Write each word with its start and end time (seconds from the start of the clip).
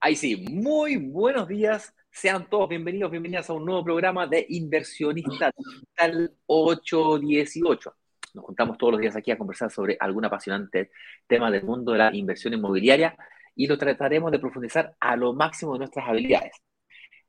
Ahí 0.00 0.16
sí, 0.16 0.36
muy 0.36 0.96
buenos 0.96 1.48
días. 1.48 1.94
Sean 2.14 2.48
todos 2.48 2.68
bienvenidos, 2.68 3.10
bienvenidas 3.10 3.48
a 3.48 3.54
un 3.54 3.64
nuevo 3.64 3.82
programa 3.82 4.26
de 4.26 4.44
Inversionista 4.50 5.50
Digital 5.56 6.30
818. 6.46 7.94
Nos 8.34 8.44
juntamos 8.44 8.76
todos 8.76 8.92
los 8.92 9.00
días 9.00 9.16
aquí 9.16 9.30
a 9.30 9.38
conversar 9.38 9.70
sobre 9.70 9.96
algún 9.98 10.26
apasionante 10.26 10.90
tema 11.26 11.50
del 11.50 11.64
mundo 11.64 11.92
de 11.92 11.98
la 11.98 12.14
inversión 12.14 12.52
inmobiliaria 12.52 13.16
y 13.56 13.66
lo 13.66 13.78
trataremos 13.78 14.30
de 14.30 14.38
profundizar 14.38 14.94
a 15.00 15.16
lo 15.16 15.32
máximo 15.32 15.72
de 15.72 15.80
nuestras 15.80 16.06
habilidades. 16.06 16.52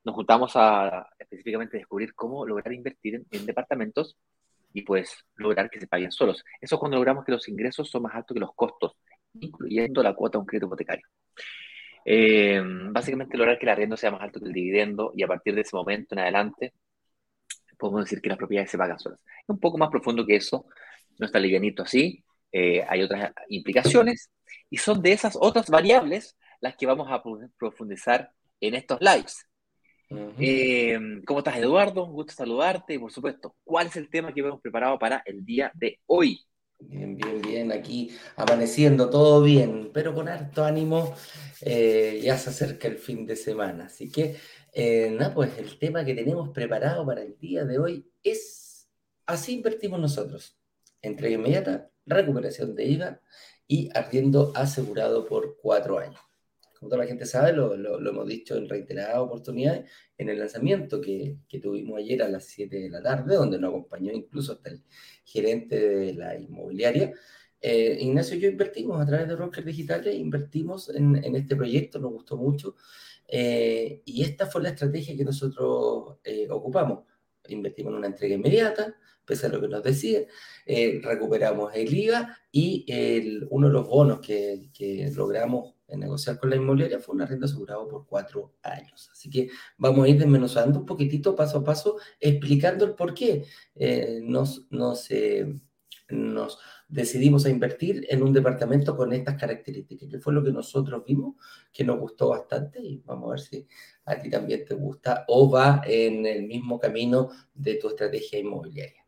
Nos 0.04 0.14
juntamos 0.14 0.52
a 0.54 1.08
específicamente 1.18 1.78
descubrir 1.78 2.14
cómo 2.14 2.46
lograr 2.46 2.72
invertir 2.74 3.14
en, 3.14 3.26
en 3.30 3.46
departamentos 3.46 4.18
y 4.74 4.82
pues 4.82 5.24
lograr 5.36 5.70
que 5.70 5.80
se 5.80 5.86
paguen 5.86 6.12
solos. 6.12 6.44
Eso 6.60 6.76
es 6.76 6.78
cuando 6.78 6.98
logramos 6.98 7.24
que 7.24 7.32
los 7.32 7.48
ingresos 7.48 7.88
son 7.88 8.02
más 8.02 8.14
altos 8.14 8.34
que 8.34 8.40
los 8.40 8.54
costos, 8.54 8.92
incluyendo 9.40 10.02
la 10.02 10.14
cuota 10.14 10.36
de 10.36 10.40
un 10.40 10.46
crédito 10.46 10.66
hipotecario. 10.66 11.06
Eh, 12.04 12.60
básicamente 12.90 13.36
lograr 13.36 13.58
que 13.58 13.66
el 13.66 13.70
arriendo 13.70 13.96
sea 13.96 14.10
más 14.10 14.20
alto 14.20 14.40
que 14.40 14.46
el 14.46 14.52
dividendo 14.52 15.12
y 15.16 15.22
a 15.22 15.26
partir 15.26 15.54
de 15.54 15.62
ese 15.62 15.74
momento 15.74 16.14
en 16.14 16.20
adelante 16.20 16.74
podemos 17.78 18.04
decir 18.04 18.20
que 18.20 18.28
las 18.28 18.38
propiedades 18.38 18.70
se 18.70 18.78
pagan 18.78 18.98
solas. 18.98 19.20
Es 19.20 19.48
un 19.48 19.58
poco 19.58 19.78
más 19.78 19.90
profundo 19.90 20.26
que 20.26 20.36
eso, 20.36 20.66
no 21.18 21.26
está 21.26 21.38
livianito 21.38 21.82
así, 21.82 22.24
eh, 22.52 22.84
hay 22.88 23.02
otras 23.02 23.32
implicaciones 23.48 24.30
y 24.70 24.76
son 24.76 25.02
de 25.02 25.12
esas 25.12 25.36
otras 25.40 25.68
variables 25.68 26.36
las 26.60 26.76
que 26.76 26.86
vamos 26.86 27.08
a 27.10 27.22
profundizar 27.58 28.30
en 28.60 28.74
estos 28.74 29.00
lives. 29.00 29.46
Eh, 30.38 30.98
¿Cómo 31.26 31.40
estás, 31.40 31.56
Eduardo? 31.56 32.04
Un 32.04 32.12
gusto 32.12 32.32
saludarte 32.32 32.94
y, 32.94 32.98
por 32.98 33.10
supuesto, 33.10 33.56
¿cuál 33.64 33.88
es 33.88 33.96
el 33.96 34.08
tema 34.08 34.32
que 34.32 34.40
hemos 34.40 34.60
preparado 34.60 34.98
para 34.98 35.22
el 35.26 35.44
día 35.44 35.72
de 35.74 35.98
hoy? 36.06 36.40
Bien, 36.86 37.16
bien, 37.16 37.40
bien, 37.40 37.72
aquí 37.72 38.10
amaneciendo 38.36 39.08
todo 39.10 39.42
bien, 39.42 39.90
pero 39.92 40.14
con 40.14 40.28
harto 40.28 40.64
ánimo, 40.64 41.14
eh, 41.62 42.20
ya 42.22 42.36
se 42.36 42.50
acerca 42.50 42.88
el 42.88 42.98
fin 42.98 43.26
de 43.26 43.36
semana. 43.36 43.86
Así 43.86 44.10
que, 44.10 44.36
eh, 44.72 45.10
nada, 45.10 45.34
pues 45.34 45.56
el 45.58 45.78
tema 45.78 46.04
que 46.04 46.14
tenemos 46.14 46.50
preparado 46.50 47.06
para 47.06 47.22
el 47.22 47.38
día 47.38 47.64
de 47.64 47.78
hoy 47.78 48.10
es, 48.22 48.88
así 49.26 49.54
invertimos 49.54 49.98
nosotros, 49.98 50.58
entrega 51.00 51.36
inmediata, 51.36 51.90
recuperación 52.06 52.74
de 52.74 52.84
IVA 52.84 53.20
y 53.66 53.88
arriendo 53.96 54.52
asegurado 54.54 55.26
por 55.26 55.56
cuatro 55.60 55.98
años 55.98 56.20
como 56.84 56.90
toda 56.90 57.04
la 57.04 57.08
gente 57.08 57.24
sabe, 57.24 57.54
lo, 57.54 57.74
hemos 57.74 58.26
dicho 58.28 58.56
en 58.56 58.68
reiteradas 58.68 59.16
oportunidades, 59.16 59.90
en 60.18 60.28
el 60.28 60.38
lanzamiento 60.38 61.00
que, 61.00 61.38
tuvimos 61.62 61.98
ayer 61.98 62.22
a 62.22 62.28
las 62.28 62.44
7 62.44 62.76
de 62.78 62.90
la 62.90 63.02
tarde, 63.02 63.36
donde 63.36 63.58
nos 63.58 63.70
acompañó 63.70 64.12
incluso 64.12 64.52
hasta 64.52 64.68
el 64.68 64.82
gerente 65.24 65.80
de 65.80 66.12
la 66.12 66.38
inmobiliaria. 66.38 67.14
Eh, 67.58 67.96
Ignacio 68.00 68.36
y 68.36 68.40
yo 68.40 68.50
invertimos 68.50 69.00
a 69.00 69.06
través 69.06 69.28
de 69.28 69.34
brokers 69.34 69.64
digitales, 69.64 70.14
invertimos 70.14 70.90
en, 70.94 71.16
este 71.34 71.56
proyecto, 71.56 71.98
nos 71.98 72.12
gustó 72.12 72.36
mucho. 72.36 72.76
Eh, 73.26 74.02
y 74.04 74.22
esta 74.22 74.44
fue 74.46 74.62
la 74.62 74.68
estrategia 74.68 75.16
que 75.16 75.24
nosotros 75.24 76.18
eh, 76.22 76.46
ocupamos. 76.50 77.04
Invertimos 77.48 77.92
en 77.92 77.98
una 77.98 78.08
entrega 78.08 78.34
inmediata, 78.34 78.94
pese 79.24 79.46
a 79.46 79.48
lo 79.48 79.58
que 79.58 79.68
nos 79.68 79.82
decía, 79.82 80.20
recuperamos 80.66 81.74
el 81.74 81.94
IVA 81.94 82.36
y 82.52 82.84
uno 83.48 83.68
de 83.68 83.72
los 83.72 83.88
bonos 83.88 84.20
que 84.20 85.10
logramos 85.14 85.73
negociar 85.88 86.38
con 86.38 86.50
la 86.50 86.56
inmobiliaria 86.56 87.00
fue 87.00 87.14
un 87.14 87.22
arriendo 87.22 87.46
asegurado 87.46 87.88
por 87.88 88.06
cuatro 88.06 88.54
años. 88.62 89.08
Así 89.12 89.30
que 89.30 89.48
vamos 89.76 90.04
a 90.04 90.08
ir 90.08 90.18
desmenuzando 90.18 90.80
un 90.80 90.86
poquitito 90.86 91.34
paso 91.34 91.58
a 91.58 91.64
paso, 91.64 91.98
explicando 92.20 92.84
el 92.84 92.94
por 92.94 93.14
qué 93.14 93.44
eh, 93.74 94.20
nos, 94.22 94.66
nos, 94.70 95.08
nos 96.08 96.58
decidimos 96.88 97.46
a 97.46 97.50
invertir 97.50 98.06
en 98.08 98.22
un 98.22 98.32
departamento 98.32 98.96
con 98.96 99.12
estas 99.12 99.38
características, 99.38 100.08
que 100.08 100.18
fue 100.18 100.32
lo 100.32 100.42
que 100.42 100.52
nosotros 100.52 101.02
vimos, 101.06 101.36
que 101.72 101.84
nos 101.84 101.98
gustó 101.98 102.28
bastante 102.30 102.80
y 102.80 103.02
vamos 103.04 103.26
a 103.26 103.30
ver 103.30 103.40
si 103.40 103.68
a 104.04 104.18
ti 104.18 104.30
también 104.30 104.64
te 104.64 104.74
gusta 104.74 105.24
o 105.28 105.50
va 105.50 105.82
en 105.86 106.26
el 106.26 106.44
mismo 106.44 106.78
camino 106.78 107.30
de 107.52 107.74
tu 107.76 107.88
estrategia 107.88 108.38
inmobiliaria. 108.38 109.03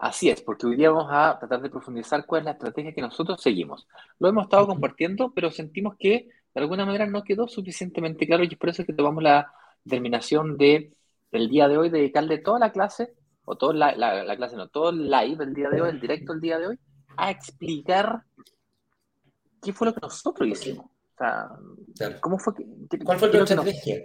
Así 0.00 0.30
es, 0.30 0.40
porque 0.40 0.66
hoy 0.66 0.76
día 0.76 0.90
vamos 0.90 1.10
a 1.10 1.38
tratar 1.38 1.60
de 1.60 1.68
profundizar 1.68 2.24
cuál 2.24 2.40
es 2.40 2.44
la 2.46 2.50
estrategia 2.52 2.94
que 2.94 3.02
nosotros 3.02 3.38
seguimos. 3.42 3.86
Lo 4.18 4.30
hemos 4.30 4.44
estado 4.44 4.66
compartiendo, 4.66 5.30
pero 5.34 5.50
sentimos 5.50 5.94
que 5.98 6.26
de 6.54 6.60
alguna 6.60 6.86
manera 6.86 7.06
no 7.06 7.22
quedó 7.22 7.46
suficientemente 7.46 8.26
claro 8.26 8.42
y 8.42 8.46
es 8.46 8.56
por 8.56 8.70
eso 8.70 8.82
que 8.82 8.94
tomamos 8.94 9.22
la 9.22 9.52
determinación 9.84 10.56
de, 10.56 10.94
del 11.30 11.50
día 11.50 11.68
de 11.68 11.76
hoy, 11.76 11.90
de 11.90 11.98
dedicarle 11.98 12.38
toda 12.38 12.58
la 12.58 12.72
clase, 12.72 13.12
o 13.44 13.56
toda 13.56 13.74
la, 13.74 14.36
clase, 14.36 14.56
no, 14.56 14.68
todo 14.68 14.88
el 14.88 15.10
live 15.10 15.44
el 15.44 15.52
día 15.52 15.68
de 15.68 15.82
hoy, 15.82 15.90
el 15.90 16.00
directo 16.00 16.32
el 16.32 16.40
día 16.40 16.58
de 16.58 16.68
hoy, 16.68 16.78
a 17.18 17.30
explicar 17.30 18.22
qué 19.60 19.74
fue 19.74 19.88
lo 19.88 19.92
que 19.92 20.00
nosotros 20.00 20.48
hicimos. 20.48 20.86
O 20.86 21.16
sea, 21.94 22.18
¿cómo 22.20 22.38
fue 22.38 22.54
¿Cuál 23.04 23.18
fue 23.18 23.30
la 23.30 23.40
estrategia? 23.40 23.96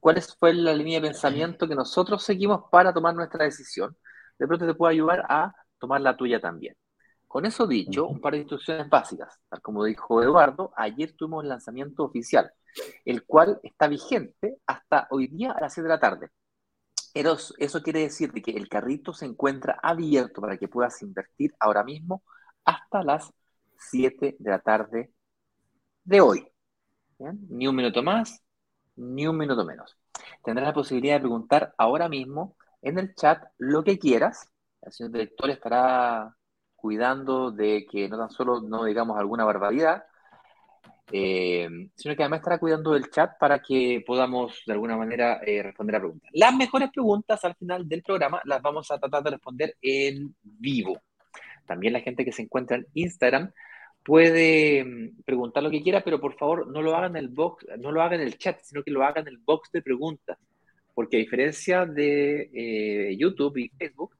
¿Cuál 0.00 0.22
fue 0.22 0.54
la 0.54 0.72
línea 0.72 1.00
de 1.00 1.08
pensamiento 1.08 1.68
que 1.68 1.74
nosotros 1.74 2.22
seguimos 2.22 2.62
para 2.70 2.94
tomar 2.94 3.14
nuestra 3.14 3.44
decisión? 3.44 3.94
De 4.38 4.46
pronto 4.46 4.66
te 4.66 4.74
puede 4.74 4.94
ayudar 4.94 5.24
a 5.28 5.52
tomar 5.78 6.00
la 6.00 6.16
tuya 6.16 6.40
también. 6.40 6.76
Con 7.26 7.44
eso 7.44 7.66
dicho, 7.66 8.06
un 8.06 8.20
par 8.20 8.32
de 8.32 8.38
instrucciones 8.40 8.88
básicas. 8.88 9.38
Tal 9.48 9.60
como 9.60 9.84
dijo 9.84 10.22
Eduardo, 10.22 10.72
ayer 10.76 11.12
tuvimos 11.12 11.44
el 11.44 11.50
lanzamiento 11.50 12.04
oficial, 12.04 12.50
el 13.04 13.24
cual 13.24 13.60
está 13.62 13.86
vigente 13.86 14.56
hasta 14.66 15.06
hoy 15.10 15.26
día 15.26 15.52
a 15.52 15.60
las 15.60 15.74
7 15.74 15.84
de 15.88 15.94
la 15.94 16.00
tarde. 16.00 16.30
Pero 17.12 17.36
eso 17.58 17.82
quiere 17.82 18.00
decir 18.00 18.32
que 18.32 18.52
el 18.52 18.68
carrito 18.68 19.12
se 19.12 19.26
encuentra 19.26 19.78
abierto 19.82 20.40
para 20.40 20.56
que 20.56 20.68
puedas 20.68 21.02
invertir 21.02 21.54
ahora 21.60 21.84
mismo 21.84 22.22
hasta 22.64 23.02
las 23.02 23.32
7 23.76 24.36
de 24.38 24.50
la 24.50 24.60
tarde 24.60 25.12
de 26.04 26.20
hoy. 26.20 26.48
Ni 27.18 27.66
un 27.66 27.76
minuto 27.76 28.02
más, 28.02 28.40
ni 28.96 29.26
un 29.26 29.36
minuto 29.36 29.64
menos. 29.64 29.96
Tendrás 30.42 30.68
la 30.68 30.74
posibilidad 30.74 31.16
de 31.16 31.20
preguntar 31.20 31.74
ahora 31.76 32.08
mismo 32.08 32.56
en 32.82 32.98
el 32.98 33.14
chat 33.14 33.42
lo 33.58 33.82
que 33.82 33.98
quieras. 33.98 34.50
El 34.82 34.92
señor 34.92 35.12
director 35.12 35.50
estará 35.50 36.34
cuidando 36.76 37.50
de 37.50 37.86
que 37.90 38.08
no 38.08 38.18
tan 38.18 38.30
solo 38.30 38.60
no 38.60 38.84
digamos 38.84 39.18
alguna 39.18 39.44
barbaridad, 39.44 40.04
eh, 41.10 41.68
sino 41.96 42.14
que 42.14 42.22
además 42.22 42.40
estará 42.40 42.58
cuidando 42.58 42.92
del 42.92 43.10
chat 43.10 43.38
para 43.38 43.60
que 43.60 44.04
podamos 44.06 44.62
de 44.66 44.72
alguna 44.74 44.96
manera 44.96 45.40
eh, 45.44 45.62
responder 45.62 45.96
a 45.96 46.00
preguntas. 46.00 46.30
Las 46.34 46.54
mejores 46.54 46.90
preguntas 46.90 47.44
al 47.44 47.56
final 47.56 47.88
del 47.88 48.02
programa 48.02 48.40
las 48.44 48.62
vamos 48.62 48.90
a 48.90 48.98
tratar 48.98 49.22
de 49.24 49.30
responder 49.30 49.76
en 49.82 50.34
vivo. 50.42 51.00
También 51.66 51.92
la 51.92 52.00
gente 52.00 52.24
que 52.24 52.32
se 52.32 52.42
encuentra 52.42 52.76
en 52.76 52.86
Instagram 52.94 53.52
puede 54.04 54.84
mm, 54.84 55.22
preguntar 55.24 55.62
lo 55.62 55.70
que 55.70 55.82
quiera, 55.82 56.02
pero 56.02 56.20
por 56.20 56.34
favor 56.36 56.68
no 56.68 56.82
lo 56.82 56.94
hagan 56.94 57.16
en 57.16 57.24
el 57.24 57.28
box, 57.28 57.66
no 57.78 57.90
lo 57.90 58.02
hagan 58.02 58.20
en 58.20 58.26
el 58.26 58.38
chat, 58.38 58.60
sino 58.62 58.82
que 58.82 58.90
lo 58.90 59.04
hagan 59.04 59.26
en 59.26 59.34
el 59.34 59.38
box 59.38 59.70
de 59.72 59.82
preguntas 59.82 60.38
porque 60.98 61.16
a 61.16 61.20
diferencia 61.20 61.86
de 61.86 62.50
eh, 62.52 63.16
YouTube 63.16 63.56
y 63.58 63.68
Facebook, 63.68 64.16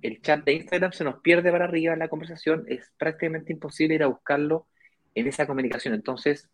el 0.00 0.20
chat 0.20 0.44
de 0.44 0.54
Instagram 0.54 0.90
se 0.90 1.04
nos 1.04 1.20
pierde 1.20 1.52
para 1.52 1.66
arriba 1.66 1.92
en 1.92 2.00
la 2.00 2.08
conversación, 2.08 2.64
es 2.66 2.92
prácticamente 2.98 3.52
imposible 3.52 3.94
ir 3.94 4.02
a 4.02 4.08
buscarlo 4.08 4.66
en 5.14 5.28
esa 5.28 5.46
comunicación. 5.46 5.94
Entonces, 5.94 6.50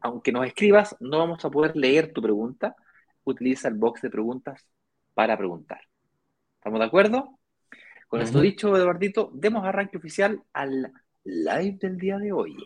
aunque 0.00 0.32
nos 0.32 0.44
escribas, 0.48 0.96
no 0.98 1.18
vamos 1.18 1.44
a 1.44 1.50
poder 1.50 1.76
leer 1.76 2.12
tu 2.12 2.20
pregunta. 2.20 2.74
Utiliza 3.22 3.68
el 3.68 3.74
box 3.74 4.02
de 4.02 4.10
preguntas 4.10 4.66
para 5.14 5.38
preguntar. 5.38 5.82
¿Estamos 6.56 6.80
de 6.80 6.86
acuerdo? 6.86 7.38
Con 8.08 8.20
esto 8.20 8.40
dicho, 8.40 8.76
Eduardito, 8.76 9.30
demos 9.32 9.64
arranque 9.64 9.96
oficial 9.96 10.42
al 10.52 10.92
live 11.22 11.78
del 11.80 11.98
día 11.98 12.18
de 12.18 12.32
hoy. 12.32 12.56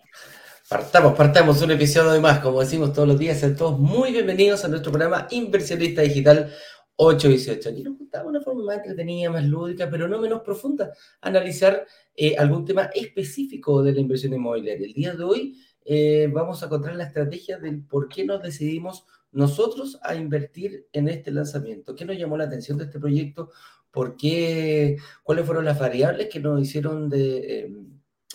Partamos, 0.70 1.14
partamos 1.14 1.60
un 1.62 1.72
episodio 1.72 2.12
de 2.12 2.20
más, 2.20 2.38
como 2.38 2.60
decimos 2.60 2.92
todos 2.92 3.08
los 3.08 3.18
días, 3.18 3.40
sean 3.40 3.56
todos 3.56 3.76
muy 3.76 4.12
bienvenidos 4.12 4.64
a 4.64 4.68
nuestro 4.68 4.92
programa 4.92 5.26
Inversionista 5.32 6.00
Digital 6.02 6.48
818. 6.94 7.70
Aquí 7.70 7.82
nos 7.82 7.98
de 7.98 8.22
una 8.24 8.40
forma 8.40 8.62
más 8.62 8.76
entretenida, 8.76 9.30
más 9.30 9.44
lúdica, 9.44 9.90
pero 9.90 10.06
no 10.06 10.20
menos 10.20 10.42
profunda, 10.42 10.92
analizar 11.22 11.84
eh, 12.14 12.36
algún 12.38 12.64
tema 12.64 12.82
específico 12.94 13.82
de 13.82 13.94
la 13.94 13.98
inversión 13.98 14.32
inmobiliaria. 14.32 14.86
El 14.86 14.92
día 14.92 15.12
de 15.14 15.24
hoy 15.24 15.58
eh, 15.84 16.30
vamos 16.32 16.62
a 16.62 16.68
contar 16.68 16.94
la 16.94 17.02
estrategia 17.02 17.58
del 17.58 17.82
por 17.82 18.08
qué 18.08 18.24
nos 18.24 18.40
decidimos 18.40 19.06
nosotros 19.32 19.98
a 20.04 20.14
invertir 20.14 20.86
en 20.92 21.08
este 21.08 21.32
lanzamiento. 21.32 21.96
¿Qué 21.96 22.04
nos 22.04 22.16
llamó 22.16 22.36
la 22.36 22.44
atención 22.44 22.78
de 22.78 22.84
este 22.84 23.00
proyecto? 23.00 23.50
¿Por 23.90 24.16
qué? 24.16 24.98
¿Cuáles 25.24 25.44
fueron 25.46 25.64
las 25.64 25.80
variables 25.80 26.28
que 26.28 26.38
nos 26.38 26.62
hicieron, 26.62 27.10
eh, 27.12 27.68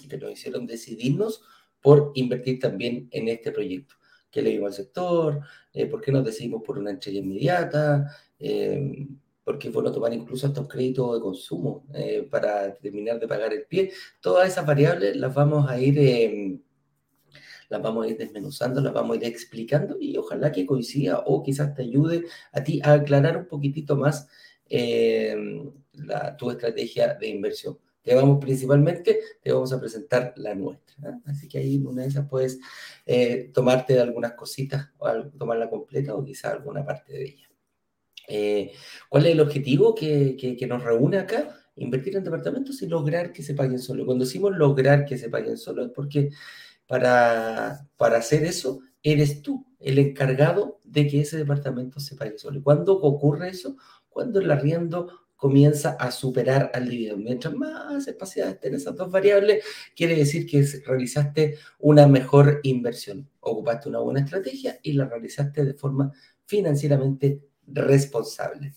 que 0.09 0.17
nos 0.17 0.33
hicieron 0.33 0.67
decidirnos? 0.67 1.41
Por 1.85 2.13
invertir 2.15 2.57
también 2.59 3.07
en 3.11 3.27
este 3.27 3.51
proyecto. 3.51 3.93
qué 4.31 4.41
le 4.41 4.49
dimos 4.49 4.69
al 4.69 4.73
sector, 4.73 5.41
eh, 5.71 5.85
por 5.85 6.01
qué 6.01 6.11
nos 6.11 6.25
decidimos 6.25 6.63
por 6.63 6.79
una 6.79 6.89
entrega 6.89 7.19
inmediata, 7.19 8.11
eh, 8.39 9.07
por 9.43 9.59
qué 9.59 9.69
bueno 9.69 9.91
tomar 9.91 10.11
incluso 10.11 10.47
estos 10.47 10.67
créditos 10.67 11.13
de 11.13 11.21
consumo 11.21 11.85
eh, 11.93 12.27
para 12.29 12.73
terminar 12.73 13.19
de 13.19 13.27
pagar 13.27 13.53
el 13.53 13.65
pie. 13.67 13.91
Todas 14.19 14.49
esas 14.49 14.65
variables 14.65 15.15
las 15.15 15.31
vamos 15.33 15.69
a 15.69 15.79
ir 15.79 15.99
em, 15.99 16.59
las 17.69 17.81
vamos 17.83 18.05
a 18.05 18.09
ir 18.09 18.17
desmenuzando, 18.17 18.81
las 18.81 18.93
vamos 18.93 19.17
a 19.17 19.19
ir 19.19 19.25
explicando 19.25 19.95
y 19.99 20.17
ojalá 20.17 20.51
que 20.51 20.65
coincida 20.65 21.19
o 21.27 21.43
quizás 21.43 21.75
te 21.75 21.83
ayude 21.83 22.23
a 22.51 22.63
ti 22.63 22.81
a 22.83 22.93
aclarar 22.93 23.37
un 23.37 23.47
poquitito 23.47 23.95
más 23.95 24.27
em, 24.67 25.71
tu 26.37 26.49
estrategia 26.49 27.13
de 27.13 27.27
inversión. 27.27 27.77
Te 28.05 28.13
vamos 28.13 28.37
principalmente, 28.39 29.19
te 29.41 29.51
vamos 29.51 29.73
a 29.73 29.79
presentar 29.79 30.31
la 30.37 30.53
nuestra. 30.53 31.09
¿eh? 31.09 31.13
Así 31.25 31.47
que 31.47 31.57
ahí 31.57 31.77
una 31.83 32.03
de 32.03 32.09
esas 32.09 32.29
puedes 32.29 32.59
eh, 33.03 33.49
tomarte 33.51 33.95
de 33.95 34.01
algunas 34.01 34.33
cositas, 34.33 34.91
o 34.99 35.09
tomarla 35.39 35.71
completa 35.71 36.13
o 36.13 36.23
quizá 36.23 36.51
alguna 36.51 36.85
parte 36.85 37.13
de 37.13 37.23
ella. 37.23 37.49
Eh, 38.27 38.73
¿Cuál 39.09 39.25
es 39.25 39.31
el 39.31 39.41
objetivo 39.41 39.95
que, 39.95 40.37
que, 40.37 40.67
nos 40.67 40.83
reúne 40.83 41.17
acá? 41.17 41.49
Invertir 41.77 42.15
en 42.15 42.23
departamentos 42.23 42.79
y 42.83 42.87
lograr 42.87 43.33
que 43.33 43.41
se 43.41 43.55
paguen 43.55 43.79
solo. 43.79 44.05
Cuando 44.05 44.25
decimos 44.25 44.55
lograr 44.55 45.05
que 45.05 45.17
se 45.17 45.29
paguen 45.29 45.57
solo 45.57 45.83
es 45.83 45.91
porque 45.91 46.29
para, 46.85 47.87
para 47.97 48.19
hacer 48.19 48.43
eso 48.43 48.81
eres 49.01 49.41
tú 49.41 49.65
el 49.79 49.97
encargado 49.97 50.79
de 50.83 51.07
que 51.07 51.21
ese 51.21 51.37
departamento 51.37 51.99
se 51.99 52.15
pague 52.15 52.37
solo. 52.37 52.59
¿Y 52.59 52.61
cuándo 52.61 52.99
ocurre 53.01 53.49
eso? 53.49 53.77
Cuando 54.09 54.39
el 54.39 54.51
arriendo 54.51 55.24
comienza 55.45 55.91
a 55.91 56.09
superar 56.09 56.71
al 56.73 56.89
dividendo. 56.89 57.23
Mientras 57.23 57.53
más 57.53 58.07
espaciadas 58.07 58.55
estén 58.55 58.73
esas 58.73 58.95
dos 58.95 59.11
variables, 59.11 59.63
quiere 59.95 60.15
decir 60.15 60.47
que 60.47 60.65
realizaste 60.83 61.59
una 61.77 62.07
mejor 62.07 62.61
inversión, 62.63 63.29
ocupaste 63.41 63.87
una 63.89 63.99
buena 63.99 64.21
estrategia 64.21 64.79
y 64.81 64.93
la 64.93 65.05
realizaste 65.05 65.63
de 65.63 65.75
forma 65.75 66.11
financieramente 66.47 67.41
responsable. 67.67 68.73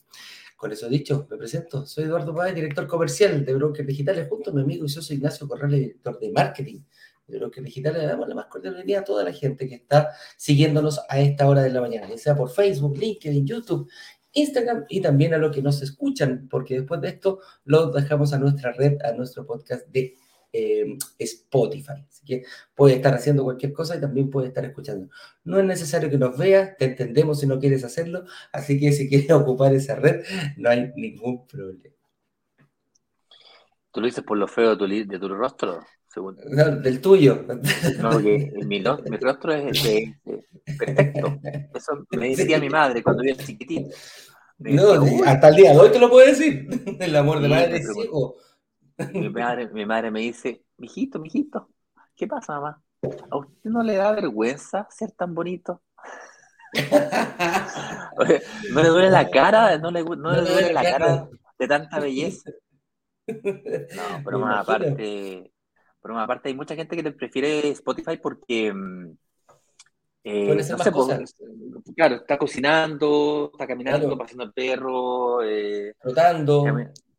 Con 0.59 0.71
eso 0.71 0.91
dicho, 0.91 1.27
me 1.31 1.39
presento. 1.39 1.87
Soy 1.87 2.05
Eduardo 2.05 2.35
Páez, 2.35 2.55
director 2.55 2.87
comercial 2.87 3.47
de 3.47 3.55
Brokers 3.55 3.89
Digitales, 3.89 4.29
junto 4.29 4.51
a 4.51 4.53
mi 4.53 4.61
amigo 4.61 4.85
y 4.85 4.91
soy 4.91 5.17
Ignacio 5.17 5.49
Corral, 5.49 5.71
director 5.71 6.21
de 6.21 6.31
marketing 6.31 6.81
de 7.27 7.39
Brokers 7.39 7.65
Digitales. 7.65 8.03
Le 8.03 8.09
damos 8.09 8.29
la 8.29 8.35
más 8.35 8.47
cordial 8.47 8.75
bienvenida 8.75 9.01
a 9.01 9.05
toda 9.05 9.25
la 9.25 9.33
gente 9.33 9.67
que 9.67 9.77
está 9.77 10.11
siguiéndonos 10.37 11.01
a 11.09 11.19
esta 11.19 11.49
hora 11.49 11.63
de 11.63 11.71
la 11.71 11.81
mañana, 11.81 12.07
ya 12.11 12.19
sea 12.19 12.37
por 12.37 12.51
Facebook, 12.51 12.99
LinkedIn, 12.99 13.47
YouTube 13.47 13.89
Instagram 14.33 14.85
y 14.89 15.01
también 15.01 15.35
a 15.35 15.39
los 15.39 15.55
que 15.55 15.63
nos 15.63 15.83
escuchan, 15.83 16.49
porque 16.51 16.75
después 16.75 17.01
de 17.01 17.09
esto 17.09 17.41
los 17.65 17.93
dejamos 17.95 18.33
a 18.33 18.39
nuestra 18.39 18.73
red, 18.73 18.99
a 19.03 19.13
nuestro 19.13 19.47
podcast 19.47 19.87
de 19.89 20.15
eh, 20.53 20.97
Spotify. 21.19 22.05
Así 22.09 22.25
que 22.25 22.43
puede 22.75 22.97
estar 22.97 23.15
haciendo 23.15 23.45
cualquier 23.45 23.73
cosa 23.73 23.97
y 23.97 24.01
también 24.01 24.31
puede 24.31 24.49
estar 24.49 24.65
escuchando. 24.65 25.09
No 25.45 25.59
es 25.59 25.65
necesario 25.65 26.11
que 26.11 26.19
nos 26.19 26.37
veas, 26.39 26.77
te 26.77 26.87
entendemos 26.87 27.41
si 27.41 27.47
no 27.47 27.59
quieres 27.59 27.85
hacerlo, 27.85 28.25
así 28.53 28.79
que 28.81 28.93
si 28.93 29.09
quieres 29.09 29.31
ocupar 29.33 29.75
esa 29.75 29.97
red, 29.97 30.25
no 30.57 30.71
hay 30.71 30.93
ningún 30.97 31.47
problema. 31.47 31.95
¿Tú 33.91 34.01
lo 34.01 34.07
dices 34.07 34.25
por 34.25 34.39
lo 34.39 34.47
feo 34.47 34.77
de 34.77 35.19
tu, 35.19 35.29
rostro? 35.29 35.81
Del 36.83 37.01
tuyo. 37.01 37.45
No, 37.99 38.11
porque 38.11 38.53
mi, 38.65 38.83
rostro 38.83 39.53
es, 39.53 39.83
perfecto. 40.79 41.39
Eso 41.75 42.07
me 42.11 42.31
decía 42.31 42.59
mi 42.59 42.69
madre 42.69 43.03
cuando 43.03 43.23
yo 43.23 43.35
era 43.35 43.45
chiquitito. 43.45 43.91
No, 44.59 44.93
hasta 45.25 45.49
el 45.49 45.55
día 45.55 45.73
de 45.73 45.79
hoy 45.79 45.91
te 45.91 45.99
lo 45.99 46.11
puedo 46.11 46.27
decir. 46.27 46.69
El 47.01 47.15
amor 47.15 47.41
de 47.41 47.49
madre 47.49 47.77
es 47.77 47.93
ciego. 47.93 48.37
Mi 49.13 49.29
madre, 49.29 49.69
mi 49.69 49.87
madre 49.87 50.11
me 50.11 50.21
dice, 50.21 50.65
mijito, 50.77 51.21
mijito, 51.21 51.69
¿qué 52.17 52.27
pasa, 52.27 52.55
mamá? 52.55 52.83
¿A 53.31 53.37
usted 53.37 53.71
no 53.71 53.85
le 53.85 53.95
da 53.95 54.11
vergüenza 54.11 54.89
ser 54.91 55.13
tan 55.13 55.33
bonito? 55.33 55.83
no 58.73 58.83
le 58.83 58.89
duele 58.89 59.11
la 59.11 59.31
cara, 59.31 59.79
no 59.79 59.93
le, 59.93 60.03
no 60.03 60.33
le 60.33 60.41
duele 60.41 60.73
la 60.73 60.83
cara 60.83 61.29
de 61.59 61.69
tanta 61.69 62.01
belleza. 62.01 62.51
No, 63.29 64.23
pero 64.25 64.39
más 64.39 64.61
aparte, 64.61 65.53
pero 66.01 66.15
más 66.15 66.25
aparte 66.25 66.49
hay 66.49 66.55
mucha 66.55 66.75
gente 66.75 66.97
que 66.97 67.13
prefiere 67.13 67.69
Spotify 67.71 68.17
porque 68.17 68.73
mm, 68.73 69.17
eh, 70.31 70.55
no 70.55 70.63
sé, 70.79 70.93
pues, 70.93 71.35
claro, 71.97 72.17
está 72.17 72.37
cocinando, 72.37 73.51
está 73.53 73.67
caminando, 73.67 74.19
pasando 74.19 74.45
el 74.45 74.53
perro, 74.53 75.43
eh, 75.43 75.95
trotando. 75.99 76.65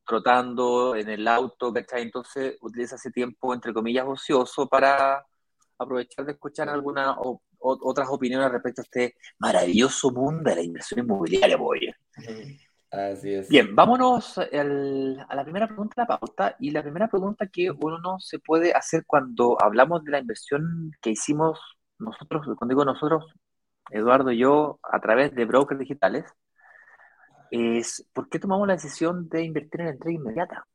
trotando 0.05 0.95
en 0.95 1.09
el 1.09 1.27
auto, 1.27 1.73
¿cachai? 1.73 2.03
Entonces 2.03 2.57
utiliza 2.61 2.97
ese 2.97 3.09
tiempo, 3.09 3.53
entre 3.53 3.73
comillas, 3.73 4.05
ocioso 4.07 4.67
para 4.67 5.25
aprovechar 5.79 6.25
de 6.25 6.33
escuchar 6.33 6.69
algunas 6.69 7.15
otras 7.57 8.09
opiniones 8.09 8.51
respecto 8.51 8.81
a 8.81 8.83
este 8.83 9.15
maravilloso 9.39 10.11
mundo 10.11 10.49
de 10.49 10.57
la 10.57 10.61
inversión 10.61 10.99
inmobiliaria, 10.99 11.57
boy. 11.57 11.91
Así 12.91 13.33
es. 13.33 13.49
Bien, 13.49 13.75
vámonos 13.75 14.37
a 14.37 14.45
la 14.53 15.43
primera 15.43 15.67
pregunta 15.67 15.93
de 15.95 16.01
la 16.01 16.17
pauta. 16.19 16.55
Y 16.59 16.71
la 16.71 16.81
primera 16.81 17.07
pregunta 17.07 17.47
que 17.47 17.69
uno 17.69 18.19
se 18.19 18.39
puede 18.39 18.73
hacer 18.73 19.03
cuando 19.05 19.61
hablamos 19.61 20.03
de 20.03 20.11
la 20.11 20.19
inversión 20.19 20.91
que 21.01 21.11
hicimos 21.11 21.59
nosotros, 21.99 22.45
cuando 22.57 22.73
digo 22.73 22.85
nosotros, 22.85 23.25
Eduardo 23.91 24.31
y 24.31 24.39
yo, 24.39 24.79
a 24.83 24.99
través 24.99 25.35
de 25.35 25.45
brokers 25.45 25.79
digitales, 25.79 26.25
es 27.51 28.07
por 28.13 28.29
qué 28.29 28.39
tomamos 28.39 28.67
la 28.67 28.73
decisión 28.73 29.27
de 29.29 29.43
invertir 29.43 29.81
en 29.81 29.87
entrega 29.89 30.15
inmediata. 30.15 30.67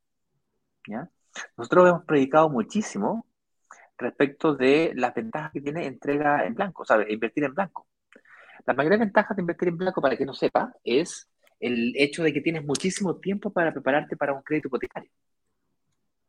¿Ya? 0.87 1.09
Nosotros 1.57 1.89
hemos 1.89 2.05
predicado 2.05 2.49
muchísimo 2.49 3.25
respecto 3.97 4.55
de 4.55 4.93
las 4.95 5.13
ventajas 5.13 5.51
que 5.51 5.61
tiene 5.61 5.85
entrega 5.87 6.45
en 6.45 6.53
blanco, 6.53 6.85
¿sabes? 6.85 7.09
Invertir 7.09 7.45
en 7.45 7.53
blanco. 7.53 7.87
La 8.65 8.73
mayor 8.73 8.97
ventaja 8.99 9.33
de 9.33 9.41
invertir 9.41 9.69
en 9.69 9.77
blanco, 9.77 10.01
para 10.01 10.17
que 10.17 10.25
no 10.25 10.33
sepa, 10.33 10.73
es 10.83 11.29
el 11.65 11.93
hecho 11.95 12.23
de 12.23 12.33
que 12.33 12.41
tienes 12.41 12.63
muchísimo 12.63 13.17
tiempo 13.17 13.51
para 13.51 13.71
prepararte 13.71 14.15
para 14.15 14.33
un 14.33 14.41
crédito 14.41 14.67
hipotecario. 14.67 15.09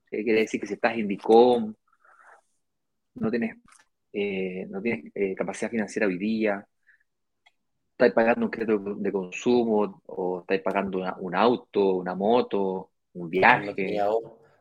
Quiere 0.09 0.41
decir 0.41 0.61
que 0.61 0.67
si 0.67 0.75
estás 0.75 0.97
en 0.97 1.09
DICOM, 1.09 1.75
no 3.15 3.31
tienes 3.31 3.56
eh, 4.12 4.67
no 4.71 4.81
tienes 4.81 5.12
eh, 5.15 5.35
capacidad 5.35 5.71
financiera 5.71 6.06
hoy 6.06 6.17
día, 6.17 6.67
estás 7.91 8.12
pagando 8.12 8.47
un 8.47 8.50
crédito 8.50 8.79
de 8.94 9.12
consumo 9.12 10.03
o 10.06 10.41
estás 10.41 10.61
pagando 10.61 11.03
un 11.19 11.35
auto, 11.35 11.97
una 11.97 12.15
moto, 12.15 12.93
un 13.12 13.29
viaje. 13.29 13.67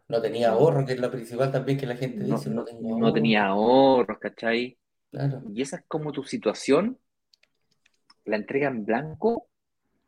No 0.07 0.21
tenía, 0.21 0.49
ahorro, 0.49 0.85
que 0.85 0.93
es 0.93 0.99
lo 0.99 1.09
principal 1.09 1.51
también 1.51 1.77
que 1.77 1.85
la 1.85 1.95
gente 1.95 2.23
dice. 2.25 2.49
No, 2.49 2.65
no 2.81 3.13
tenía 3.13 3.45
ahorros, 3.47 4.19
¿cachai? 4.19 4.77
Y 5.53 5.61
esa 5.61 5.77
es 5.77 5.83
como 5.87 6.11
tu 6.11 6.23
situación, 6.23 6.99
la 8.25 8.35
entrega 8.35 8.67
en 8.67 8.85
blanco 8.85 9.47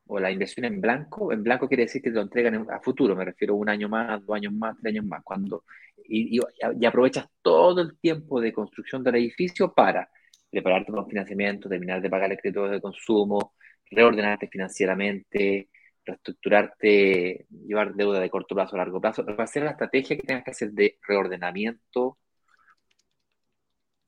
o 0.08 0.20
la 0.20 0.32
inversión 0.32 0.66
en 0.66 0.82
blanco, 0.82 1.32
en 1.32 1.44
blanco 1.44 1.68
quiere 1.68 1.84
decir 1.84 2.02
que 2.02 2.10
te 2.10 2.16
lo 2.16 2.22
entregan 2.22 2.68
a 2.72 2.80
futuro, 2.80 3.16
me 3.16 3.26
refiero 3.26 3.54
a 3.54 3.58
un 3.58 3.70
año 3.70 3.90
más, 3.90 4.26
dos 4.26 4.36
años 4.36 4.54
más, 4.54 4.76
tres 4.82 4.94
años 4.94 5.06
más, 5.06 5.24
cuando 5.24 5.64
y, 6.08 6.40
aprovechas 6.86 7.28
todo 7.42 7.82
el 7.82 7.98
tiempo 8.00 8.40
de 8.42 8.54
construcción 8.54 9.04
del 9.04 9.16
edificio 9.16 9.74
para 9.74 10.10
prepararte 10.50 10.92
con 10.92 11.08
financiamiento, 11.08 11.70
terminar 11.70 12.02
de 12.02 12.10
pagar 12.10 12.32
el 12.32 12.38
crédito 12.38 12.68
de 12.68 12.82
consumo, 12.82 13.54
reordenarte 13.92 14.48
financieramente, 14.48 15.70
reestructurarte, 16.06 17.46
llevar 17.50 17.94
deuda 17.96 18.20
de 18.20 18.30
corto 18.30 18.56
plazo 18.56 18.76
a 18.76 18.80
largo 18.80 19.02
plazo, 19.02 19.26
hacer 19.38 19.64
la 19.64 19.72
estrategia 19.72 20.16
que 20.18 20.24
tengas 20.24 20.44
que 20.44 20.52
hacer 20.52 20.72
de 20.72 20.98
reordenamiento. 21.08 22.18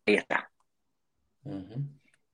Ahí 0.06 0.16
está. 0.16 0.50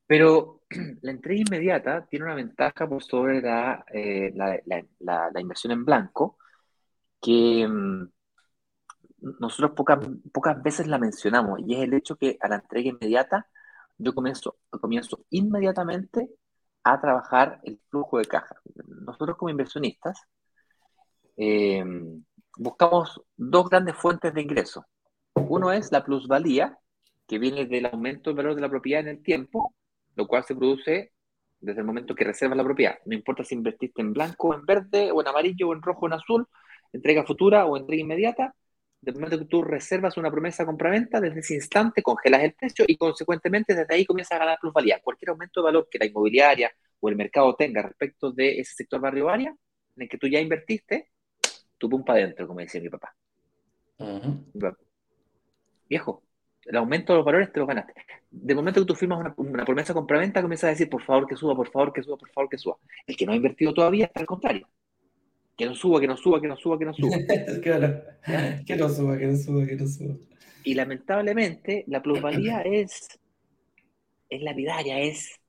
Pero 0.08 0.62
la 1.02 1.12
entrega 1.12 1.42
inmediata 1.48 2.06
tiene 2.08 2.26
una 2.26 2.36
ventaja 2.36 2.88
por 2.88 3.04
sobre 3.04 3.42
la, 3.42 3.86
eh, 3.94 4.32
la, 4.36 5.40
inversión 5.40 5.74
en 5.74 5.86
blanco, 5.86 6.38
que 7.22 7.68
mm, 7.68 8.10
nosotros 9.40 9.72
pocas, 9.76 10.00
pocas 10.32 10.62
veces 10.62 10.88
la 10.88 11.00
mencionamos, 11.00 11.60
y 11.66 11.76
es 11.76 11.82
el 11.84 11.94
hecho 11.94 12.16
que 12.18 12.38
a 12.42 12.48
la 12.48 12.56
entrega 12.58 12.90
inmediata 12.90 13.48
yo 13.98 14.14
comienzo, 14.14 14.58
comienzo 14.70 15.26
inmediatamente 15.30 16.30
a 16.84 17.00
trabajar 17.02 17.60
el 17.64 17.80
flujo 17.90 18.20
de 18.20 18.26
caja. 18.26 18.56
Nosotros 18.88 19.38
como 19.38 19.50
inversionistas 19.50 20.22
eh, 21.38 21.84
buscamos 22.58 23.22
dos 23.36 23.70
grandes 23.70 23.96
fuentes 23.96 24.34
de 24.34 24.42
ingreso. 24.42 24.86
Uno 25.34 25.72
es 25.72 25.92
la 25.92 26.04
plusvalía, 26.04 26.78
que 27.28 27.40
viene 27.40 27.66
del 27.66 27.88
aumento 27.88 28.30
del 28.30 28.38
valor 28.38 28.56
de 28.56 28.62
la 28.62 28.70
propiedad 28.70 29.02
en 29.02 29.08
el 29.08 29.24
tiempo, 29.24 29.74
lo 30.16 30.28
cual 30.28 30.44
se 30.44 30.56
produce 30.56 31.12
desde 31.60 31.80
el 31.80 31.86
momento 31.86 32.16
que 32.16 32.24
reservas 32.24 32.58
la 32.58 32.64
propiedad. 32.64 33.00
No 33.06 33.16
importa 33.16 33.44
si 33.44 33.56
invertiste 33.56 34.02
en 34.02 34.14
blanco, 34.14 34.54
en 34.54 34.66
verde, 34.66 35.12
o 35.12 35.22
en 35.22 35.28
amarillo, 35.28 35.70
o 35.70 35.74
en 35.74 35.82
rojo, 35.82 36.06
o 36.06 36.08
en 36.08 36.14
azul, 36.14 36.48
entrega 36.94 37.24
futura 37.24 37.66
o 37.66 37.78
entrega 37.78 38.02
inmediata, 38.02 38.56
desde 39.02 39.18
el 39.18 39.22
momento 39.22 39.40
que 39.40 39.50
tú 39.50 39.62
reservas 39.62 40.18
una 40.18 40.32
promesa 40.32 40.64
de 40.64 40.68
compraventa, 40.68 41.22
desde 41.22 41.40
ese 41.40 41.56
instante 41.56 42.02
congelas 42.02 42.44
el 42.44 42.54
precio 42.54 42.86
y 42.88 42.98
consecuentemente 42.98 43.76
desde 43.76 43.94
ahí 43.94 44.06
comienzas 44.06 44.36
a 44.36 44.40
ganar 44.40 44.58
plusvalía. 44.60 45.00
Cualquier 45.04 45.30
aumento 45.30 45.62
de 45.62 45.66
valor 45.66 45.88
que 45.90 46.00
la 46.00 46.06
inmobiliaria 46.06 46.72
o 47.00 47.10
el 47.10 47.16
mercado 47.16 47.56
tenga 47.56 47.84
respecto 47.84 48.32
de 48.32 48.60
ese 48.60 48.74
sector 48.74 49.00
barrio 49.00 49.30
área 49.30 49.50
en 49.96 50.04
el 50.04 50.10
que 50.10 50.18
tú 50.18 50.28
ya 50.28 50.40
invertiste, 50.40 51.12
tú 51.78 51.90
pum 51.90 52.04
para 52.04 52.20
adentro, 52.20 52.48
como 52.48 52.60
decía 52.60 52.82
mi 52.82 52.90
papá. 52.90 53.16
Viejo, 55.88 56.24
el 56.66 56.76
aumento 56.78 57.14
de 57.14 57.18
los 57.18 57.26
valores 57.26 57.52
te 57.52 57.60
lo 57.60 57.68
ganaste. 57.68 57.94
De 58.32 58.56
momento 58.56 58.82
que 58.82 58.88
tú 58.88 58.96
firmas 58.96 59.20
una, 59.20 59.34
una 59.38 59.66
promesa 59.66 59.94
compraventa, 59.94 60.42
comienzas 60.42 60.68
a 60.68 60.72
decir, 60.72 60.90
por 60.90 61.04
favor 61.04 61.28
que 61.28 61.36
suba, 61.36 61.56
por 61.56 61.70
favor 61.70 61.94
que 61.94 62.04
suba, 62.04 62.18
por 62.18 62.30
favor 62.32 62.50
que 62.50 62.58
suba. 62.58 62.78
El 63.06 63.16
que 63.16 63.26
no 63.26 63.34
ha 63.34 63.36
invertido 63.36 63.74
todavía 63.74 64.06
está 64.06 64.20
al 64.20 64.26
contrario. 64.26 64.68
Que 65.56 65.66
no 65.66 65.76
suba, 65.76 66.02
que 66.02 66.08
no 66.08 66.18
suba, 66.18 66.42
que 66.42 66.48
no 66.48 66.58
suba, 66.58 66.78
que 66.78 66.86
no 66.86 66.94
suba. 66.94 67.18
claro. 67.64 68.02
Que 68.66 68.76
no 68.76 68.90
suba, 68.90 69.18
que 69.18 69.28
no 69.28 69.38
suba, 69.38 69.66
que 69.66 69.76
no 69.76 69.88
suba. 69.88 70.16
Y 70.64 70.74
lamentablemente 70.74 71.86
la 71.88 72.02
plusvalía 72.02 72.62
es, 72.66 73.08
es 74.30 74.42
lapidaria, 74.42 75.00
es, 75.00 75.40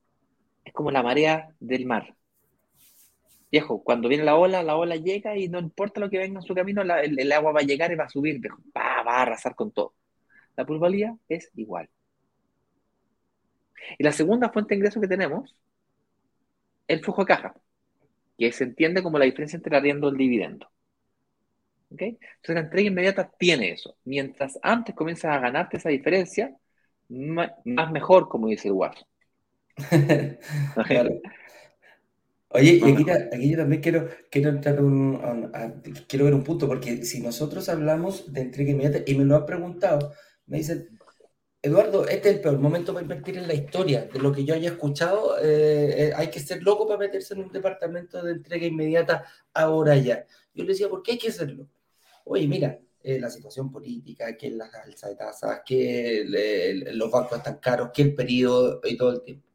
es 0.63 0.73
como 0.73 0.91
la 0.91 1.03
marea 1.03 1.49
del 1.59 1.85
mar. 1.85 2.13
Viejo, 3.51 3.81
cuando 3.83 4.09
viene 4.09 4.23
la 4.23 4.35
ola, 4.35 4.61
la 4.61 4.75
ola 4.75 4.97
llega 4.97 5.37
y 5.37 5.47
no 5.47 5.59
importa 5.59 5.99
lo 5.99 6.09
que 6.09 6.17
venga 6.17 6.39
en 6.39 6.45
su 6.45 6.53
camino, 6.53 6.81
el, 6.81 7.31
agua 7.31 7.53
va 7.53 7.61
a 7.61 7.63
llegar 7.63 7.91
y 7.91 7.95
va 7.95 8.03
a 8.03 8.09
subir, 8.09 8.41
va, 8.75 9.03
va 9.03 9.17
a 9.17 9.21
arrasar 9.23 9.55
con 9.55 9.71
todo. 9.71 9.93
La 10.57 10.65
plusvalía 10.65 11.15
es 11.29 11.51
igual. 11.55 11.89
Y 13.97 14.03
la 14.03 14.11
segunda 14.11 14.49
fuente 14.49 14.73
de 14.73 14.79
ingreso 14.79 14.99
que 14.99 15.07
tenemos, 15.07 15.55
el 16.87 16.99
flujo 17.01 17.21
de 17.21 17.27
caja, 17.27 17.55
que 18.37 18.51
se 18.51 18.65
entiende 18.65 19.01
como 19.01 19.17
la 19.19 19.25
diferencia 19.25 19.55
entre 19.57 19.69
el 19.69 19.77
arriendo 19.77 20.07
y 20.07 20.11
el 20.11 20.17
dividendo. 20.17 20.69
Entonces 21.89 22.19
la 22.49 22.59
entrega 22.59 22.89
inmediata 22.89 23.31
tiene 23.37 23.71
eso. 23.71 23.95
Mientras 24.03 24.59
antes 24.61 24.93
comienzas 24.93 25.35
a 25.35 25.39
ganarte 25.39 25.77
esa 25.77 25.89
diferencia, 25.89 26.53
más, 27.09 27.91
mejor, 27.91 28.27
como 28.27 28.47
dice 28.47 28.69
el. 28.69 29.07
Oye, 32.49 32.79
y 32.81 32.91
aquí, 32.91 33.05
yo 33.51 33.57
también 33.57 33.81
quiero, 33.81 34.09
quiero 34.31 34.49
entrar 34.49 34.81
un, 34.81 35.51
quiero 36.07 36.25
ver 36.25 36.33
un 36.33 36.43
punto, 36.43 36.67
porque 36.67 37.03
si 37.05 37.21
nosotros 37.21 37.69
hablamos 37.69 38.31
de 38.33 38.41
entrega 38.41 38.71
inmediata, 38.71 39.03
y 39.05 39.15
me 39.15 39.25
lo 39.25 39.35
han 39.35 39.45
preguntado, 39.45 40.13
me 40.47 40.57
dicen, 40.57 40.97
Eduardo, 41.61 42.07
este 42.07 42.29
es 42.29 42.35
el 42.35 42.41
peor 42.41 42.59
momento 42.59 42.93
para 42.93 43.03
invertir 43.03 43.37
en 43.37 43.47
la 43.47 43.53
historia. 43.53 44.05
De 44.05 44.19
lo 44.19 44.31
que 44.31 44.45
yo 44.45 44.53
haya 44.53 44.69
escuchado, 44.69 45.37
eh, 45.39 46.07
eh, 46.07 46.13
hay 46.15 46.29
que 46.29 46.39
ser 46.39 46.63
loco 46.63 46.87
para 46.87 46.99
meterse 46.99 47.33
en 47.33 47.41
un 47.41 47.51
departamento 47.51 48.23
de 48.23 48.33
entrega 48.33 48.65
inmediata 48.65 49.25
ahora 49.53 49.97
ya. 49.97 50.25
Yo 50.53 50.63
le 50.63 50.71
decía, 50.71 50.89
¿por 50.89 51.03
qué 51.03 51.13
hay 51.13 51.17
que 51.17 51.29
hacerlo? 51.29 51.67
Oye, 52.25 52.47
mira, 52.47 52.79
eh, 53.03 53.19
la 53.19 53.29
situación 53.29 53.71
política, 53.71 54.37
que 54.37 54.51
la 54.51 54.69
alza 54.83 55.09
de 55.09 55.15
tasas, 55.15 55.61
que 55.65 56.25
los 56.93 57.11
bancos 57.11 57.39
están 57.39 57.57
caros, 57.57 57.89
que 57.93 58.03
el 58.03 58.15
periodo 58.15 58.79
y 58.83 58.97
todo 58.97 59.13
el 59.13 59.21
tiempo. 59.23 59.47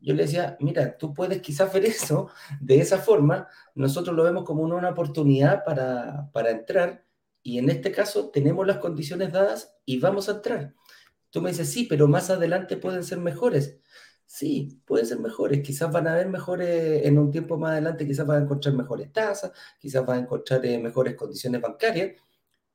Yo 0.00 0.14
le 0.14 0.22
decía, 0.24 0.56
mira, 0.60 0.96
tú 0.96 1.12
puedes 1.12 1.42
quizás 1.42 1.72
ver 1.72 1.84
eso 1.86 2.28
de 2.60 2.78
esa 2.80 2.98
forma, 2.98 3.48
nosotros 3.74 4.14
lo 4.14 4.22
vemos 4.22 4.44
como 4.44 4.62
una, 4.62 4.90
oportunidad 4.90 5.64
para, 5.64 6.30
para 6.32 6.50
entrar 6.50 7.05
y 7.46 7.58
en 7.58 7.70
este 7.70 7.92
caso 7.92 8.30
tenemos 8.30 8.66
las 8.66 8.78
condiciones 8.78 9.32
dadas 9.32 9.76
y 9.84 10.00
vamos 10.00 10.28
a 10.28 10.32
entrar. 10.32 10.74
Tú 11.30 11.40
me 11.40 11.50
dices, 11.50 11.70
sí, 11.70 11.84
pero 11.84 12.08
más 12.08 12.28
adelante 12.28 12.76
pueden 12.76 13.04
ser 13.04 13.18
mejores. 13.18 13.78
Sí, 14.26 14.82
pueden 14.84 15.06
ser 15.06 15.20
mejores. 15.20 15.62
Quizás 15.62 15.92
van 15.92 16.08
a 16.08 16.14
haber 16.14 16.28
mejores 16.28 17.06
en 17.06 17.18
un 17.18 17.30
tiempo 17.30 17.56
más 17.56 17.70
adelante, 17.70 18.04
quizás 18.04 18.26
van 18.26 18.40
a 18.40 18.44
encontrar 18.44 18.74
mejores 18.74 19.12
tasas, 19.12 19.52
quizás 19.78 20.04
van 20.04 20.18
a 20.18 20.22
encontrar 20.22 20.66
eh, 20.66 20.76
mejores 20.78 21.14
condiciones 21.14 21.60
bancarias. 21.60 22.20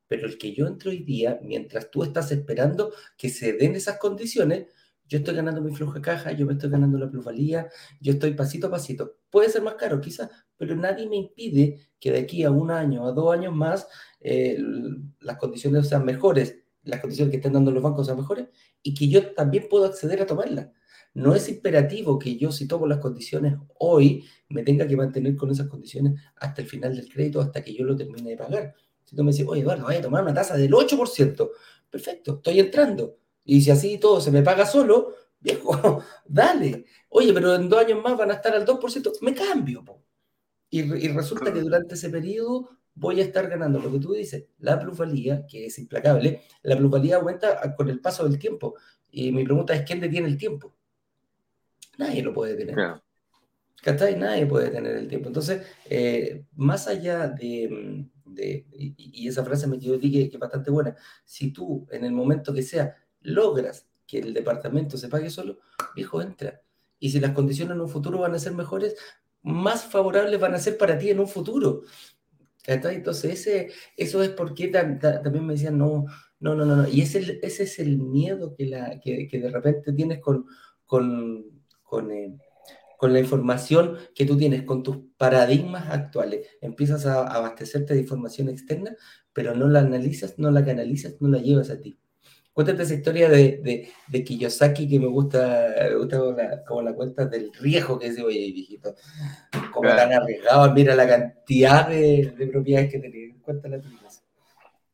Pero 0.07 0.25
el 0.25 0.37
que 0.37 0.53
yo 0.53 0.65
entro 0.67 0.91
hoy 0.91 1.03
día, 1.03 1.37
mientras 1.43 1.91
tú 1.91 2.03
estás 2.05 2.31
esperando 2.31 2.93
que 3.17 3.27
se 3.27 3.51
den 3.51 3.75
esas 3.75 3.97
condiciones, 3.97 4.67
yo 5.11 5.17
estoy 5.17 5.35
ganando 5.35 5.61
mi 5.61 5.75
flujo 5.75 5.95
de 5.95 6.01
caja, 6.01 6.31
yo 6.31 6.45
me 6.45 6.53
estoy 6.53 6.69
ganando 6.69 6.97
la 6.97 7.11
plusvalía, 7.11 7.67
yo 7.99 8.13
estoy 8.13 8.33
pasito 8.33 8.67
a 8.67 8.71
pasito. 8.71 9.17
Puede 9.29 9.49
ser 9.49 9.61
más 9.61 9.73
caro, 9.73 9.99
quizás, 9.99 10.29
pero 10.55 10.73
nadie 10.73 11.09
me 11.09 11.17
impide 11.17 11.79
que 11.99 12.11
de 12.11 12.19
aquí 12.19 12.45
a 12.45 12.51
un 12.51 12.71
año, 12.71 13.05
a 13.05 13.11
dos 13.11 13.33
años 13.33 13.53
más, 13.53 13.89
eh, 14.21 14.57
las 15.19 15.35
condiciones 15.35 15.89
sean 15.89 16.05
mejores, 16.05 16.63
las 16.83 17.01
condiciones 17.01 17.29
que 17.29 17.37
estén 17.37 17.51
dando 17.51 17.71
los 17.71 17.83
bancos 17.83 18.05
sean 18.05 18.19
mejores 18.19 18.47
y 18.81 18.93
que 18.93 19.09
yo 19.09 19.33
también 19.33 19.67
puedo 19.69 19.83
acceder 19.83 20.21
a 20.21 20.25
tomarlas. 20.25 20.69
No 21.13 21.35
es 21.35 21.49
imperativo 21.49 22.17
que 22.17 22.37
yo, 22.37 22.53
si 22.53 22.65
tomo 22.65 22.87
las 22.87 22.99
condiciones 22.99 23.55
hoy, 23.79 24.23
me 24.47 24.63
tenga 24.63 24.87
que 24.87 24.95
mantener 24.95 25.35
con 25.35 25.51
esas 25.51 25.67
condiciones 25.67 26.21
hasta 26.37 26.61
el 26.61 26.69
final 26.69 26.95
del 26.95 27.09
crédito, 27.09 27.41
hasta 27.41 27.61
que 27.61 27.73
yo 27.73 27.83
lo 27.83 27.97
termine 27.97 28.29
de 28.29 28.37
pagar. 28.37 28.75
Si 29.03 29.17
tú 29.17 29.25
me 29.25 29.31
dices, 29.31 29.45
oye, 29.45 29.61
Eduardo, 29.61 29.83
voy 29.83 29.95
a 29.95 30.01
tomar 30.01 30.23
una 30.23 30.33
tasa 30.33 30.55
del 30.55 30.71
8%, 30.71 31.49
perfecto, 31.89 32.35
estoy 32.35 32.61
entrando. 32.61 33.20
Y 33.43 33.61
si 33.61 33.71
así 33.71 33.97
todo 33.97 34.21
se 34.21 34.31
me 34.31 34.41
paga 34.41 34.65
solo, 34.65 35.13
viejo, 35.39 36.03
dale. 36.25 36.85
Oye, 37.09 37.33
pero 37.33 37.55
en 37.55 37.69
dos 37.69 37.79
años 37.79 38.01
más 38.03 38.17
van 38.17 38.31
a 38.31 38.35
estar 38.35 38.53
al 38.53 38.65
2%, 38.65 39.11
me 39.21 39.33
cambio. 39.33 39.83
Y, 40.69 40.81
y 40.81 41.07
resulta 41.09 41.51
que 41.51 41.59
durante 41.59 41.95
ese 41.95 42.09
periodo 42.09 42.69
voy 42.93 43.19
a 43.19 43.23
estar 43.23 43.47
ganando 43.47 43.79
lo 43.79 43.91
que 43.91 43.99
tú 43.99 44.13
dices, 44.13 44.45
la 44.59 44.79
plusvalía, 44.79 45.45
que 45.47 45.65
es 45.65 45.79
implacable, 45.79 46.41
la 46.63 46.77
plusvalía 46.77 47.17
aumenta 47.17 47.75
con 47.75 47.89
el 47.89 47.99
paso 47.99 48.27
del 48.27 48.37
tiempo. 48.37 48.75
Y 49.09 49.31
mi 49.31 49.43
pregunta 49.43 49.73
es, 49.73 49.83
¿quién 49.83 49.99
detiene 49.99 50.27
el 50.27 50.37
tiempo? 50.37 50.73
Nadie 51.97 52.23
lo 52.23 52.33
puede 52.33 52.55
tener. 52.55 52.75
¿Cachai? 53.81 54.17
Nadie 54.17 54.45
puede 54.45 54.69
tener 54.69 54.95
el 54.95 55.07
tiempo. 55.07 55.27
Entonces, 55.27 55.65
eh, 55.89 56.45
más 56.55 56.87
allá 56.87 57.27
de, 57.27 58.05
y, 58.73 59.27
esa 59.27 59.43
frase 59.43 59.67
me 59.67 59.79
quedó 59.79 59.99
que, 59.99 60.11
que 60.11 60.29
es 60.31 60.39
bastante 60.39 60.71
buena, 60.71 60.95
si 61.25 61.51
tú 61.51 61.87
en 61.91 62.05
el 62.05 62.11
momento 62.11 62.53
que 62.53 62.61
sea 62.61 62.95
logras 63.21 63.87
que 64.07 64.19
el 64.19 64.33
departamento 64.33 64.97
se 64.97 65.07
pague 65.07 65.29
solo, 65.29 65.59
viejo, 65.95 66.21
entra. 66.21 66.61
Y 66.99 67.11
si 67.11 67.19
las 67.19 67.31
condiciones 67.31 67.75
en 67.75 67.81
un 67.81 67.89
futuro 67.89 68.19
van 68.19 68.35
a 68.35 68.39
ser 68.39 68.53
mejores, 68.53 68.95
más 69.41 69.85
favorables 69.85 70.39
van 70.39 70.53
a 70.53 70.59
ser 70.59 70.77
para 70.77 70.97
ti 70.97 71.09
en 71.09 71.19
un 71.19 71.27
futuro. 71.27 71.83
Entonces, 72.67 73.31
ese, 73.31 73.71
eso 73.97 74.21
es 74.21 74.29
porque 74.29 74.67
también 74.67 75.45
me 75.45 75.53
decían, 75.53 75.77
no, 75.77 76.05
no, 76.39 76.55
no, 76.55 76.65
no, 76.65 76.87
Y 76.87 77.01
ese, 77.01 77.39
es 77.41 77.79
el 77.79 77.97
miedo 77.97 78.55
que, 78.55 78.65
la, 78.65 78.99
que, 78.99 79.27
de 79.31 79.49
repente 79.49 79.93
tienes 79.93 80.19
eh, 80.19 80.21
con, 80.85 81.53
la 83.13 83.19
información 83.19 83.97
que 84.13 84.25
tú 84.25 84.37
tienes, 84.37 84.63
con 84.63 84.83
tus 84.83 84.97
paradigmas 85.17 85.89
actuales. 85.89 86.47
Empiezas 86.61 87.05
a 87.05 87.27
abastecerte 87.27 87.93
de 87.93 88.01
información 88.01 88.49
externa, 88.49 88.95
pero 89.33 89.55
no 89.55 89.67
la 89.67 89.79
analizas, 89.79 90.37
no 90.37 90.51
la 90.51 90.65
canalizas, 90.65 91.15
no 91.19 91.29
la 91.29 91.39
llevas 91.39 91.69
a 91.71 91.79
ti. 91.79 91.97
Cuéntate 92.53 92.83
esa 92.83 92.95
historia 92.95 93.29
de, 93.29 93.89
de, 94.07 94.23
Kiyosaki 94.23 94.89
que 94.89 94.99
me 94.99 95.07
gusta, 95.07 95.73
me 95.89 95.95
gusta 95.95 96.19
como 96.67 96.81
la, 96.81 96.93
cuenta 96.93 97.25
del 97.25 97.49
riesgo 97.53 97.97
que 97.97 98.09
dice, 98.09 98.23
oye, 98.23 98.51
viejito, 98.51 98.93
como 99.71 99.87
tan 99.87 100.11
arriesgado, 100.11 100.73
mira 100.73 100.93
la 100.95 101.07
cantidad 101.07 101.87
de, 101.87 102.49
propiedades 102.51 102.91
que 102.91 102.99
tenía. 102.99 103.35
Cuéntale 103.41 103.77
a 103.77 103.81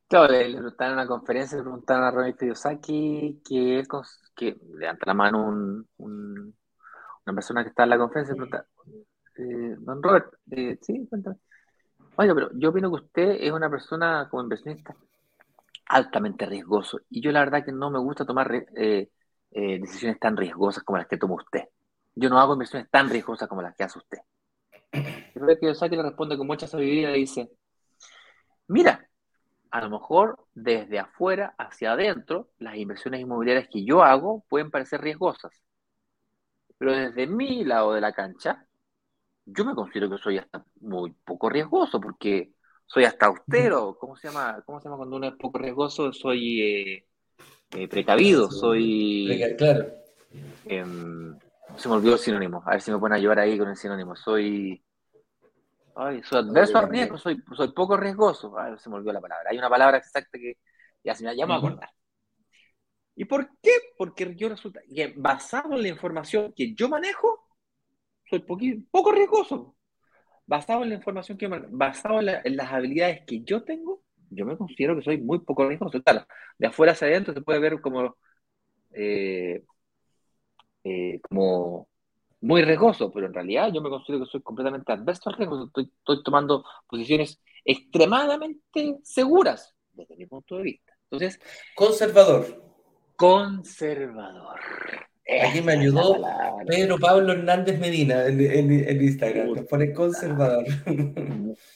Claro, 0.06 0.32
le, 0.32 0.52
preguntaron 0.52 0.92
en 0.92 0.98
una 1.00 1.06
conferencia, 1.06 1.58
le 1.58 1.64
preguntaron 1.64 2.04
a 2.04 2.10
Robert 2.12 2.38
Kiyosaki 2.38 3.42
que, 3.44 3.82
que 4.36 4.56
levanta 4.78 5.04
la 5.06 5.14
mano 5.14 5.46
un, 5.46 6.54
una 7.26 7.34
persona 7.34 7.62
que 7.62 7.70
está 7.70 7.82
en 7.82 7.90
la 7.90 7.98
conferencia 7.98 8.32
y 8.32 8.36
pregunta, 8.36 8.66
eh, 9.36 9.76
don 9.80 10.02
Robert, 10.02 10.32
eh, 10.52 10.78
sí, 10.80 11.06
cuéntame. 11.10 11.36
Oye, 12.16 12.34
pero 12.34 12.50
yo 12.54 12.70
opino 12.70 12.88
que 12.88 13.04
usted 13.04 13.36
es 13.40 13.52
una 13.52 13.68
persona 13.68 14.28
como 14.30 14.44
inversionista 14.44 14.94
altamente 15.88 16.46
riesgoso. 16.46 17.00
Y 17.10 17.20
yo 17.20 17.32
la 17.32 17.40
verdad 17.40 17.64
que 17.64 17.72
no 17.72 17.90
me 17.90 17.98
gusta 17.98 18.24
tomar 18.24 18.52
eh, 18.54 19.10
eh, 19.50 19.80
decisiones 19.80 20.18
tan 20.20 20.36
riesgosas 20.36 20.84
como 20.84 20.98
las 20.98 21.06
que 21.06 21.16
toma 21.16 21.34
usted. 21.36 21.64
Yo 22.14 22.28
no 22.28 22.38
hago 22.38 22.54
inversiones 22.54 22.90
tan 22.90 23.08
riesgosas 23.08 23.48
como 23.48 23.62
las 23.62 23.74
que 23.74 23.84
hace 23.84 23.98
usted. 23.98 24.18
Que 24.90 25.58
Kiyosaki 25.60 25.96
le 25.96 26.02
responde 26.02 26.36
con 26.36 26.46
mucha 26.46 26.66
sabiduría 26.66 27.10
y 27.10 27.12
le 27.12 27.18
dice, 27.18 27.50
mira, 28.68 29.08
a 29.70 29.80
lo 29.82 29.90
mejor 29.90 30.46
desde 30.54 30.98
afuera 30.98 31.54
hacia 31.58 31.92
adentro, 31.92 32.50
las 32.58 32.76
inversiones 32.76 33.20
inmobiliarias 33.20 33.68
que 33.70 33.84
yo 33.84 34.02
hago 34.02 34.44
pueden 34.48 34.70
parecer 34.70 35.00
riesgosas. 35.00 35.52
Pero 36.78 36.92
desde 36.92 37.26
mi 37.26 37.64
lado 37.64 37.92
de 37.92 38.00
la 38.00 38.12
cancha, 38.12 38.66
yo 39.44 39.64
me 39.64 39.74
considero 39.74 40.10
que 40.10 40.18
soy 40.18 40.38
hasta 40.38 40.64
muy 40.80 41.12
poco 41.12 41.48
riesgoso 41.48 42.00
porque 42.00 42.52
soy 42.88 43.04
hasta 43.04 43.26
austero, 43.26 43.96
¿cómo 43.98 44.16
se 44.16 44.28
llama? 44.28 44.62
¿Cómo 44.64 44.80
se 44.80 44.84
llama 44.84 44.96
cuando 44.96 45.16
uno 45.16 45.28
es 45.28 45.34
poco 45.34 45.58
riesgoso? 45.58 46.10
Soy 46.12 46.62
eh, 46.62 47.06
eh, 47.72 47.86
precavido, 47.86 48.50
soy... 48.50 49.54
Claro. 49.58 49.86
Em, 50.64 51.38
se 51.76 51.88
me 51.88 51.94
olvidó 51.94 52.14
el 52.14 52.18
sinónimo, 52.18 52.62
a 52.64 52.70
ver 52.70 52.80
si 52.80 52.90
me 52.90 52.98
pueden 52.98 53.16
ayudar 53.16 53.40
ahí 53.40 53.58
con 53.58 53.68
el 53.68 53.76
sinónimo. 53.76 54.16
Soy... 54.16 54.82
Ay, 55.96 56.22
soy 56.22 56.38
adverso 56.38 56.78
al 56.78 56.88
riesgo, 56.88 57.18
soy, 57.18 57.42
soy 57.54 57.72
poco 57.72 57.96
riesgoso. 57.96 58.58
Ay, 58.58 58.72
se 58.78 58.88
me 58.88 58.96
olvidó 58.96 59.12
la 59.12 59.20
palabra. 59.20 59.50
Hay 59.50 59.58
una 59.58 59.68
palabra 59.68 59.98
exacta 59.98 60.38
que 60.38 60.56
ya 61.04 61.14
se 61.14 61.24
me 61.24 61.36
llama 61.36 61.56
a 61.56 61.58
acordar. 61.58 61.90
¿Y 63.16 63.24
por 63.26 63.50
qué? 63.60 63.72
Porque 63.98 64.34
yo 64.34 64.48
resulta 64.48 64.80
que 64.94 65.12
basado 65.16 65.74
en 65.74 65.82
la 65.82 65.88
información 65.88 66.54
que 66.56 66.72
yo 66.74 66.88
manejo, 66.88 67.48
soy 68.30 68.38
poco 68.90 69.12
riesgoso 69.12 69.77
basado 70.48 70.82
en 70.82 70.88
la 70.88 70.94
información 70.96 71.36
que 71.36 71.46
basado 71.46 72.20
en, 72.20 72.56
las 72.56 72.72
habilidades 72.72 73.22
que 73.26 73.42
yo 73.42 73.62
tengo, 73.64 74.02
yo 74.30 74.46
me 74.46 74.56
considero 74.56 74.96
que 74.96 75.02
soy 75.02 75.18
muy 75.18 75.40
poco 75.40 75.68
riesgoso. 75.68 76.02
Claro, 76.02 76.26
de 76.58 76.66
afuera 76.66 76.92
hacia 76.92 77.06
adentro 77.06 77.34
se 77.34 77.42
puede 77.42 77.60
ver 77.60 77.80
como, 77.82 78.16
eh, 78.92 79.62
eh, 80.84 81.20
como 81.28 81.88
muy 82.40 82.62
riesgoso, 82.62 83.12
pero 83.12 83.26
en 83.26 83.34
realidad 83.34 83.70
yo 83.72 83.82
me 83.82 83.90
considero 83.90 84.24
que 84.24 84.30
soy 84.30 84.42
completamente 84.42 84.90
adverso 84.90 85.28
al 85.28 85.36
riesgo. 85.36 85.66
Estoy, 85.66 85.92
estoy 85.98 86.22
tomando 86.22 86.64
posiciones 86.88 87.42
extremadamente 87.62 88.96
seguras 89.02 89.76
desde 89.92 90.16
mi 90.16 90.24
punto 90.24 90.56
de 90.56 90.62
vista. 90.62 90.94
Entonces, 91.10 91.40
conservador. 91.74 92.64
Conservador. 93.16 94.60
Aquí 95.28 95.60
me 95.60 95.72
ayudó 95.72 96.22
Pedro 96.66 96.98
Pablo 96.98 97.32
Hernández 97.32 97.78
Medina 97.78 98.24
en, 98.26 99.02
Instagram, 99.02 99.54
que 99.54 99.62
pone 99.62 99.92
conservador. 99.92 100.64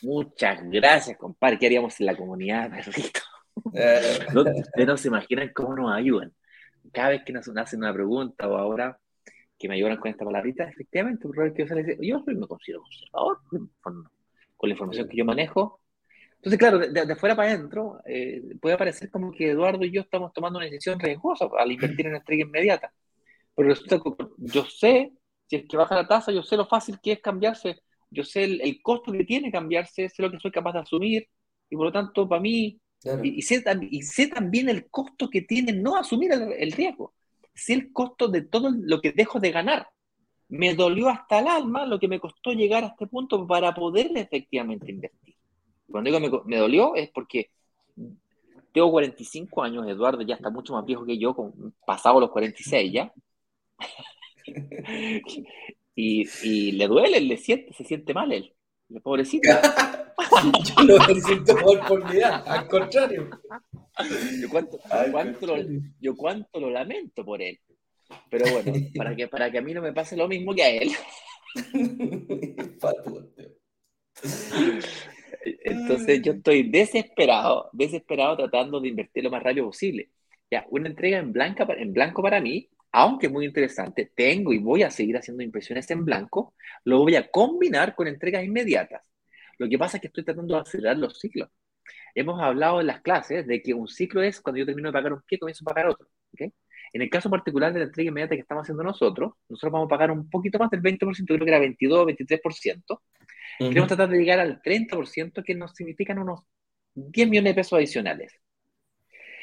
Muchas 0.01 0.63
gracias, 0.71 1.19
compadre. 1.19 1.59
¿Qué 1.59 1.67
haríamos 1.67 2.01
en 2.01 2.07
la 2.07 2.17
comunidad, 2.17 2.71
perrito? 2.71 3.21
Eh. 3.75 4.19
Ustedes 4.35 4.87
no 4.87 4.97
se 4.97 5.09
imaginan 5.09 5.51
cómo 5.55 5.77
nos 5.77 5.93
ayudan. 5.95 6.33
Cada 6.93 7.11
vez 7.11 7.23
que 7.25 7.33
nos 7.35 7.47
hacen 7.55 7.81
una 7.81 7.93
pregunta 7.93 8.49
o 8.49 8.57
ahora 8.57 8.99
que 9.59 9.69
me 9.69 9.75
ayudan 9.75 9.99
con 9.99 10.11
esta 10.11 10.25
palabrita, 10.25 10.65
efectivamente, 10.65 11.29
que 11.55 11.67
yo, 11.67 12.25
yo 12.25 12.25
me 12.27 12.47
considero 12.47 12.83
conservador 12.83 13.39
con, 13.83 14.09
la 14.63 14.71
información 14.71 15.09
que 15.09 15.17
yo 15.17 15.25
manejo. 15.27 15.81
Entonces, 16.37 16.59
claro, 16.59 16.79
de, 16.79 16.89
de 16.91 17.13
afuera 17.13 17.37
para 17.37 17.51
adentro, 17.51 18.01
eh, 18.07 18.43
puede 18.61 18.79
parecer 18.79 19.11
como 19.11 19.31
que 19.31 19.51
Eduardo 19.51 19.85
y 19.85 19.91
yo 19.91 20.01
estamos 20.01 20.33
tomando 20.33 20.59
una 20.59 20.67
decisión 20.67 20.99
riesgosa 20.99 21.49
al 21.59 21.71
invertir 21.71 22.07
en 22.07 22.17
entrega 22.17 22.43
inmediata. 22.43 22.93
Pero 23.55 23.69
resulta 23.69 24.01
que 24.01 24.11
yo 24.39 24.65
sé, 24.65 25.13
si 25.47 25.57
es 25.57 25.65
que 25.69 25.77
baja 25.77 25.95
la 25.95 26.09
tasa, 26.09 26.33
yo 26.33 26.43
sé 26.43 26.57
lo 26.57 26.67
fácil 26.67 26.99
que 27.03 27.13
es 27.13 27.21
cambiarse, 27.21 27.83
yo 28.11 28.25
sé 28.25 28.45
el, 28.45 28.83
costo 28.83 29.13
que 29.13 29.25
tiene 29.25 29.51
cambiarse, 29.51 30.09
sé 30.09 30.23
lo 30.23 30.31
que 30.31 30.39
soy 30.39 30.51
capaz 30.51 30.73
de 30.73 30.81
asumir, 30.81 31.29
y 31.71 31.77
por 31.77 31.87
lo 31.87 31.93
tanto, 31.93 32.29
para 32.29 32.41
mí, 32.41 32.79
y, 33.23 33.43
sé, 33.43 33.65
y, 33.91 34.03
sé, 34.03 34.29
también 34.29 34.69
el 34.69 34.89
costo 34.89 35.29
que 35.29 35.43
tiene 35.43 35.73
no 35.73 35.97
asumir 35.97 36.33
el, 36.33 36.73
riesgo, 36.73 37.15
sé 37.55 37.75
el 37.75 37.93
costo 37.93 38.29
de 38.29 38.43
todo 38.43 38.71
lo 38.71 39.01
que 39.01 39.13
dejo 39.13 39.41
de 39.41 39.51
ganar. 39.51 39.89
Me 40.49 40.75
dolió 40.75 41.09
hasta 41.09 41.39
el 41.39 41.49
alma 41.49 41.87
lo 41.87 41.99
que 41.99 42.09
me 42.09 42.21
costó 42.21 42.53
llegar 42.53 42.85
a 42.85 42.89
este 42.89 43.07
punto 43.07 43.47
para 43.47 43.75
poder 43.75 44.11
efectivamente 44.15 44.91
invertir. 44.91 45.35
Cuando 45.91 46.11
digo 46.11 46.21
me, 46.21 46.43
me 46.45 46.59
dolió 46.59 46.95
es 46.95 47.11
porque 47.11 47.51
tengo 48.73 48.91
45 48.91 49.63
años, 49.63 49.87
Eduardo 49.87 50.23
ya 50.23 50.35
está 50.35 50.51
mucho 50.51 50.73
más 50.73 50.85
viejo 50.85 51.05
que 51.05 51.19
yo, 51.19 51.35
con, 51.35 51.75
pasado 51.87 52.21
los 52.21 52.31
46 52.31 52.93
ya. 52.93 53.13
y, 55.95 56.73
le 56.73 56.87
duele, 56.87 57.21
le 57.21 57.37
siente, 57.37 57.73
se 57.73 57.85
siente 57.85 58.15
mal 58.15 58.33
él. 58.33 58.55
El 58.89 59.01
pobrecito. 59.01 59.49
yo 60.65 60.85
no 60.85 61.07
me 61.07 61.21
siento 61.21 61.55
mal 61.55 61.87
por 61.87 62.11
mi 62.11 62.19
edad, 62.19 62.43
al 62.47 62.69
contrario. 62.69 63.31
Yo 64.41 64.49
cuánto, 64.51 64.79
Lo, 65.47 65.57
yo 66.01 66.17
cuánto 66.17 66.61
lo 66.61 66.71
lamento 66.71 67.25
por 67.25 67.43
él. 67.43 67.59
Pero 68.31 68.51
bueno, 68.51 68.73
para 68.97 69.17
que, 69.17 69.29
para 69.29 69.51
que 69.51 69.59
a 69.59 69.63
mí 69.63 69.73
no 69.73 69.81
me 69.81 69.93
pase 69.93 70.17
lo 70.17 70.29
mismo 70.29 70.55
que 70.55 70.63
a 70.63 70.71
él. 70.71 70.91
Entonces 75.65 76.23
yo 76.23 76.33
estoy 76.33 76.71
desesperado, 76.71 77.69
desesperado 77.73 78.37
tratando 78.37 78.81
de 78.81 78.89
invertir 78.89 79.25
lo 79.25 79.31
más 79.31 79.43
rápido 79.43 79.67
posible. 79.67 80.11
Ya, 80.51 80.67
una 80.71 80.89
entrega 80.89 81.19
en, 81.19 81.33
blanca, 81.33 81.67
en 81.77 81.93
blanco 81.93 82.23
para 82.23 82.41
mí 82.41 82.69
aunque 82.93 83.29
muy 83.29 83.47
interesante, 83.47 84.13
tengo 84.15 84.53
y 84.53 84.59
voy 84.59 84.83
a 84.83 84.91
seguir 84.91 85.17
haciendo 85.17 85.43
impresiones 85.43 85.91
en 85.91 86.05
blanco, 86.05 86.55
lo 86.85 86.99
voy 86.99 87.17
a 87.17 87.31
combinar 87.31 87.95
con 87.95 88.07
entregas 88.07 88.45
inmediatas. 88.45 89.11
Lo 89.59 89.69
que 89.69 89.79
pasa 89.79 89.97
es 89.97 90.03
que 90.03 90.09
estoy 90.09 90.25
tratando 90.25 90.55
de 90.55 90.61
acelerar 90.61 90.99
los 90.99 91.19
ciclos. 91.19 91.49
Hemos 92.15 92.41
hablado 92.41 92.81
en 92.81 92.87
las 92.89 93.01
clases 93.01 93.47
de 93.47 93.63
que 93.63 93.73
un 93.73 93.89
ciclo 93.89 94.23
es 94.23 94.41
cuando 94.41 94.59
yo 94.59 94.67
termino 94.67 94.91
de 94.91 94.93
pagar 94.93 95.15
un 95.15 95.23
pie, 95.23 95.39
comienzo 95.39 95.65
a 95.65 95.73
pagar 95.73 95.89
otro. 95.89 96.07
En 96.95 97.01
el 97.01 97.09
caso 97.09 97.31
particular 97.31 97.73
de 97.73 97.79
la 97.79 97.87
entrega 97.87 98.09
inmediata 98.09 98.35
que 98.35 98.43
estamos 98.43 98.63
haciendo 98.63 98.83
nosotros, 98.83 99.33
nosotros 99.49 99.73
vamos 99.73 99.87
a 99.87 99.89
pagar 99.89 100.11
un 100.11 100.29
poquito 100.29 100.59
más 100.59 100.71
del 100.71 100.83
20%, 100.83 101.25
creo 101.27 101.39
que 101.39 101.49
era 101.49 101.59
22, 101.59 102.07
23%. 102.07 103.01
Queremos 103.59 103.89
tratar 103.89 104.11
de 104.11 104.19
llegar 104.19 104.41
al 104.41 104.61
30%, 104.61 105.43
que 105.43 105.55
nos 105.55 105.73
significan 105.73 106.19
unos 106.19 106.41
10 106.95 107.31
millones 107.31 107.53
de 107.53 107.55
pesos 107.55 107.73
adicionales. 107.79 108.39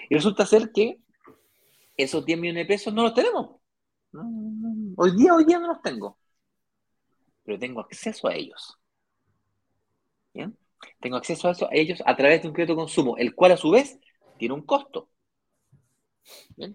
Y 0.09 0.15
resulta 0.15 0.45
ser 0.45 0.71
que 0.71 0.99
esos 2.03 2.25
10 2.25 2.39
millones 2.39 2.63
de 2.63 2.73
pesos 2.73 2.93
no 2.93 3.03
los 3.03 3.13
tenemos. 3.13 3.57
Hoy 4.95 5.15
día, 5.15 5.33
hoy 5.33 5.45
día 5.45 5.59
no 5.59 5.67
los 5.67 5.81
tengo. 5.81 6.17
Pero 7.43 7.59
tengo 7.59 7.81
acceso 7.81 8.27
a 8.27 8.35
ellos. 8.35 8.77
¿Bien? 10.33 10.57
Tengo 11.01 11.17
acceso 11.17 11.49
a, 11.49 11.51
eso, 11.51 11.67
a 11.67 11.73
ellos 11.73 12.01
a 12.05 12.15
través 12.15 12.41
de 12.41 12.47
un 12.47 12.53
crédito 12.53 12.73
de 12.73 12.77
consumo, 12.77 13.17
el 13.17 13.35
cual 13.35 13.51
a 13.51 13.57
su 13.57 13.71
vez 13.71 13.99
tiene 14.37 14.53
un 14.53 14.61
costo. 14.61 15.09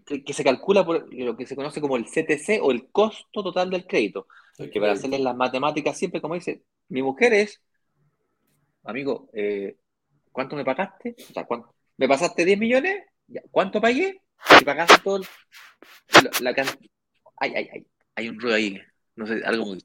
Que, 0.04 0.32
se 0.32 0.44
calcula 0.44 0.84
por 0.84 1.12
lo 1.12 1.36
que 1.36 1.46
se 1.46 1.56
conoce 1.56 1.80
como 1.80 1.96
el 1.96 2.06
CTC 2.06 2.60
o 2.62 2.70
el 2.70 2.90
costo 2.90 3.42
total 3.42 3.70
del 3.70 3.86
crédito. 3.86 4.26
Que 4.56 4.80
para 4.80 4.92
hacerles 4.92 5.20
las 5.20 5.36
matemáticas 5.36 5.96
siempre, 5.96 6.20
como 6.20 6.34
dice, 6.34 6.64
mi 6.88 7.02
mujer 7.02 7.32
es, 7.32 7.62
amigo, 8.82 9.30
eh, 9.32 9.76
¿cuánto 10.32 10.54
me 10.54 10.64
pagaste? 10.64 11.16
O 11.30 11.32
sea, 11.32 11.46
¿cuánto? 11.46 11.74
¿Me 11.96 12.08
pasaste 12.08 12.44
10 12.44 12.58
millones? 12.58 13.04
¿Cuánto 13.50 13.80
pagué? 13.80 14.23
Si 14.48 14.64
pagaste 14.64 14.98
todo 15.02 15.22
la, 16.40 16.54
cantidad. 16.54 16.90
Ay, 17.36 17.52
ay, 17.56 17.68
ay. 17.72 17.86
Hay 18.16 18.28
un 18.28 18.40
ruido 18.40 18.56
ahí. 18.56 18.80
No 19.16 19.26
sé, 19.26 19.42
algo 19.44 19.66
muy. 19.66 19.84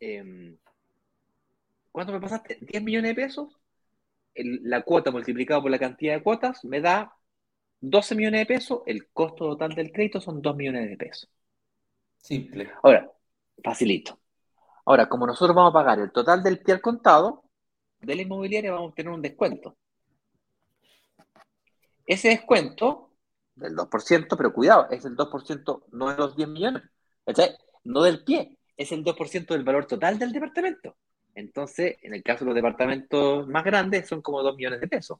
eh, 0.00 0.56
¿Cuánto 1.92 2.12
me 2.12 2.20
pasaste? 2.20 2.58
10 2.60 2.82
millones 2.82 3.10
de 3.10 3.22
pesos. 3.22 3.60
la 4.34 4.82
cuota 4.82 5.10
multiplicada 5.10 5.62
por 5.62 5.70
la 5.70 5.78
cantidad 5.78 6.14
de 6.14 6.22
cuotas 6.22 6.64
me 6.64 6.80
da 6.80 7.16
12 7.80 8.14
millones 8.14 8.40
de 8.40 8.46
pesos. 8.46 8.82
El 8.86 9.08
costo 9.12 9.50
total 9.50 9.74
del 9.74 9.92
crédito 9.92 10.20
son 10.20 10.42
2 10.42 10.56
millones 10.56 10.88
de 10.90 10.96
pesos. 10.96 11.30
Simple. 12.16 12.70
Ahora, 12.82 13.10
facilito. 13.62 14.18
Ahora, 14.86 15.08
como 15.08 15.26
nosotros 15.26 15.54
vamos 15.54 15.70
a 15.70 15.74
pagar 15.74 15.98
el 16.00 16.12
total 16.12 16.42
del 16.42 16.60
pie 16.60 16.74
al 16.74 16.80
contado, 16.80 17.44
de 18.00 18.14
la 18.14 18.22
inmobiliaria 18.22 18.72
vamos 18.72 18.92
a 18.92 18.94
tener 18.94 19.12
un 19.12 19.22
descuento. 19.22 19.76
Ese 22.06 22.28
descuento 22.28 23.10
del 23.54 23.74
2%, 23.74 24.36
pero 24.36 24.52
cuidado, 24.52 24.88
es 24.90 25.04
el 25.04 25.16
2% 25.16 25.84
no 25.92 26.10
de 26.10 26.16
los 26.16 26.36
10 26.36 26.48
millones, 26.48 26.82
no 27.84 28.02
del 28.02 28.24
pie, 28.24 28.58
es 28.76 28.92
el 28.92 29.04
2% 29.04 29.54
del 29.54 29.64
valor 29.64 29.86
total 29.86 30.18
del 30.18 30.32
departamento. 30.32 30.96
Entonces, 31.34 31.96
en 32.02 32.14
el 32.14 32.22
caso 32.22 32.44
de 32.44 32.46
los 32.46 32.54
departamentos 32.54 33.46
más 33.48 33.64
grandes, 33.64 34.08
son 34.08 34.22
como 34.22 34.42
2 34.42 34.56
millones 34.56 34.80
de 34.80 34.88
pesos. 34.88 35.18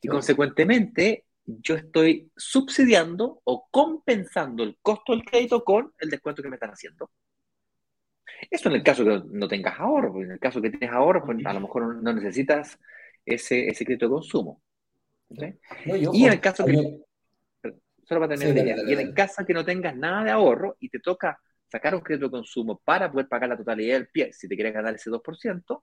Y 0.00 0.08
consecuentemente, 0.08 1.24
yo 1.44 1.74
estoy 1.74 2.30
subsidiando 2.36 3.40
o 3.44 3.68
compensando 3.70 4.62
el 4.62 4.78
costo 4.80 5.12
del 5.12 5.24
crédito 5.24 5.64
con 5.64 5.92
el 5.98 6.10
descuento 6.10 6.42
que 6.42 6.48
me 6.48 6.56
están 6.56 6.70
haciendo. 6.70 7.10
Eso 8.50 8.68
en 8.68 8.76
el 8.76 8.82
caso 8.82 9.04
que 9.04 9.22
no 9.30 9.48
tengas 9.48 9.78
ahorro, 9.80 10.22
en 10.22 10.32
el 10.32 10.38
caso 10.38 10.62
que 10.62 10.70
tienes 10.70 10.90
ahorro, 10.90 11.24
pues 11.24 11.44
a 11.44 11.52
lo 11.52 11.60
mejor 11.60 11.96
no 11.96 12.12
necesitas 12.12 12.78
ese, 13.24 13.66
ese 13.66 13.84
crédito 13.84 14.06
de 14.06 14.12
consumo 14.12 14.62
y 15.30 16.24
en 16.24 16.32
el 16.32 16.40
caso 16.40 16.64
que. 16.64 17.00
Solo 18.04 18.20
para 18.22 18.36
terminar 18.36 18.78
y 18.88 18.92
en 18.94 19.00
el 19.00 19.12
caso 19.12 19.44
que 19.44 19.52
no 19.52 19.66
tengas 19.66 19.94
nada 19.94 20.24
de 20.24 20.30
ahorro 20.30 20.76
y 20.80 20.88
te 20.88 20.98
toca 20.98 21.38
sacar 21.70 21.94
un 21.94 22.00
crédito 22.00 22.26
de 22.26 22.30
consumo 22.30 22.80
para 22.82 23.12
poder 23.12 23.28
pagar 23.28 23.50
la 23.50 23.56
totalidad 23.56 23.96
del 23.96 24.08
pie, 24.08 24.32
si 24.32 24.48
te 24.48 24.54
quieres 24.54 24.72
ganar 24.72 24.94
ese 24.94 25.10
2%, 25.10 25.82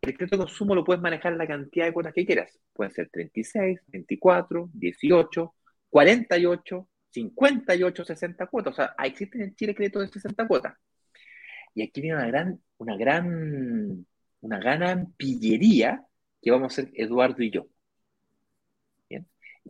el 0.00 0.16
crédito 0.16 0.36
de 0.36 0.44
consumo 0.44 0.74
lo 0.74 0.84
puedes 0.84 1.02
manejar 1.02 1.32
en 1.32 1.38
la 1.38 1.46
cantidad 1.46 1.86
de 1.86 1.92
cuotas 1.92 2.14
que 2.14 2.24
quieras. 2.24 2.58
Pueden 2.72 2.92
ser 2.92 3.08
36, 3.10 3.80
24, 3.88 4.70
18, 4.72 5.54
48, 5.90 6.88
58, 7.10 8.04
60 8.04 8.46
cuotas. 8.46 8.72
O 8.72 8.76
sea, 8.76 8.94
existen 9.04 9.42
en 9.42 9.54
Chile 9.56 9.74
créditos 9.74 10.02
de 10.02 10.12
60 10.12 10.46
cuotas. 10.46 10.74
Y 11.74 11.82
aquí 11.82 12.00
viene 12.00 12.16
una 12.16 12.26
gran, 12.28 12.60
una 12.78 12.96
gran, 12.96 14.06
una 14.40 14.58
gran 14.58 15.12
pillería 15.14 16.04
que 16.40 16.50
vamos 16.50 16.78
a 16.78 16.82
hacer 16.82 16.92
Eduardo 16.94 17.42
y 17.42 17.50
yo. 17.50 17.66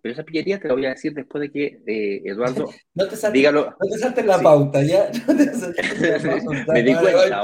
Pero 0.02 0.12
esa 0.12 0.24
pillería 0.24 0.60
te 0.60 0.68
la 0.68 0.74
voy 0.74 0.86
a 0.86 0.90
decir 0.90 1.14
después 1.14 1.42
de 1.42 1.50
que 1.50 1.82
eh, 1.86 2.22
Eduardo 2.24 2.68
no 2.94 3.08
te 3.08 3.16
saltes, 3.16 3.32
dígalo. 3.38 3.74
No 3.80 3.88
te 3.88 3.98
saltes 3.98 4.26
la 4.26 4.40
pauta, 4.40 4.82
¿ya? 4.82 5.10
No 5.26 5.36
te 5.36 5.54
saltes 5.54 6.24
la 6.24 6.40
pauta. 6.44 6.72
Me 6.72 6.82
di 6.82 6.94
cuenta. 6.94 7.42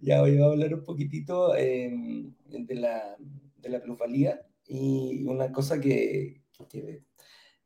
Ya, 0.00 0.22
hoy 0.22 0.36
vamos 0.36 0.50
a 0.50 0.52
hablar 0.52 0.74
un 0.74 0.84
poquitito 0.84 1.54
eh, 1.56 1.90
de, 2.46 2.74
la, 2.74 3.16
de 3.56 3.68
la 3.68 3.80
plusvalía 3.80 4.40
y 4.66 5.24
una 5.26 5.50
cosa 5.52 5.80
que, 5.80 6.42
que, 6.68 7.02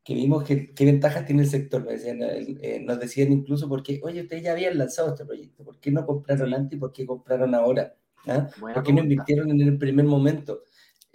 que 0.04 0.14
vimos 0.14 0.44
que, 0.44 0.72
qué 0.74 0.84
ventajas 0.84 1.24
tiene 1.26 1.42
el 1.42 1.48
sector. 1.48 1.84
decían, 1.84 2.18
eh, 2.22 2.80
nos 2.84 2.98
decían 2.98 3.32
incluso 3.32 3.68
porque, 3.68 4.00
oye, 4.02 4.22
ustedes 4.22 4.42
ya 4.42 4.52
habían 4.52 4.78
lanzado 4.78 5.10
este 5.10 5.24
proyecto, 5.24 5.64
¿por 5.64 5.78
qué 5.78 5.90
no 5.90 6.04
compraron 6.06 6.52
antes 6.54 6.76
y 6.76 6.80
por 6.80 6.92
qué 6.92 7.06
compraron 7.06 7.54
ahora? 7.54 7.94
¿Ah? 8.26 8.48
¿Por 8.60 8.82
qué 8.82 8.92
no 8.92 9.02
invirtieron 9.02 9.50
en 9.50 9.60
el 9.60 9.78
primer 9.78 10.04
momento? 10.04 10.62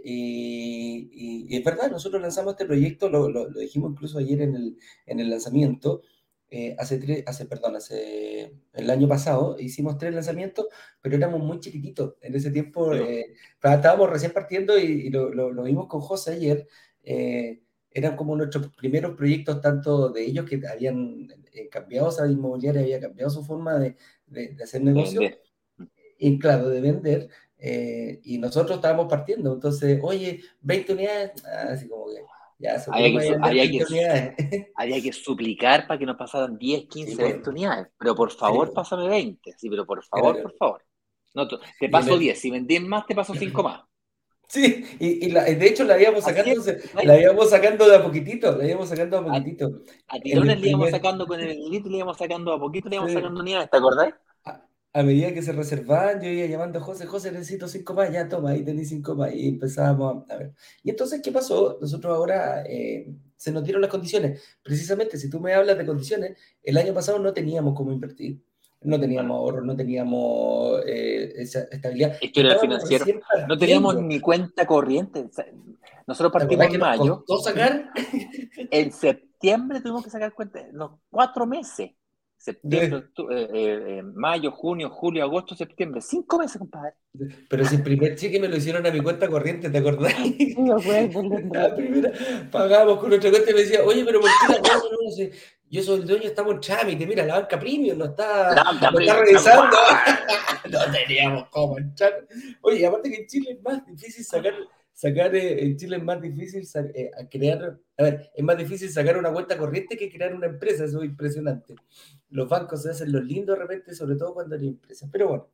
Y, 0.10 1.48
es 1.56 1.64
verdad, 1.64 1.92
nosotros 1.92 2.22
lanzamos 2.22 2.54
este 2.54 2.66
proyecto, 2.66 3.10
lo, 3.10 3.30
lo, 3.30 3.50
dijimos 3.50 3.92
incluso 3.92 4.20
ayer 4.20 4.42
en 4.42 4.56
el, 4.56 4.78
en 5.06 5.20
el 5.20 5.30
lanzamiento, 5.30 6.02
eh, 6.50 6.76
hace, 6.80 6.98
tres, 7.00 7.24
hace, 7.28 7.46
perdón, 7.46 7.76
hace 7.76 8.54
el 8.74 8.90
año 8.90 9.08
pasado 9.08 9.58
hicimos 9.60 9.98
tres 9.98 10.14
lanzamientos, 10.14 10.68
pero 11.02 11.18
éramos 11.18 11.42
muy 11.42 11.60
chiquititos. 11.60 12.16
En 12.22 12.36
ese 12.36 12.52
tiempo 12.52 12.94
eh, 12.94 13.34
estábamos 13.62 14.10
recién 14.10 14.32
partiendo 14.32 14.78
y, 14.80 15.10
lo, 15.10 15.30
lo, 15.34 15.64
vimos 15.64 15.88
con 15.88 16.00
José 16.00 16.34
ayer. 16.34 16.68
Eh, 17.04 17.62
eran 17.92 18.16
como 18.16 18.36
nuestros 18.36 18.70
primeros 18.76 19.18
proyectos, 19.18 19.60
tanto 19.60 20.10
de 20.10 20.24
ellos 20.24 20.46
que 20.46 20.62
habían 20.68 21.28
cambiado, 21.72 22.10
esa 22.10 22.30
inmobiliaria 22.30 22.82
había 22.82 23.00
cambiado 23.00 23.30
su 23.30 23.44
forma 23.44 23.78
de, 23.80 23.98
de, 24.28 24.54
de 24.54 24.64
hacer 24.64 24.84
negocio 24.84 25.22
y 26.18 26.40
claro, 26.40 26.70
de 26.70 26.82
vender, 26.82 27.30
Eh, 27.60 28.20
y 28.24 28.38
nosotros 28.38 28.76
estábamos 28.76 29.08
partiendo, 29.10 29.52
entonces, 29.52 30.00
oye, 30.04 30.42
20 30.62 30.94
unidades, 30.94 31.44
ah, 31.44 31.70
así 31.72 31.90
como 31.90 32.06
que 32.06 32.22
ya 32.60 32.80
se 32.80 32.92
había 32.94 33.20
que, 33.20 33.38
había, 33.42 33.72
que, 33.72 34.72
había 34.76 35.02
que 35.02 35.12
suplicar 35.12 35.88
para 35.88 35.98
que 35.98 36.06
nos 36.06 36.18
pasaran 36.18 36.56
10, 36.56 36.86
15, 36.88 37.16
20 37.16 37.50
unidades, 37.50 37.88
pero 37.98 38.14
por 38.14 38.32
favor, 38.32 38.72
pásame 38.74 39.08
20, 39.08 39.56
sí, 39.58 39.70
pero 39.72 39.88
por 39.88 40.04
favor, 40.06 40.40
por 40.42 40.56
favor. 40.56 40.86
No, 41.34 41.48
te 41.48 41.90
paso 41.90 42.18
10, 42.18 42.40
si 42.40 42.52
vendí 42.52 42.80
más, 42.80 43.06
te 43.08 43.16
paso 43.16 43.34
5 43.34 43.64
más. 43.64 43.82
Sí, 44.48 44.86
y, 45.00 45.30
de 45.30 45.68
hecho 45.68 45.84
la 45.84 46.02
íbamos 46.02 46.24
sacando, 46.24 46.64
la 47.04 47.20
íbamos 47.20 47.50
sacando 47.50 47.88
de 47.88 47.96
a 47.98 48.04
poquitito, 48.04 48.56
la 48.56 48.66
íbamos 48.66 48.88
sacando 48.88 49.18
a 49.18 49.26
poquitito. 49.26 49.82
A, 50.08 50.20
tirones 50.20 50.62
le 50.62 50.70
íbamos 50.70 50.90
sacando 50.90 51.28
con 51.28 51.40
el 51.42 51.70
litro, 51.70 51.92
le 51.92 51.98
íbamos 51.98 52.18
sacando 52.18 52.54
a 52.54 52.60
poquito, 52.60 52.88
le 52.88 52.96
íbamos 52.96 53.12
sacando 53.12 53.42
unidades, 53.42 53.70
¿te 53.70 53.78
acordás? 53.78 54.14
A 54.98 55.04
medida 55.04 55.32
que 55.32 55.44
se 55.44 55.52
reservaban, 55.52 56.20
yo 56.20 56.28
iba 56.28 56.48
llamando 56.48 56.80
a 56.80 56.82
José, 56.82 57.06
José, 57.06 57.32
necesito 57.32 57.68
cinco 57.68 57.94
más, 57.94 58.12
ya 58.12 58.28
toma, 58.28 58.50
ahí 58.50 58.64
tenéis 58.64 58.90
cinco 58.90 59.14
más, 59.14 59.32
y 59.32 59.48
empezábamos 59.48 60.28
a, 60.28 60.38
ver. 60.38 60.54
Y 60.82 60.90
entonces, 60.90 61.22
¿qué 61.22 61.32
pasó? 61.32 61.78
Nosotros 61.80 62.18
ahora 62.18 62.64
eh, 62.64 63.14
se 63.36 63.52
nos 63.52 63.64
dieron 63.64 63.84
las 63.84 63.92
condiciones. 63.92 64.42
Precisamente, 64.64 65.18
si 65.18 65.30
tú 65.30 65.40
me 65.40 65.54
hablas 65.54 65.78
de 65.78 65.86
condiciones, 65.86 66.36
el 66.64 66.78
año 66.78 66.96
pasado 66.96 67.20
no 67.20 67.32
teníamos 67.32 67.76
cómo 67.76 67.92
invertir, 67.92 68.42
no 68.82 69.00
teníamos 69.00 69.38
ahorro, 69.38 69.62
no 69.62 69.76
teníamos 69.76 70.82
eh, 70.88 71.32
esa 71.36 71.68
estabilidad. 71.70 72.18
Historia 72.20 72.58
financiera. 72.58 73.06
No 73.48 73.56
teníamos 73.56 74.02
ni 74.02 74.20
cuenta 74.20 74.66
corriente. 74.66 75.30
Nosotros 76.08 76.34
partimos 76.34 76.74
en 76.74 76.80
mayo. 76.80 77.24
sacar? 77.44 77.92
En 78.72 78.92
septiembre 78.92 79.80
tuvimos 79.80 80.04
que 80.04 80.10
sacar 80.10 80.34
cuenta, 80.34 80.60
los 80.72 80.94
cuatro 81.12 81.46
meses 81.46 81.92
septiembre, 82.38 83.04
eh, 83.32 83.48
eh, 83.54 83.98
eh, 83.98 84.04
mayo, 84.04 84.52
junio, 84.52 84.90
julio, 84.90 85.24
agosto, 85.24 85.56
septiembre. 85.56 86.02
Cinco 86.02 86.38
meses, 86.38 86.58
compadre. 86.58 86.94
Pero 87.50 87.66
si 87.66 87.76
el 87.76 87.84
primer 87.84 88.16
cheque 88.16 88.40
me 88.40 88.48
lo 88.48 88.56
hicieron 88.56 88.86
a 88.86 88.92
mi 88.92 89.02
cuenta 89.02 89.28
corriente, 89.28 89.70
¿te 89.70 89.78
acordás? 89.80 90.14
No, 90.58 90.78
la 90.78 91.76
primera 91.76 92.12
pagamos 92.52 93.00
con 93.00 93.10
nuestra 93.10 93.32
cuenta 93.32 93.52
y 93.52 93.54
me 93.54 93.62
decía, 93.62 93.84
oye, 93.84 94.04
pero 94.06 94.22
¿por 94.22 94.30
qué 94.30 94.54
la 94.54 94.76
no, 94.76 95.04
no, 95.04 95.12
sé. 95.12 95.32
Yo 95.70 95.84
soy 95.84 96.02
el 96.02 96.08
dueño, 96.08 96.24
estamos 96.24 96.54
en 96.54 96.62
trámite, 96.62 97.06
mira, 97.06 97.26
la 97.26 97.40
banca 97.40 97.60
premium 97.60 97.98
no 97.98 98.06
está, 98.06 98.56
no 98.92 99.00
está 99.00 99.20
revisando. 99.20 99.76
no 100.72 100.80
teníamos 100.92 101.50
cómo 101.50 101.78
entrar. 101.78 102.26
Oye, 102.62 102.86
aparte 102.86 103.10
que 103.10 103.18
en 103.18 103.28
Chile 103.28 103.52
es 103.52 103.62
más 103.62 103.86
difícil 103.86 104.24
sacar 104.24 104.54
sacar 104.98 105.36
eh, 105.36 105.64
en 105.64 105.78
Chile 105.78 105.98
es 105.98 106.04
más 106.04 106.20
difícil 106.20 106.68
eh, 106.96 107.12
crear, 107.30 107.80
a 107.98 108.04
ver, 108.04 108.32
es 108.34 108.44
más 108.44 108.58
difícil 108.58 108.90
sacar 108.90 109.16
una 109.16 109.32
cuenta 109.32 109.56
corriente 109.56 109.96
que 109.96 110.10
crear 110.10 110.34
una 110.34 110.48
empresa, 110.48 110.86
eso 110.86 111.04
es 111.04 111.10
impresionante. 111.10 111.76
Los 112.32 112.50
bancos 112.50 112.82
se 112.82 112.90
hacen 112.90 113.12
los 113.12 113.24
lindos 113.24 113.56
de 113.56 113.62
repente, 113.62 113.94
sobre 113.94 114.16
todo 114.16 114.34
cuando 114.34 114.56
hay 114.56 114.68
empresas. 114.70 115.08
Pero 115.12 115.28
bueno, 115.28 115.50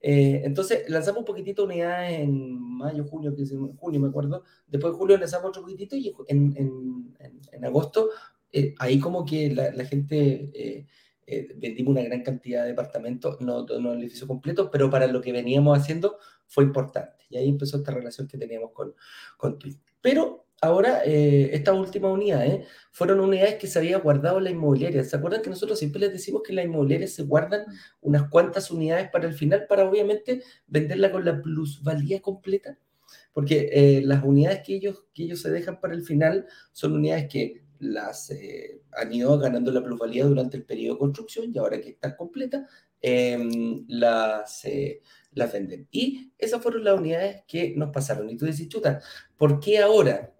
eh, 0.00 0.42
entonces 0.44 0.84
lanzamos 0.90 1.20
un 1.20 1.24
poquitito 1.24 1.64
unidades 1.64 2.20
en 2.20 2.60
mayo, 2.60 3.06
junio, 3.06 3.34
que 3.34 3.46
junio 3.46 4.00
me 4.00 4.08
acuerdo. 4.08 4.44
Después 4.66 4.92
de 4.92 4.98
julio 4.98 5.16
lanzamos 5.16 5.48
otro 5.48 5.62
poquitito 5.62 5.96
y 5.96 6.14
en, 6.28 6.54
en, 6.54 7.16
en, 7.52 7.64
agosto, 7.64 8.10
ahí 8.80 9.00
como 9.00 9.24
que 9.24 9.54
la, 9.54 9.72
la 9.72 9.86
gente 9.86 10.86
eh, 11.26 11.54
vendimos 11.56 11.92
una 11.92 12.02
gran 12.02 12.22
cantidad 12.22 12.62
de 12.62 12.68
departamentos, 12.68 13.40
no, 13.40 13.64
no 13.64 13.92
el 13.94 14.00
edificio 14.00 14.26
completo, 14.26 14.70
pero 14.70 14.90
para 14.90 15.06
lo 15.06 15.22
que 15.22 15.32
veníamos 15.32 15.78
haciendo 15.78 16.18
fue 16.46 16.64
importante. 16.64 17.24
Y 17.28 17.36
ahí 17.36 17.48
empezó 17.48 17.78
esta 17.78 17.92
relación 17.92 18.28
que 18.28 18.38
teníamos 18.38 18.72
con, 18.72 18.94
con 19.36 19.58
Pero 20.00 20.46
ahora, 20.60 21.02
eh, 21.04 21.50
estas 21.52 21.74
últimas 21.76 22.12
unidades 22.12 22.66
fueron 22.92 23.20
unidades 23.20 23.56
que 23.56 23.66
se 23.66 23.78
había 23.78 23.98
guardado 23.98 24.38
en 24.38 24.44
la 24.44 24.50
inmobiliaria. 24.50 25.04
¿Se 25.04 25.16
acuerdan 25.16 25.42
que 25.42 25.50
nosotros 25.50 25.78
siempre 25.78 26.00
les 26.00 26.12
decimos 26.12 26.42
que 26.42 26.52
en 26.52 26.56
la 26.56 26.64
inmobiliaria 26.64 27.08
se 27.08 27.24
guardan 27.24 27.64
unas 28.00 28.28
cuantas 28.28 28.70
unidades 28.70 29.10
para 29.10 29.26
el 29.26 29.34
final, 29.34 29.66
para 29.68 29.88
obviamente 29.88 30.42
venderla 30.66 31.10
con 31.12 31.24
la 31.24 31.40
plusvalía 31.40 32.20
completa? 32.20 32.78
Porque 33.32 33.68
eh, 33.72 34.02
las 34.04 34.24
unidades 34.24 34.62
que 34.64 34.76
ellos, 34.76 35.04
que 35.12 35.24
ellos 35.24 35.40
se 35.40 35.50
dejan 35.50 35.80
para 35.80 35.94
el 35.94 36.02
final 36.02 36.46
son 36.72 36.92
unidades 36.94 37.28
que 37.28 37.64
las 37.80 38.30
eh, 38.30 38.80
han 38.92 39.12
ido 39.12 39.38
ganando 39.38 39.70
la 39.70 39.82
plusvalía 39.82 40.24
durante 40.24 40.56
el 40.56 40.64
periodo 40.64 40.94
de 40.94 41.00
construcción 41.00 41.52
y 41.52 41.58
ahora 41.58 41.80
que 41.80 41.90
están 41.90 42.14
completas, 42.16 42.68
em, 43.00 43.84
las, 43.88 44.64
eh, 44.64 45.02
las 45.34 45.52
venden. 45.52 45.88
Y 45.90 46.32
esas 46.38 46.62
fueron 46.62 46.84
las 46.84 46.98
unidades 46.98 47.42
que 47.46 47.74
nos 47.76 47.90
pasaron. 47.90 48.28
Y 48.30 48.36
tú 48.36 48.46
decís, 48.46 48.68
chuta, 48.68 49.00
¿por 49.36 49.60
qué 49.60 49.78
ahora? 49.78 50.32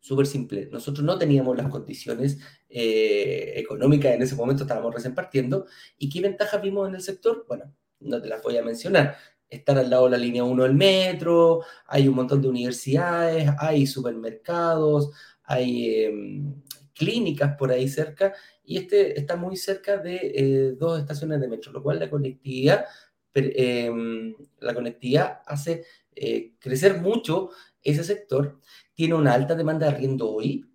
Súper 0.00 0.26
simple, 0.26 0.68
nosotros 0.72 1.04
no 1.04 1.16
teníamos 1.16 1.56
las 1.56 1.68
condiciones 1.68 2.38
eh, 2.68 3.52
económicas 3.56 4.12
en 4.12 4.22
ese 4.22 4.34
momento, 4.34 4.64
estábamos 4.64 4.94
recién 4.94 5.14
partiendo. 5.14 5.66
¿Y 5.96 6.08
qué 6.08 6.20
ventajas 6.20 6.60
vimos 6.60 6.88
en 6.88 6.96
el 6.96 7.02
sector? 7.02 7.44
Bueno, 7.46 7.72
no 8.00 8.20
te 8.20 8.28
las 8.28 8.42
voy 8.42 8.56
a 8.56 8.64
mencionar 8.64 9.16
estar 9.52 9.76
al 9.78 9.90
lado 9.90 10.04
de 10.04 10.12
la 10.12 10.16
línea 10.16 10.44
1 10.44 10.62
del 10.62 10.74
metro, 10.74 11.60
hay 11.86 12.08
un 12.08 12.14
montón 12.14 12.40
de 12.40 12.48
universidades, 12.48 13.50
hay 13.58 13.86
supermercados, 13.86 15.10
hay 15.44 16.04
em, 16.04 16.62
clínicas 16.94 17.56
por 17.56 17.70
ahí 17.70 17.88
cerca 17.88 18.32
y 18.64 18.78
este 18.78 19.18
está 19.18 19.36
muy 19.36 19.56
cerca 19.56 19.98
de 19.98 20.32
eh, 20.34 20.72
dos 20.78 20.98
estaciones 20.98 21.40
de 21.40 21.48
metro, 21.48 21.72
lo 21.72 21.82
cual 21.82 21.98
la 21.98 22.08
conectividad, 22.08 22.86
em, 23.34 24.34
la 24.60 24.74
conectividad 24.74 25.40
hace 25.46 25.84
eh, 26.14 26.54
crecer 26.58 27.00
mucho 27.00 27.50
ese 27.82 28.04
sector, 28.04 28.60
tiene 28.94 29.14
una 29.14 29.34
alta 29.34 29.54
demanda 29.54 29.86
de 29.86 29.94
arriendo 29.94 30.30
hoy 30.30 30.66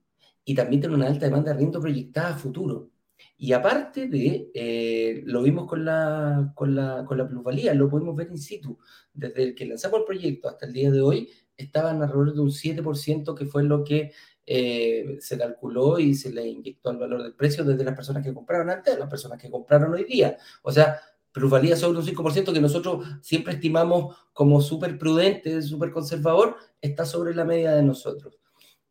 y 0.44 0.56
también 0.56 0.82
tiene 0.82 0.96
una 0.96 1.08
alta 1.08 1.26
demanda 1.26 1.52
de 1.52 1.56
arriendo 1.56 1.80
proyectada 1.80 2.30
a 2.30 2.38
futuro. 2.38 2.90
Y 3.38 3.54
aparte 3.54 4.08
de, 4.08 4.50
eh, 4.54 5.22
lo 5.26 5.44
vimos 5.44 5.68
con 5.68 5.86
la, 5.86 6.52
con, 6.56 6.76
la, 6.76 7.06
con 7.06 7.18
la 7.18 7.28
plusvalía, 7.28 7.74
lo 7.74 7.90
podemos 7.90 8.16
ver 8.16 8.30
in 8.32 8.38
situ. 8.38 8.78
Desde 9.14 9.44
el 9.44 9.56
que 9.56 9.66
lanzamos 9.66 10.00
el 10.00 10.06
proyecto 10.06 10.50
hasta 10.50 10.66
el 10.66 10.74
día 10.74 10.92
de 10.92 11.02
hoy, 11.02 11.30
estaban 11.56 12.02
alrededor 12.02 12.34
de 12.34 12.42
un 12.42 12.52
7%, 12.52 13.36
que 13.36 13.46
fue 13.46 13.64
lo 13.64 13.84
que 13.84 14.12
eh, 14.46 15.18
se 15.20 15.38
calculó 15.38 16.00
y 16.00 16.16
se 16.16 16.32
le 16.32 16.48
inyectó 16.48 16.90
al 16.90 16.98
valor 16.98 17.22
del 17.24 17.34
precio 17.34 17.64
desde 17.64 17.84
las 17.84 17.96
personas 17.96 18.24
que 18.24 18.34
compraron 18.34 18.70
antes 18.70 18.96
a 18.96 19.00
las 19.00 19.10
personas 19.10 19.40
que 19.40 19.52
compraron 19.52 19.94
hoy 19.94 20.06
día. 20.06 20.38
O 20.64 20.72
sea, 20.72 21.00
plusvalía 21.38 21.76
sobre 21.76 22.00
un 22.00 22.06
5% 22.06 22.54
que 22.54 22.62
nosotros 22.62 23.06
siempre 23.22 23.54
estimamos 23.54 24.16
como 24.34 24.62
súper 24.62 24.98
prudente, 24.98 25.62
súper 25.62 25.92
conservador, 25.92 26.58
está 26.82 27.06
sobre 27.06 27.34
la 27.34 27.46
media 27.46 27.74
de 27.74 27.84
nosotros. 27.84 28.38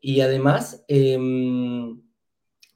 Y 0.00 0.20
además, 0.20 0.84
em, 0.88 2.00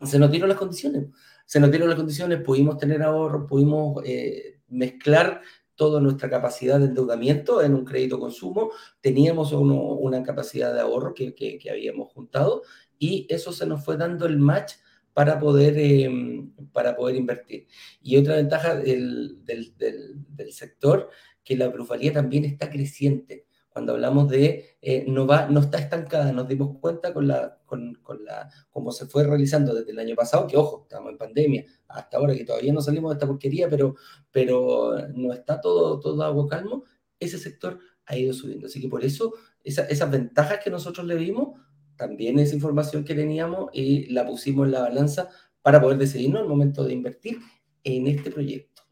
se 0.02 0.18
nos 0.18 0.30
dieron 0.30 0.48
las 0.48 0.58
condiciones. 0.58 1.06
Se 1.46 1.60
nos 1.60 1.70
dieron 1.70 1.88
las 1.88 1.98
condiciones, 1.98 2.42
pudimos 2.42 2.78
tener 2.78 3.02
ahorro, 3.02 3.46
pudimos 3.46 4.02
eh, 4.04 4.60
mezclar 4.68 5.40
toda 5.80 5.98
nuestra 5.98 6.28
capacidad 6.28 6.78
de 6.78 6.84
endeudamiento 6.84 7.62
en 7.62 7.74
un 7.74 7.86
crédito 7.86 8.20
consumo, 8.20 8.70
teníamos 9.00 9.52
una 9.52 10.22
capacidad 10.22 10.74
de 10.74 10.80
ahorro 10.80 11.14
que, 11.14 11.34
que, 11.34 11.70
habíamos 11.70 12.12
juntado 12.12 12.62
y 12.98 13.26
eso 13.30 13.50
se 13.50 13.64
nos 13.64 13.82
fue 13.82 13.96
dando 13.96 14.26
el 14.26 14.38
match 14.38 14.74
para 15.12 15.38
poder, 15.38 15.78
em, 15.78 16.52
para 16.72 16.96
poder 16.96 17.16
invertir. 17.16 17.66
Y 18.02 18.16
otra 18.16 18.36
ventaja 18.36 18.76
del, 18.76 19.44
del, 19.44 20.52
sector, 20.52 21.10
que 21.44 21.56
la 21.56 21.72
plusvalía 21.72 22.12
también 22.12 22.44
está 22.44 22.70
creciente 22.70 23.46
cuando 23.70 23.92
hablamos 23.92 24.28
de 24.28 24.76
eh, 24.82 25.04
no, 25.06 25.26
va, 25.26 25.46
no 25.46 25.60
está 25.60 25.78
estancada, 25.78 26.32
nos 26.32 26.48
dimos 26.48 26.76
cuenta 26.80 27.14
con 27.14 27.28
la, 27.28 27.58
con, 27.64 27.96
la, 28.24 28.50
cómo 28.70 28.90
se 28.90 29.06
fue 29.06 29.24
realizando 29.24 29.74
desde 29.74 29.92
el 29.92 29.98
año 30.00 30.16
pasado, 30.16 30.46
que 30.46 30.56
ojo, 30.56 30.82
estamos 30.82 31.12
en 31.12 31.18
pandemia, 31.18 31.64
hasta 31.86 32.16
ahora 32.16 32.34
que 32.34 32.44
todavía 32.44 32.72
no 32.72 32.82
salimos 32.82 33.10
de 33.10 33.14
esta 33.14 33.26
porquería, 33.28 33.68
pero, 33.70 33.94
pero 34.32 34.96
no 35.14 35.32
está 35.32 35.60
todo, 35.60 36.00
todo 36.00 36.22
agua 36.24 36.48
calmo, 36.48 36.84
ese 37.20 37.38
sector 37.38 37.78
ha 38.06 38.16
ido 38.16 38.32
subiendo. 38.32 38.66
Así 38.66 38.80
que 38.80 38.88
por 38.88 39.04
eso 39.04 39.34
esas 39.62 40.10
ventajas 40.10 40.58
que 40.62 40.70
nosotros 40.70 41.06
le 41.06 41.14
vimos, 41.14 41.60
también 42.00 42.38
es 42.38 42.54
información 42.54 43.04
que 43.04 43.14
teníamos 43.14 43.68
y 43.74 44.10
la 44.12 44.26
pusimos 44.26 44.66
en 44.66 44.72
la 44.72 44.80
balanza 44.80 45.28
para 45.60 45.80
poder 45.80 45.98
decidirnos 45.98 46.40
al 46.40 46.48
momento 46.48 46.82
de 46.82 46.94
invertir 46.94 47.38
en 47.84 48.06
este 48.06 48.30
proyecto. 48.30 48.82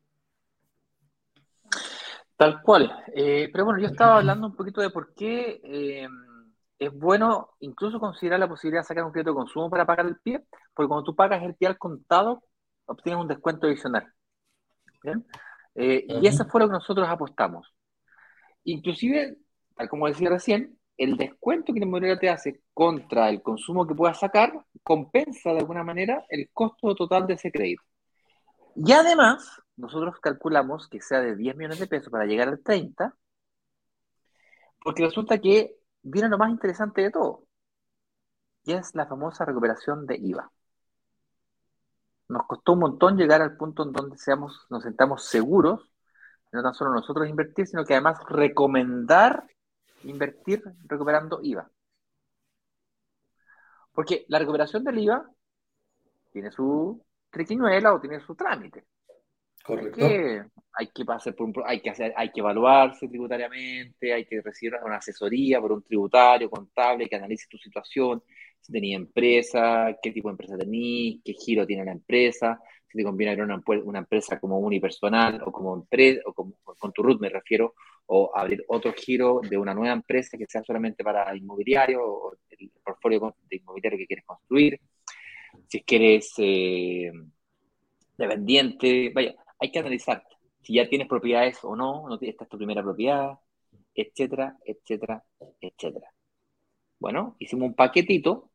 Tal 2.37 2.61
cual. 2.63 2.93
Eh, 3.15 3.49
pero 3.51 3.65
bueno, 3.65 3.81
yo 3.81 3.87
estaba 3.87 4.19
hablando 4.19 4.47
un 4.47 4.55
poquito 4.55 4.83
de 4.83 4.91
por 4.91 5.15
qué 5.15 5.61
eh, 5.65 6.07
es 6.79 6.93
bueno 6.93 7.55
incluso 7.61 7.99
considerar 7.99 8.39
la 8.39 8.49
posibilidad 8.49 8.83
de 8.83 8.89
sacar 8.89 9.05
un 9.05 9.11
crédito 9.11 9.31
de 9.31 9.37
consumo 9.37 9.71
para 9.71 9.87
pagar 9.87 10.07
el 10.07 10.19
pie, 10.19 10.45
porque 10.75 10.89
cuando 10.89 11.05
tú 11.05 11.17
pagas 11.17 11.43
el 11.43 11.55
pie 11.55 11.69
al 11.69 11.79
contado, 11.79 12.45
obtienes 12.85 13.23
un 13.23 13.29
descuento 13.29 13.67
adicional. 13.67 14.13
Eh, 15.75 16.05
y 16.09 16.27
eso 16.27 16.45
fue 16.45 16.61
lo 16.61 16.69
que 16.69 16.75
nosotros 16.75 17.09
apostamos. 17.09 17.75
Inclusive, 18.65 19.39
tal 19.75 19.89
como 19.89 20.09
decía 20.09 20.29
recién, 20.29 20.78
el 20.99 21.17
descuento 21.17 21.73
que 21.73 21.81
la 21.81 21.87
inmobiliaria 21.87 22.19
te 22.19 22.29
hace 22.29 22.63
contra 22.75 23.31
el 23.31 23.43
consumo 23.43 23.87
que 23.87 23.95
puedas 23.95 24.19
sacar 24.19 24.53
compensa 24.83 25.53
de 25.53 25.61
alguna 25.61 25.85
manera 25.85 26.25
el 26.29 26.51
costo 26.53 26.95
total 26.95 27.27
de 27.27 27.35
ese 27.35 27.51
crédito. 27.51 27.83
Y 28.77 28.93
además, 28.93 29.63
nosotros 29.77 30.17
calculamos 30.21 30.89
que 30.89 31.01
sea 31.01 31.21
de 31.21 31.37
10 31.37 31.57
millones 31.57 31.79
de 31.79 31.87
pesos 31.87 32.11
para 32.11 32.27
llegar 32.27 32.49
al 32.49 32.63
30, 32.63 33.15
porque 34.81 35.05
resulta 35.05 35.39
que 35.39 35.77
viene 36.03 36.29
lo 36.29 36.39
más 36.39 36.51
interesante 36.51 37.03
de 37.03 37.11
todo, 37.11 37.45
y 38.65 38.73
es 38.73 38.95
la 38.95 39.07
famosa 39.07 39.45
recuperación 39.45 40.07
de 40.07 40.17
IVA. 40.17 40.51
Nos 42.29 42.47
costó 42.47 42.75
un 42.75 42.81
montón 42.81 43.17
llegar 43.17 43.41
al 43.41 43.57
punto 43.57 43.85
en 43.85 43.93
donde 43.93 44.19
seamos, 44.19 44.67
nos 44.69 44.83
sentamos 44.83 45.25
seguros 45.25 45.91
no 46.53 46.63
tan 46.63 46.75
solo 46.75 46.93
nosotros 46.93 47.29
invertir, 47.29 47.67
sino 47.67 47.85
que 47.85 47.95
además 47.95 48.19
recomendar 48.29 49.45
invertir 50.05 50.63
recuperando 50.85 51.41
IVA. 51.43 51.71
Porque 53.93 54.25
la 54.29 54.39
recuperación 54.39 54.85
del 54.85 54.99
IVA 54.99 55.31
tiene 56.31 56.51
su 56.51 57.05
triquiñuela 57.31 57.95
o 57.95 58.01
tiene 58.01 58.21
su 58.21 58.35
trámite. 58.35 58.85
Correcto. 59.65 60.07
hay 60.73 60.87
que 60.95 61.05
pasar 61.05 61.35
por 61.35 61.49
un, 61.49 61.55
hay 61.67 61.81
que 61.81 61.91
hacer, 61.91 62.15
hay 62.17 62.31
que 62.31 62.41
evaluarse 62.41 63.07
tributariamente, 63.07 64.15
hay 64.15 64.25
que 64.25 64.41
recibir 64.41 64.77
una 64.83 64.97
asesoría 64.97 65.61
por 65.61 65.73
un 65.73 65.83
tributario, 65.83 66.49
contable, 66.49 67.07
que 67.07 67.17
analice 67.17 67.49
tu 67.51 67.59
situación, 67.59 68.23
si 68.61 68.73
tenía 68.73 68.97
empresa, 68.97 69.95
qué 70.03 70.11
tipo 70.11 70.29
de 70.29 70.33
empresa 70.33 70.57
tenías, 70.57 71.21
qué 71.23 71.35
giro 71.35 71.67
tiene 71.67 71.85
la 71.85 71.93
empresa, 71.93 72.59
si 72.87 72.97
te 72.97 73.05
conviene 73.05 73.33
abrir 73.33 73.45
una, 73.45 73.63
una 73.85 73.99
empresa 73.99 74.41
como 74.41 74.59
unipersonal 74.59 75.43
o 75.45 75.53
como 75.53 75.75
empresa, 75.75 76.23
o 76.25 76.33
como, 76.33 76.55
con 76.63 76.93
tu 76.93 77.03
RUT 77.03 77.21
me 77.21 77.29
refiero, 77.29 77.75
o 78.09 78.31
abrir 78.35 78.65
otro 78.69 78.93
giro 78.93 79.41
de 79.49 79.57
una 79.57 79.75
nueva 79.75 79.95
empresa 79.95 80.37
que 80.37 80.47
sea 80.47 80.63
solamente 80.63 81.05
para 81.05 81.35
inmobiliario 81.37 82.05
o 82.05 82.33
el 82.51 82.71
portfolio 82.85 83.35
de 83.49 83.57
inmobiliario 83.57 83.99
que 83.99 84.07
quieres 84.07 84.25
construir. 84.25 84.81
Si 85.67 85.83
quieres 85.83 86.33
eh, 86.39 87.11
dependiente, 88.17 89.11
vaya, 89.15 89.35
hay 89.59 89.71
que 89.71 89.79
analizar 89.79 90.25
si 90.63 90.75
ya 90.75 90.89
tienes 90.89 91.09
propiedades 91.09 91.59
o 91.63 91.75
no, 91.75 92.09
no 92.09 92.19
esta 92.21 92.45
es 92.45 92.51
tu 92.51 92.59
primera 92.59 92.83
propiedad, 92.83 93.39
etcétera, 93.95 94.57
etcétera, 94.65 95.25
etcétera. 95.61 96.13
Bueno, 96.99 97.37
hicimos 97.39 97.69
un 97.69 97.75
paquetito, 97.75 98.51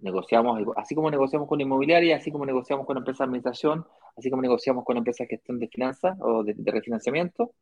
negociamos, 0.00 0.60
así 0.76 0.94
como 0.94 1.10
negociamos 1.10 1.48
con 1.48 1.60
inmobiliaria, 1.60 2.16
así 2.16 2.30
como 2.30 2.44
negociamos 2.44 2.86
con 2.86 2.98
empresas 2.98 3.20
de 3.20 3.24
administración, 3.24 3.86
así 4.16 4.30
como 4.30 4.42
negociamos 4.42 4.84
con 4.84 4.96
empresas 4.98 5.26
de 5.26 5.36
gestión 5.36 5.58
de 5.58 5.68
finanzas 5.68 6.18
o 6.20 6.42
de, 6.44 6.54
refinanciamiento, 6.70 7.52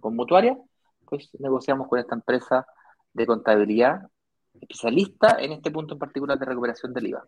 con 0.00 0.16
mutuaria, 0.16 0.58
pues 1.06 1.30
negociamos 1.38 1.88
con 1.88 1.98
esta 1.98 2.14
empresa 2.14 2.66
de 3.12 3.26
contabilidad 3.26 4.10
especialista 4.60 5.36
en 5.40 5.52
este 5.52 5.70
punto 5.70 5.94
en 5.94 5.98
particular 5.98 6.38
de 6.38 6.46
recuperación 6.46 6.92
del 6.92 7.08
IVA. 7.08 7.26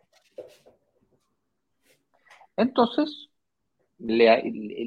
Entonces, 2.56 3.30
le, 3.98 4.42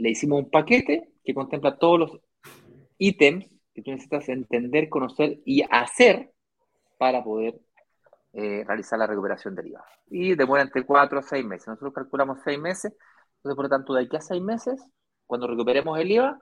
hicimos 0.10 0.44
un 0.44 0.50
paquete 0.50 1.12
que 1.24 1.34
contempla 1.34 1.78
todos 1.78 2.00
los 2.00 2.20
ítems 2.98 3.48
que 3.74 3.82
tú 3.82 3.92
necesitas 3.92 4.30
entender, 4.30 4.90
conocer 4.90 5.40
y 5.46 5.64
hacer 5.70 6.32
para 6.98 7.24
poder 7.24 7.60
eh, 8.34 8.64
realizar 8.66 9.00
la 9.00 9.08
recuperación 9.08 9.56
del 9.56 9.68
IVA. 9.68 9.86
Y 10.08 10.36
demora 10.36 10.62
entre 10.62 10.86
4 10.86 11.20
a 11.20 11.24
6 11.24 11.46
meses. 11.46 11.68
Nosotros 11.68 11.94
calculamos 11.94 12.40
6 12.44 12.60
meses, 12.60 12.94
entonces 13.38 13.56
por 13.56 13.66
lo 13.66 13.70
tanto 13.70 13.94
de 13.94 14.04
aquí 14.04 14.16
a 14.16 14.22
6 14.22 14.42
meses, 14.42 14.84
cuando 15.26 15.48
recuperemos 15.48 15.98
el 16.00 16.12
IVA, 16.12 16.42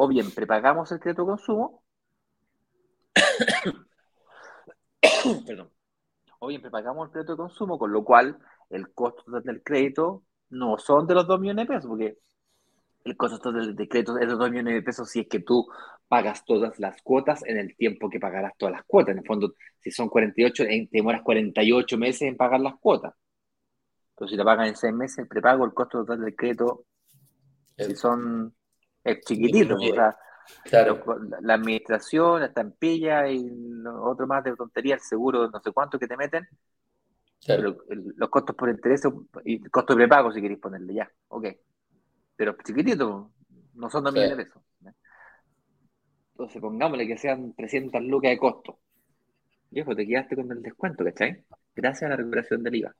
o 0.00 0.06
bien 0.06 0.30
prepagamos 0.30 0.92
el 0.92 1.00
crédito 1.00 1.22
de 1.22 1.28
consumo, 1.28 1.82
perdón, 5.46 5.72
o 6.38 6.46
bien 6.46 6.62
prepagamos 6.62 7.06
el 7.06 7.12
crédito 7.12 7.32
de 7.32 7.38
consumo, 7.38 7.78
con 7.78 7.92
lo 7.92 8.04
cual 8.04 8.38
el 8.70 8.92
costo 8.94 9.40
del 9.40 9.62
crédito 9.62 10.22
no 10.50 10.78
son 10.78 11.06
de 11.08 11.14
los 11.14 11.26
2 11.26 11.40
millones 11.40 11.66
de 11.66 11.74
pesos, 11.74 11.88
porque 11.88 12.18
el 13.04 13.16
costo 13.16 13.50
del 13.50 13.74
decreto 13.74 14.16
es 14.18 14.28
de 14.28 14.36
2 14.36 14.50
millones 14.50 14.74
de 14.74 14.82
pesos 14.82 15.10
si 15.10 15.20
es 15.20 15.28
que 15.28 15.40
tú 15.40 15.66
pagas 16.06 16.44
todas 16.44 16.78
las 16.78 17.02
cuotas 17.02 17.44
en 17.44 17.58
el 17.58 17.76
tiempo 17.76 18.08
que 18.08 18.20
pagarás 18.20 18.52
todas 18.56 18.76
las 18.76 18.84
cuotas. 18.84 19.12
En 19.12 19.18
el 19.18 19.26
fondo, 19.26 19.54
si 19.80 19.90
son 19.90 20.08
48, 20.08 20.64
te 20.64 20.88
demoras 20.92 21.22
48 21.22 21.98
meses 21.98 22.22
en 22.22 22.36
pagar 22.36 22.60
las 22.60 22.76
cuotas. 22.76 23.14
Pero 24.16 24.28
si 24.28 24.36
te 24.36 24.44
pagan 24.44 24.68
en 24.68 24.76
6 24.76 24.94
meses, 24.94 25.18
el 25.18 25.28
prepago, 25.28 25.64
el 25.64 25.74
costo 25.74 25.98
total 25.98 26.20
del 26.20 26.30
decreto, 26.30 26.84
si 27.76 27.96
son, 27.96 28.54
es 29.12 29.20
chiquitito. 29.24 29.76
O 29.76 29.80
sea, 29.80 30.16
la, 31.40 31.54
administración, 31.54 32.40
la 32.40 32.46
estampilla 32.46 33.28
y 33.28 33.50
otro 34.02 34.26
más 34.26 34.44
de 34.44 34.56
tontería, 34.56 34.94
el 34.94 35.00
seguro, 35.00 35.48
no 35.48 35.60
sé 35.60 35.72
cuánto 35.72 35.98
que 35.98 36.06
te 36.06 36.16
meten, 36.16 36.46
los 37.46 38.28
costos 38.30 38.56
por 38.56 38.68
interés 38.68 39.02
y 39.44 39.60
costo 39.68 39.94
de 39.94 39.98
prepago, 39.98 40.32
si 40.32 40.40
queréis 40.40 40.60
ponerle 40.60 40.94
ya, 40.94 41.10
ok. 41.28 41.46
Pero 42.36 42.56
chiquitito, 42.64 43.30
no 43.74 43.90
son 43.90 44.04
2 44.04 44.12
millones 44.12 44.36
de 44.36 44.44
pesos. 44.44 44.62
Entonces, 46.32 46.60
pongámosle 46.60 47.06
que 47.06 47.18
sean 47.18 47.52
300 47.54 48.00
lucas 48.02 48.30
de 48.30 48.38
costo. 48.38 48.78
Viejo, 49.70 49.94
te 49.94 50.06
quedaste 50.06 50.36
con 50.36 50.50
el 50.52 50.62
descuento, 50.62 51.04
¿cachai? 51.04 51.44
Gracias 51.74 52.04
a 52.04 52.10
la 52.10 52.16
recuperación 52.16 52.62
del 52.62 52.76
IVA. 52.76 52.94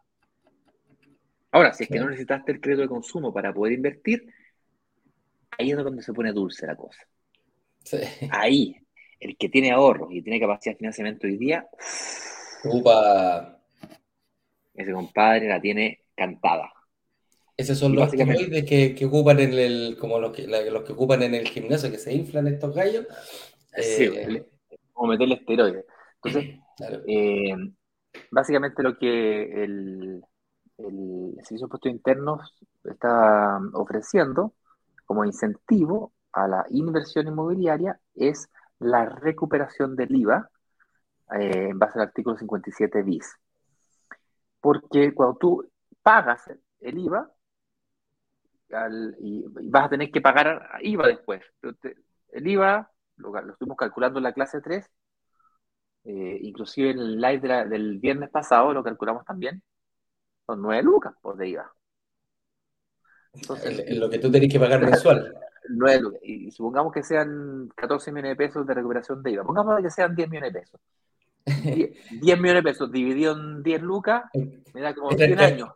Ahora, 1.52 1.72
si 1.72 1.84
es 1.84 1.88
que 1.88 1.98
no 1.98 2.06
necesitaste 2.06 2.52
el 2.52 2.60
crédito 2.60 2.82
de 2.82 2.88
consumo 2.88 3.32
para 3.32 3.54
poder 3.54 3.74
invertir, 3.74 4.26
ahí 5.58 5.70
es 5.70 5.76
donde 5.76 6.02
se 6.02 6.12
pone 6.12 6.32
dulce 6.32 6.66
la 6.66 6.76
cosa. 6.76 7.00
Ahí, 8.30 8.76
el 9.18 9.36
que 9.36 9.48
tiene 9.48 9.72
ahorros 9.72 10.08
y 10.12 10.22
tiene 10.22 10.40
capacidad 10.40 10.74
de 10.74 10.78
financiamiento 10.78 11.26
hoy 11.26 11.36
día, 11.36 11.68
Upa 12.64 13.58
ese 14.74 14.92
compadre 14.92 15.48
la 15.48 15.60
tiene 15.60 16.04
cantada. 16.14 16.72
Esos 17.56 17.76
son 17.76 17.96
los 17.96 18.12
que, 18.12 18.94
que, 18.96 19.06
ocupan 19.06 19.40
en 19.40 19.52
el, 19.52 19.96
como 19.98 20.20
los 20.20 20.32
que, 20.32 20.46
los 20.46 20.84
que 20.84 20.92
ocupan 20.92 21.24
en 21.24 21.34
el 21.34 21.48
gimnasio, 21.48 21.90
que 21.90 21.98
se 21.98 22.14
inflan 22.14 22.46
estos 22.46 22.72
gallos. 22.72 23.04
Sí, 23.76 24.04
eh, 24.04 24.46
como 24.92 25.08
meterle 25.08 25.34
esteroides. 25.34 25.84
Entonces, 26.22 26.60
eh, 27.08 27.56
básicamente 28.30 28.82
lo 28.84 28.96
que 28.96 29.42
el, 29.64 30.22
el 30.78 31.34
Servicio 31.42 31.58
de 31.58 31.64
Impuestos 31.64 31.90
Internos 31.90 32.54
está 32.84 33.58
ofreciendo 33.72 34.54
como 35.08 35.24
incentivo 35.24 36.12
a 36.32 36.46
la 36.46 36.66
inversión 36.70 37.26
inmobiliaria 37.26 37.98
es 38.14 38.48
la 38.78 39.06
recuperación 39.06 39.96
del 39.96 40.14
IVA 40.14 40.48
eh, 41.32 41.70
en 41.70 41.78
base 41.80 41.98
al 41.98 42.06
artículo 42.06 42.36
57 42.36 43.02
bis 43.02 43.36
porque 44.60 45.14
cuando 45.14 45.36
tú 45.38 45.70
pagas 46.02 46.42
el 46.80 46.98
IVA, 46.98 47.30
y 49.20 49.44
vas 49.70 49.86
a 49.86 49.88
tener 49.88 50.10
que 50.10 50.20
pagar 50.20 50.68
IVA 50.82 51.06
después. 51.08 51.42
el 52.32 52.46
IVA, 52.46 52.90
lo, 53.16 53.38
estuvimos 53.50 53.76
calculando 53.76 54.18
en 54.18 54.24
la 54.24 54.32
clase 54.32 54.60
3, 54.60 54.90
eh, 56.04 56.38
inclusive 56.42 56.90
en 56.90 56.98
el 56.98 57.20
live 57.20 57.66
del 57.66 57.98
viernes 57.98 58.30
pasado 58.30 58.72
lo 58.72 58.82
calculamos 58.82 59.24
también, 59.24 59.62
son 60.46 60.62
9 60.62 60.82
lucas 60.82 61.14
por 61.20 61.36
de 61.36 61.48
IVA. 61.48 61.77
Entonces, 63.40 63.96
lo 63.96 64.10
que 64.10 64.18
tú 64.18 64.30
tenés 64.30 64.52
que 64.52 64.60
pagar 64.60 64.80
mensual. 64.80 65.34
9 65.68 66.00
lucas. 66.00 66.20
Y 66.22 66.50
supongamos 66.50 66.92
que 66.92 67.02
sean 67.02 67.70
14 67.74 68.10
millones 68.10 68.30
de 68.30 68.36
pesos 68.36 68.66
de 68.66 68.74
recuperación 68.74 69.22
de 69.22 69.32
IVA. 69.32 69.44
Pongamos 69.44 69.82
que 69.82 69.90
sean 69.90 70.14
10 70.14 70.28
millones 70.28 70.52
de 70.52 70.60
pesos. 70.60 70.80
10, 71.64 71.90
millones 72.40 72.54
de 72.54 72.62
pesos 72.62 72.92
dividido 72.92 73.36
en 73.36 73.62
10 73.62 73.82
lucas, 73.82 74.24
me 74.74 74.80
da 74.80 74.94
como 74.94 75.10
100 75.12 75.38
años. 75.38 75.70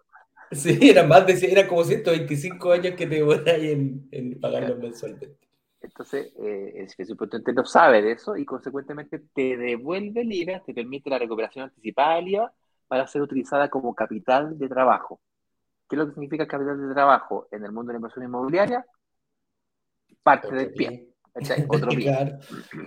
Sí, 0.50 0.78
era 0.82 1.04
más 1.04 1.26
de 1.26 1.50
era 1.50 1.66
como 1.66 1.82
125 1.82 2.72
años 2.72 2.94
que 2.94 3.06
te 3.06 3.14
demoras 3.14 3.46
en, 3.46 4.06
en 4.10 4.38
pagarlo 4.38 4.76
mensualmente. 4.76 5.38
Entonces, 5.80 6.32
eh, 6.38 6.74
el 6.76 6.88
presupuesto 6.94 7.38
entero 7.38 7.64
sabe 7.64 8.02
de 8.02 8.12
eso 8.12 8.36
y 8.36 8.44
consecuentemente 8.44 9.18
te 9.34 9.56
devuelve 9.56 10.20
el 10.20 10.32
IVA, 10.32 10.60
te 10.60 10.74
permite 10.74 11.10
la 11.10 11.18
recuperación 11.18 11.64
anticipada 11.64 12.16
del 12.16 12.28
IVA 12.28 12.52
para 12.86 13.06
ser 13.06 13.22
utilizada 13.22 13.68
como 13.68 13.94
capital 13.94 14.58
de 14.58 14.68
trabajo. 14.68 15.20
¿Qué 15.92 15.96
es 15.96 15.98
lo 15.98 16.06
que 16.06 16.14
significa 16.14 16.46
capital 16.46 16.88
de 16.88 16.94
trabajo 16.94 17.48
en 17.52 17.66
el 17.66 17.70
mundo 17.70 17.88
de 17.88 17.92
la 17.92 17.98
inversión 17.98 18.24
inmobiliaria? 18.24 18.82
Parte 20.22 20.50
del 20.50 20.72
pie. 20.72 21.08
Otro 21.68 21.88
pie. 21.90 22.38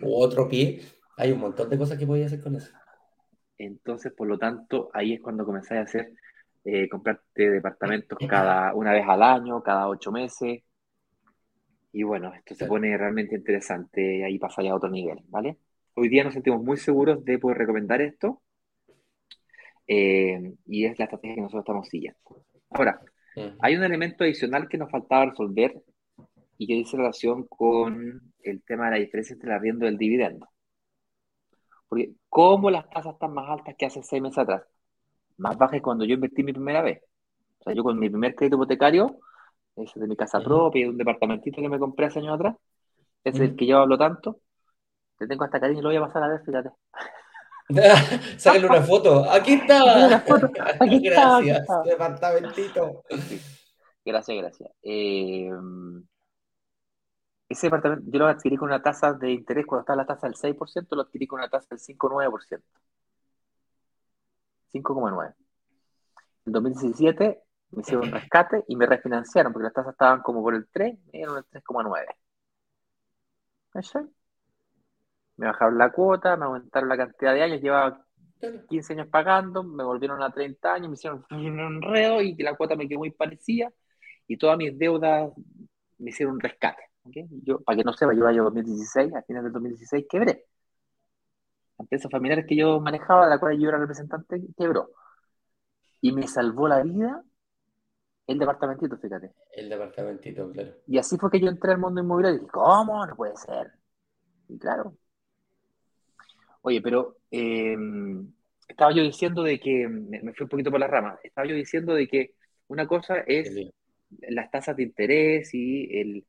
otro 0.01 0.49
pie 0.49 0.81
hay 1.15 1.31
un 1.31 1.37
montón 1.37 1.69
de 1.69 1.77
cosas 1.77 1.99
que 1.99 2.07
podía 2.07 2.25
hacer 2.25 2.41
con 2.41 2.55
eso. 2.55 2.73
Entonces, 3.59 4.11
por 4.11 4.27
lo 4.27 4.39
tanto, 4.39 4.89
ahí 4.91 5.13
es 5.13 5.21
cuando 5.21 5.45
comenzáis 5.45 5.81
a 5.81 5.83
hacer, 5.83 6.13
eh, 6.63 6.89
comprarte 6.89 7.51
departamentos 7.51 8.17
cada 8.27 8.73
una 8.73 8.91
vez 8.91 9.05
al 9.07 9.21
año, 9.21 9.61
cada 9.61 9.87
ocho 9.87 10.11
meses. 10.11 10.63
Y 11.91 12.01
bueno, 12.01 12.33
esto 12.33 12.55
se 12.55 12.65
pone 12.65 12.97
realmente 12.97 13.35
interesante, 13.35 14.25
ahí 14.25 14.39
pasa 14.39 14.63
ya 14.63 14.71
a 14.71 14.77
otro 14.77 14.89
nivel, 14.89 15.19
¿vale? 15.27 15.59
Hoy 15.93 16.09
día 16.09 16.23
nos 16.23 16.33
sentimos 16.33 16.63
muy 16.63 16.77
seguros 16.77 17.23
de 17.23 17.37
poder 17.37 17.59
recomendar 17.59 18.01
esto 18.01 18.41
eh, 19.85 20.55
y 20.65 20.85
es 20.85 20.97
la 20.97 21.05
estrategia 21.05 21.35
que 21.35 21.41
nosotros 21.41 21.61
estamos 21.65 21.87
siguiendo. 21.87 22.43
Ahora, 22.75 23.01
hay 23.59 23.75
un 23.75 23.83
elemento 23.83 24.23
adicional 24.23 24.67
que 24.67 24.77
nos 24.77 24.91
faltaba 24.91 25.27
resolver 25.27 25.81
y 26.57 26.67
que 26.67 26.73
dice 26.73 26.97
relación 26.97 27.45
con 27.47 28.33
el 28.43 28.63
tema 28.63 28.85
de 28.85 28.91
la 28.91 28.97
diferencia 28.97 29.33
entre 29.33 29.49
el 29.49 29.55
arriendo 29.55 29.85
y 29.85 29.89
el 29.89 29.97
dividendo. 29.97 30.47
Porque, 31.87 32.13
¿cómo 32.29 32.69
las 32.69 32.89
tasas 32.89 33.13
están 33.13 33.33
más 33.33 33.49
altas 33.49 33.75
que 33.77 33.85
hace 33.85 34.03
seis 34.03 34.21
meses 34.21 34.39
atrás? 34.39 34.63
Más 35.37 35.57
bajas 35.57 35.77
que 35.77 35.81
cuando 35.81 36.05
yo 36.05 36.15
invertí 36.15 36.43
mi 36.43 36.53
primera 36.53 36.81
vez. 36.81 37.01
O 37.59 37.63
sea, 37.63 37.73
yo 37.73 37.83
con 37.83 37.99
mi 37.99 38.09
primer 38.09 38.35
crédito 38.35 38.57
hipotecario, 38.57 39.19
ese 39.75 39.99
de 39.99 40.07
mi 40.07 40.15
casa 40.15 40.41
propia 40.41 40.81
y 40.81 40.83
de 40.85 40.89
un 40.91 40.97
departamentito 40.97 41.61
que 41.61 41.69
me 41.69 41.79
compré 41.79 42.07
hace 42.07 42.19
años 42.19 42.35
atrás, 42.35 42.55
ese 43.23 43.43
es 43.43 43.51
el 43.51 43.55
que 43.57 43.67
yo 43.67 43.79
hablo 43.79 43.97
tanto, 43.97 44.41
te 45.17 45.27
tengo 45.27 45.45
hasta 45.45 45.59
cariño 45.59 45.79
y 45.81 45.83
lo 45.83 45.89
voy 45.89 45.97
a 45.97 46.01
pasar 46.01 46.23
a 46.23 46.29
ver, 46.29 46.41
fíjate. 46.45 46.69
Sáquenle 48.37 48.67
una 48.67 48.81
foto. 48.81 49.29
Aquí 49.29 49.53
está. 49.53 50.17
Aquí 50.79 51.07
está. 51.07 51.41
Gracias, 51.41 51.67
departamentito. 51.85 53.03
Gracias, 54.05 54.37
gracias. 54.37 54.71
Eh, 54.83 55.49
ese 57.49 57.67
departamento 57.67 58.05
yo 58.07 58.19
lo 58.19 58.27
adquirí 58.27 58.57
con 58.57 58.69
una 58.69 58.81
tasa 58.81 59.13
de 59.13 59.31
interés 59.31 59.65
cuando 59.65 59.81
estaba 59.81 59.97
la 59.97 60.05
tasa 60.05 60.27
del 60.27 60.35
6%, 60.35 60.95
lo 60.95 61.03
adquirí 61.03 61.27
con 61.27 61.39
una 61.39 61.49
tasa 61.49 61.67
del 61.71 61.79
5,9%. 61.79 62.61
5,9%. 64.73 65.35
En 66.45 66.53
2017 66.53 67.41
me 67.71 67.81
hicieron 67.81 68.07
un 68.07 68.11
rescate 68.11 68.63
y 68.67 68.75
me 68.75 68.85
refinanciaron 68.85 69.51
porque 69.51 69.63
las 69.63 69.73
tasas 69.73 69.93
estaban 69.93 70.21
como 70.21 70.41
por 70.41 70.53
el 70.53 70.67
3, 70.71 70.97
me 71.05 71.11
dieron 71.19 71.37
el 71.37 71.45
3,9. 71.45 72.05
Me 75.37 75.47
bajaron 75.47 75.77
la 75.77 75.91
cuota, 75.91 76.37
me 76.37 76.45
aumentaron 76.45 76.89
la 76.89 76.97
cantidad 76.97 77.33
de 77.33 77.43
años, 77.43 77.61
llevaba 77.61 78.05
15 78.69 78.93
años 78.93 79.07
pagando, 79.07 79.63
me 79.63 79.83
volvieron 79.83 80.21
a 80.21 80.31
30 80.31 80.73
años, 80.73 80.89
me 80.89 80.93
hicieron 80.95 81.25
un 81.31 81.59
enredo 81.59 82.21
y 82.21 82.35
la 82.37 82.55
cuota 82.55 82.75
me 82.75 82.87
quedó 82.87 82.99
muy 82.99 83.11
parecida 83.11 83.71
y 84.27 84.37
todas 84.37 84.57
mis 84.57 84.77
deudas 84.77 85.31
me 85.97 86.09
hicieron 86.09 86.35
un 86.35 86.39
rescate. 86.39 86.83
Yo, 87.43 87.61
para 87.61 87.77
que 87.77 87.83
no 87.83 87.93
sepa, 87.93 88.13
yo 88.13 88.25
año 88.25 88.43
2016, 88.45 89.13
a 89.13 89.21
fines 89.23 89.43
del 89.43 89.51
2016, 89.53 90.05
quebré. 90.09 90.45
La 91.77 91.83
empresa 91.83 92.09
familiar 92.09 92.45
que 92.45 92.55
yo 92.55 92.79
manejaba, 92.79 93.25
de 93.25 93.29
la 93.31 93.39
cual 93.39 93.59
yo 93.59 93.69
era 93.69 93.77
representante, 93.77 94.41
quebró. 94.57 94.89
Y 96.01 96.11
me 96.11 96.27
salvó 96.27 96.67
la 96.67 96.81
vida 96.81 97.23
el 98.27 98.39
departamentito, 98.39 98.97
fíjate. 98.97 99.33
El 99.51 99.69
departamentito, 99.69 100.49
claro. 100.51 100.73
Y 100.87 100.97
así 100.97 101.17
fue 101.17 101.29
que 101.29 101.39
yo 101.39 101.47
entré 101.47 101.73
al 101.73 101.77
mundo 101.77 102.01
inmobiliario 102.01 102.37
y 102.37 102.39
dije, 102.41 102.51
¿cómo? 102.51 103.05
No 103.05 103.15
puede 103.15 103.35
ser. 103.37 103.71
Y 104.47 104.57
claro. 104.57 104.95
Oye, 106.67 106.81
pero 106.81 107.17
eh, 107.29 107.77
estaba 108.67 108.91
yo 108.91 109.03
diciendo 109.03 109.43
de 109.43 109.59
que, 109.59 109.87
me, 109.87 110.33
fui 110.33 110.45
un 110.45 110.49
poquito 110.49 110.71
por 110.71 110.79
la 110.79 110.87
rama, 110.87 111.19
estaba 111.23 111.47
yo 111.47 111.53
diciendo 111.53 111.93
de 111.93 112.07
que 112.07 112.31
una 112.67 112.87
cosa 112.87 113.19
es 113.27 113.51
las 114.21 114.49
tasas 114.49 114.75
de 114.75 114.81
interés 114.81 115.53
y 115.53 115.95
el, 115.95 116.25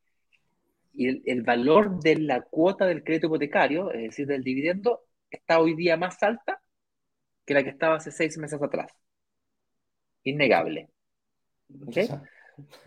y 0.93 1.31
el, 1.31 1.43
valor 1.43 2.01
de 2.01 2.17
la 2.19 2.43
cuota 2.43 2.85
del 2.85 3.03
crédito 3.03 3.29
hipotecario, 3.29 3.91
es 3.93 4.03
decir, 4.03 4.27
del 4.27 4.45
dividendo, 4.45 5.05
está 5.31 5.59
hoy 5.59 5.75
día 5.75 5.97
más 5.97 6.23
alta 6.23 6.61
que 7.47 7.55
la 7.55 7.63
que 7.63 7.71
estaba 7.71 7.97
hace 7.97 8.11
seis 8.11 8.37
meses 8.37 8.63
atrás. 8.63 8.93
Innegable. 10.25 10.91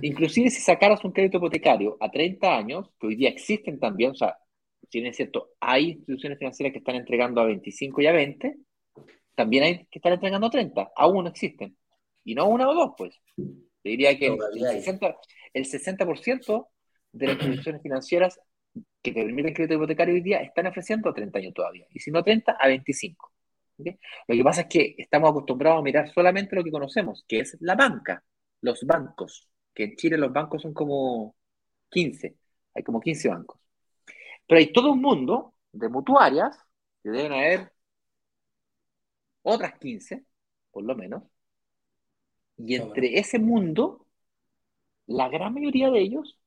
Inclusive 0.02 0.52
si 0.52 0.62
sacaras 0.62 1.04
un 1.04 1.14
crédito 1.14 1.38
hipotecario 1.38 1.98
a 2.00 2.12
30 2.12 2.56
años, 2.56 2.92
que 3.00 3.08
hoy 3.08 3.16
día 3.16 3.30
existen 3.30 3.80
también, 3.80 4.12
o 4.12 4.16
sea, 4.16 4.38
si 4.89 4.99
bien 4.99 5.12
es 5.12 5.17
cierto, 5.17 5.52
hay 5.60 5.91
instituciones 5.91 6.39
financieras 6.39 6.73
que 6.73 6.80
están 6.80 6.95
entregando 6.95 7.41
a 7.41 7.45
25 7.45 8.02
y 8.02 8.08
a 8.08 8.12
20, 8.12 8.58
también 9.36 9.63
hay 9.63 9.86
que 9.86 9.99
estar 9.99 10.12
entregando 10.12 10.47
a 10.47 10.49
30, 10.49 10.91
aún 10.95 11.28
existen. 11.28 11.78
Y 12.23 12.36
no 12.36 12.47
una 12.47 12.67
o 12.69 12.73
dos, 12.73 12.91
pues. 12.97 13.19
Te 13.36 13.89
diría 13.89 14.17
que 14.17 14.28
el 14.28 14.38
60%, 14.38 15.17
el 15.54 15.65
60 15.65 16.06
de 17.12 17.28
las 17.28 17.36
instituciones 17.38 17.82
financieras 17.82 18.39
que 19.02 19.12
te 19.12 19.23
permiten 19.23 19.54
crédito 19.54 19.75
hipotecario 19.75 20.13
hoy 20.13 20.21
día 20.21 20.41
están 20.41 20.67
ofreciendo 20.67 21.10
a 21.10 21.13
30 21.13 21.39
años 21.39 21.54
todavía. 21.54 21.88
Y 21.91 21.99
si 21.99 22.12
no 22.12 22.23
30, 22.23 22.58
a 22.60 22.67
25. 22.67 23.32
Lo 23.78 24.36
que 24.36 24.43
pasa 24.43 24.62
es 24.62 24.67
que 24.67 24.95
estamos 24.97 25.30
acostumbrados 25.30 25.80
a 25.80 25.84
mirar 25.84 26.12
solamente 26.12 26.56
lo 26.56 26.63
que 26.63 26.71
conocemos, 26.71 27.23
que 27.28 27.39
es 27.39 27.56
la 27.62 27.75
banca, 27.75 28.23
los 28.62 28.84
bancos, 28.86 29.49
que 29.73 29.86
en 29.86 29.95
Chile 29.95 30.17
los 30.17 30.34
bancos 30.34 30.62
son 30.62 30.73
como 30.73 31.36
15, 31.89 32.36
hay 32.73 32.84
como 32.84 32.99
15 32.99 33.30
bancos. 33.30 33.60
Pero 34.50 34.58
hay 34.58 34.74
todo 34.74 34.94
un 34.94 35.02
mundo 35.02 35.54
de 35.72 35.90
mutuarias, 35.90 36.58
que 37.04 37.12
deben 37.12 37.34
haber 37.34 37.72
otras 39.44 39.78
15, 39.78 40.26
por 40.72 40.84
lo 40.84 40.96
menos, 40.96 41.22
y 42.58 42.74
entre 42.74 43.20
ese 43.20 43.38
mundo, 43.38 44.08
la 45.06 45.30
gran 45.30 45.54
mayoría 45.54 45.92
de 45.92 46.02
ellos 46.02 46.40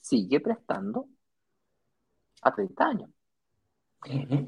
sigue 0.00 0.38
prestando 0.38 1.08
a 2.42 2.54
30 2.54 2.84
años. 2.86 3.10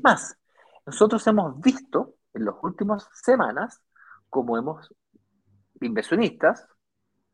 Más, 0.04 0.38
nosotros 0.86 1.26
hemos 1.26 1.60
visto 1.60 2.14
en 2.32 2.44
las 2.44 2.54
últimas 2.62 3.08
semanas 3.12 3.82
como 4.28 4.56
hemos, 4.56 4.94
inversionistas, 5.80 6.64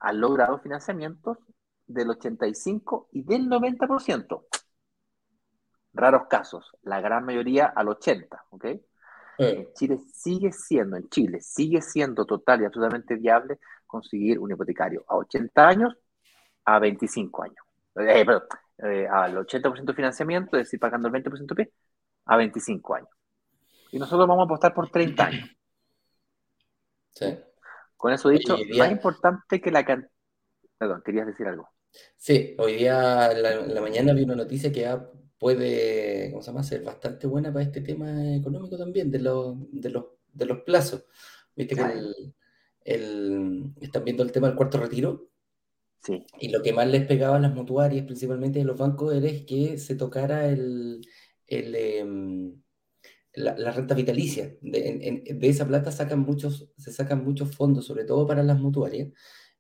han 0.01 0.23
logrado 0.23 0.59
financiamientos 0.59 1.37
del 1.87 2.09
85 2.09 3.11
y 3.13 3.25
del 3.25 3.47
90%. 3.47 4.47
Raros 5.97 6.27
casos, 6.29 6.73
la 6.83 7.01
gran 7.01 7.25
mayoría 7.25 7.67
al 7.67 7.89
80, 7.89 8.45
¿ok? 8.51 8.67
En 9.39 9.73
Chile 9.75 9.99
sigue 10.15 10.51
siendo, 10.53 10.97
en 10.97 11.09
Chile 11.11 11.41
sigue 11.41 11.83
siendo 11.83 12.25
total 12.25 12.63
y 12.63 12.65
absolutamente 12.65 13.17
viable 13.17 13.59
conseguir 13.87 14.39
un 14.39 14.51
hipotecario 14.51 15.05
a 15.09 15.17
80 15.17 15.69
años 15.69 15.95
a 16.65 16.79
25 16.79 17.43
años. 17.43 17.59
Eh, 17.97 18.25
perdón, 18.25 18.43
eh, 18.79 19.07
al 19.11 19.37
80% 19.37 19.85
de 19.85 19.95
financiamiento, 19.95 20.57
es 20.57 20.65
decir, 20.65 20.81
pagando 20.81 21.09
el 21.09 21.15
20% 21.15 21.55
P, 21.55 21.73
a 22.27 22.37
25 22.37 22.95
años. 22.95 23.11
Y 23.93 23.99
nosotros 23.99 24.27
vamos 24.27 24.43
a 24.43 24.45
apostar 24.45 24.75
por 24.75 24.91
30 24.91 25.25
años. 25.25 25.51
Sí. 27.13 27.39
Con 27.97 28.13
eso 28.13 28.29
dicho, 28.29 28.57
más 28.77 28.91
importante 28.91 29.61
que 29.61 29.71
la 29.71 29.85
cantidad. 29.85 30.11
Perdón, 30.77 31.03
querías 31.05 31.27
decir 31.27 31.47
algo. 31.47 31.69
Sí, 32.17 32.55
hoy 32.59 32.77
día 32.77 33.33
en 33.33 33.75
la, 33.75 33.81
mañana 33.81 34.13
vi 34.13 34.25
una 34.25 34.35
noticia 34.35 34.71
que 34.71 34.81
ya 34.81 35.09
puede, 35.39 36.31
¿cómo 36.31 36.43
se 36.43 36.51
llama?, 36.51 36.63
ser 36.63 36.83
bastante 36.83 37.27
buena 37.27 37.53
para 37.53 37.65
este 37.65 37.81
tema 37.81 38.35
económico 38.35 38.77
también, 38.79 39.11
de, 39.11 39.19
los, 39.21 39.57
de, 39.73 39.91
los, 39.91 40.05
de 40.33 40.47
los 40.47 40.61
plazos. 40.63 41.05
Viste 41.55 41.75
que 41.75 41.83
el, 42.85 43.75
están 43.81 44.05
viendo 44.05 44.23
el 44.23 44.33
tema 44.33 44.49
del 44.49 44.57
cuarto 44.57 44.79
retiro. 44.79 45.31
Sí. 46.03 46.25
Y 46.41 46.49
lo 46.51 46.63
que 46.63 46.73
más 46.73 46.87
les 46.87 47.07
pegaba 47.07 47.37
a 47.37 47.41
las 47.41 47.55
mutuarias, 47.55 48.07
principalmente 48.07 48.61
de 48.61 48.65
los 48.65 48.79
bancos, 48.79 49.15
era 49.15 49.29
que 49.45 49.79
se 49.79 49.97
tocara 49.97 50.49
el, 50.49 51.01
el, 51.47 51.75
em, 51.75 52.63
la, 53.37 53.71
renta 53.73 53.95
vitalicia. 53.95 54.57
De, 54.61 55.39
esa 55.43 55.67
plata 55.67 55.93
sacan 55.93 56.21
muchos, 56.21 56.71
se 56.77 56.93
sacan 56.93 57.25
muchos 57.25 57.55
fondos, 57.55 57.87
sobre 57.87 58.05
todo 58.05 58.27
para 58.27 58.43
las 58.43 58.59
mutuarias. 58.59 59.09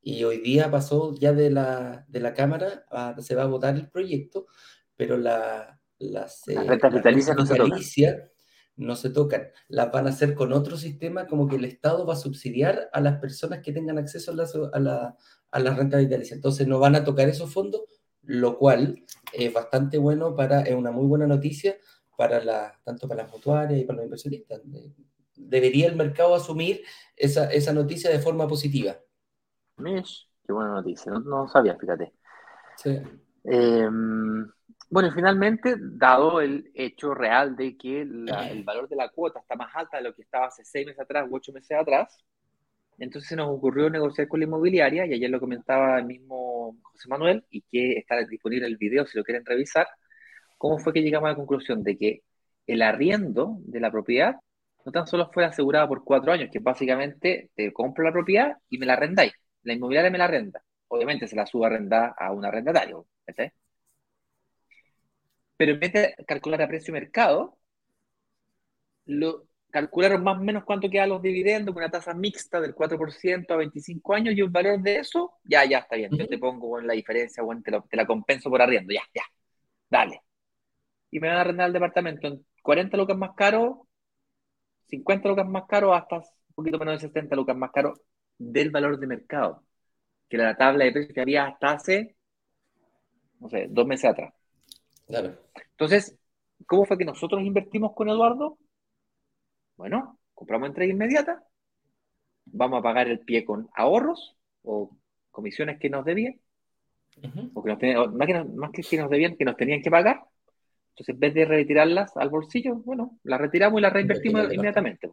Y 0.00 0.24
hoy 0.24 0.38
día 0.38 0.70
pasó 0.70 1.14
ya 1.18 1.32
de 1.32 1.50
la, 1.50 2.04
de 2.08 2.20
la 2.20 2.34
Cámara, 2.34 2.86
se 3.18 3.34
va 3.34 3.42
a 3.42 3.46
votar 3.46 3.74
el 3.76 3.88
proyecto, 3.90 4.46
pero 4.96 5.16
la, 5.16 5.80
las, 5.98 6.42
la 6.46 6.62
renta 6.64 6.88
vitalicia 6.88 7.34
no 7.34 7.46
se 7.46 7.56
tocan. 7.56 7.80
No 8.76 8.94
se 8.94 9.10
tocan. 9.10 9.48
Las 9.68 9.90
van 9.90 10.06
a 10.06 10.10
hacer 10.10 10.34
con 10.34 10.52
otro 10.52 10.76
sistema, 10.76 11.26
como 11.26 11.48
que 11.48 11.56
el 11.56 11.64
Estado 11.64 12.04
va 12.04 12.12
a 12.12 12.16
subsidiar 12.16 12.90
a 12.92 13.00
las 13.00 13.18
personas 13.18 13.60
que 13.60 13.72
tengan 13.72 13.96
acceso 13.96 14.32
a 14.32 14.34
la, 14.34 14.46
a 14.72 14.80
la, 14.80 15.16
a 15.50 15.60
la 15.60 15.74
renta 15.74 15.96
vitalicia. 15.96 16.34
Entonces 16.34 16.66
no 16.66 16.78
van 16.78 16.94
a 16.94 17.04
tocar 17.04 17.28
esos 17.28 17.52
fondos, 17.52 17.82
lo 18.22 18.58
cual 18.58 19.02
es 19.32 19.52
bastante 19.52 19.96
bueno 19.98 20.34
para, 20.34 20.62
es 20.62 20.74
una 20.74 20.90
muy 20.90 21.06
buena 21.06 21.26
noticia 21.26 21.76
para 22.16 22.42
la, 22.42 22.78
tanto 22.84 23.08
para 23.08 23.22
las 23.22 23.32
mutuarias 23.32 23.80
y 23.80 23.84
para 23.84 23.98
los 23.98 24.04
inversionistas. 24.04 24.60
Debería 25.34 25.86
el 25.86 25.96
mercado 25.96 26.34
asumir 26.34 26.82
esa, 27.14 27.50
esa 27.50 27.72
noticia 27.72 28.10
de 28.10 28.18
forma 28.18 28.46
positiva. 28.48 28.98
Mish, 29.78 30.30
qué 30.46 30.52
buena 30.52 30.72
noticia, 30.72 31.12
no, 31.12 31.48
sabía, 31.48 31.76
fíjate. 31.78 32.14
Sí. 32.76 33.00
Em, 33.44 34.50
bueno, 34.88 35.10
finalmente, 35.12 35.76
dado 35.78 36.40
el 36.40 36.70
hecho 36.74 37.14
real 37.14 37.56
de 37.56 37.76
que 37.76 38.02
el 38.02 38.62
valor 38.64 38.88
de 38.88 38.96
la 38.96 39.08
cuota 39.08 39.40
está 39.40 39.56
más 39.56 39.74
alta 39.74 39.98
de 39.98 40.04
lo 40.04 40.14
que 40.14 40.22
estaba 40.22 40.46
hace 40.46 40.64
seis 40.64 40.86
meses 40.86 41.00
atrás 41.00 41.26
u 41.30 41.36
ocho 41.36 41.52
meses 41.52 41.76
atrás, 41.78 42.18
entonces 42.98 43.28
se 43.28 43.36
nos 43.36 43.48
ocurrió 43.48 43.90
negociar 43.90 44.28
con 44.28 44.40
la 44.40 44.46
inmobiliaria, 44.46 45.06
y 45.06 45.12
ayer 45.14 45.30
lo 45.30 45.40
comentaba 45.40 45.98
el 45.98 46.06
mismo 46.06 46.78
José 46.82 47.08
Manuel, 47.08 47.44
y 47.50 47.62
que 47.62 47.98
está 47.98 48.16
disponible 48.24 48.66
el 48.66 48.76
video 48.76 49.06
si 49.06 49.18
lo 49.18 49.24
quieren 49.24 49.44
revisar, 49.44 49.86
¿Cómo 50.58 50.78
fue 50.78 50.92
que 50.92 51.02
llegamos 51.02 51.26
a 51.28 51.30
la 51.30 51.36
conclusión 51.36 51.82
de 51.82 51.96
que 51.98 52.22
el 52.66 52.82
arriendo 52.82 53.58
de 53.60 53.80
la 53.80 53.90
propiedad 53.90 54.36
no 54.84 54.92
tan 54.92 55.06
solo 55.06 55.30
fue 55.32 55.44
asegurado 55.44 55.88
por 55.88 56.04
cuatro 56.04 56.32
años, 56.32 56.48
que 56.52 56.60
básicamente 56.60 57.50
te 57.54 57.72
compro 57.72 58.04
la 58.04 58.12
propiedad 58.12 58.56
y 58.70 58.78
me 58.78 58.86
la 58.86 58.94
arrendáis. 58.94 59.32
La 59.64 59.72
inmobiliaria 59.74 60.10
me 60.10 60.18
la 60.18 60.26
arrenda. 60.26 60.62
Obviamente 60.88 61.26
se 61.26 61.36
la 61.36 61.44
suba 61.46 61.66
arrendar 61.66 62.14
a 62.16 62.32
un 62.32 62.44
arrendatario. 62.44 63.06
Pero 65.56 65.72
en 65.72 65.80
vez 65.80 65.92
de 65.92 66.14
calcular 66.26 66.62
a 66.62 66.68
precio 66.68 66.92
mercado, 66.92 67.58
lo 69.06 69.46
calcularon 69.70 70.22
más 70.24 70.38
o 70.38 70.42
menos 70.42 70.64
cuánto 70.64 70.88
quedan 70.90 71.10
los 71.10 71.22
dividendos 71.22 71.74
con 71.74 71.82
una 71.82 71.90
tasa 71.90 72.14
mixta 72.14 72.60
del 72.60 72.74
4% 72.74 73.54
a 73.54 73.56
25 73.58 74.14
años 74.14 74.34
y 74.36 74.42
un 74.42 74.52
valor 74.52 74.80
de 74.82 74.96
eso, 74.98 75.34
ya, 75.44 75.64
ya 75.64 75.78
está 75.78 75.96
bien. 75.96 76.16
Yo 76.16 76.26
te 76.28 76.38
pongo 76.38 76.80
la 76.80 76.94
diferencia, 76.94 77.42
bueno, 77.42 77.62
te, 77.62 77.72
te 77.88 77.96
la 77.96 78.06
compenso 78.06 78.48
por 78.50 78.62
arriendo, 78.62 78.92
ya, 78.94 79.02
ya. 79.14 79.22
Dale 79.90 80.22
y 81.10 81.20
me 81.20 81.28
van 81.28 81.38
a 81.38 81.40
arrendar 81.42 81.66
el 81.68 81.72
departamento 81.72 82.26
en 82.28 82.44
40 82.62 82.96
lucas 82.96 83.16
más 83.16 83.30
caro, 83.36 83.88
50 84.86 85.28
lucas 85.28 85.46
más 85.48 85.64
caro, 85.68 85.94
hasta 85.94 86.16
un 86.18 86.24
poquito 86.54 86.78
menos 86.78 86.94
de 87.02 87.08
70 87.08 87.36
lucas 87.36 87.56
más 87.56 87.70
caro 87.72 87.94
del 88.38 88.70
valor 88.70 88.98
de 88.98 89.06
mercado, 89.06 89.64
que 90.28 90.36
era 90.36 90.46
la 90.46 90.56
tabla 90.56 90.84
de 90.86 90.92
precios 90.92 91.14
que 91.14 91.22
había 91.22 91.46
hasta 91.46 91.72
hace, 91.72 92.16
no 93.40 93.48
sé, 93.48 93.66
dos 93.70 93.86
meses 93.86 94.10
atrás. 94.10 94.32
Claro. 95.06 95.38
Entonces, 95.72 96.16
¿cómo 96.66 96.84
fue 96.84 96.98
que 96.98 97.04
nosotros 97.04 97.42
invertimos 97.42 97.92
con 97.94 98.08
Eduardo? 98.08 98.58
Bueno, 99.76 100.18
compramos 100.34 100.68
entrega 100.68 100.92
inmediata, 100.92 101.44
vamos 102.46 102.80
a 102.80 102.82
pagar 102.82 103.08
el 103.08 103.20
pie 103.20 103.44
con 103.44 103.68
ahorros 103.74 104.36
o 104.62 104.96
comisiones 105.30 105.78
que 105.78 105.90
nos 105.90 106.04
debían, 106.04 106.40
Porque 107.52 107.70
más, 107.70 107.78
que, 107.78 108.44
más 108.44 108.70
que 108.70 108.96
nos 108.96 109.10
debían, 109.10 109.36
que 109.36 109.44
nos 109.44 109.56
tenían 109.56 109.82
que 109.82 109.90
pagar. 109.90 110.22
Entonces, 110.90 111.14
en 111.14 111.20
vez 111.20 111.34
de 111.34 111.44
retirarlas 111.44 112.16
al 112.16 112.30
bolsillo, 112.30 112.76
bueno, 112.76 113.18
las 113.22 113.38
retiramos 113.38 113.78
y 113.78 113.82
las 113.82 113.92
reinvertimos 113.92 114.44
inmediatamente. 114.52 115.10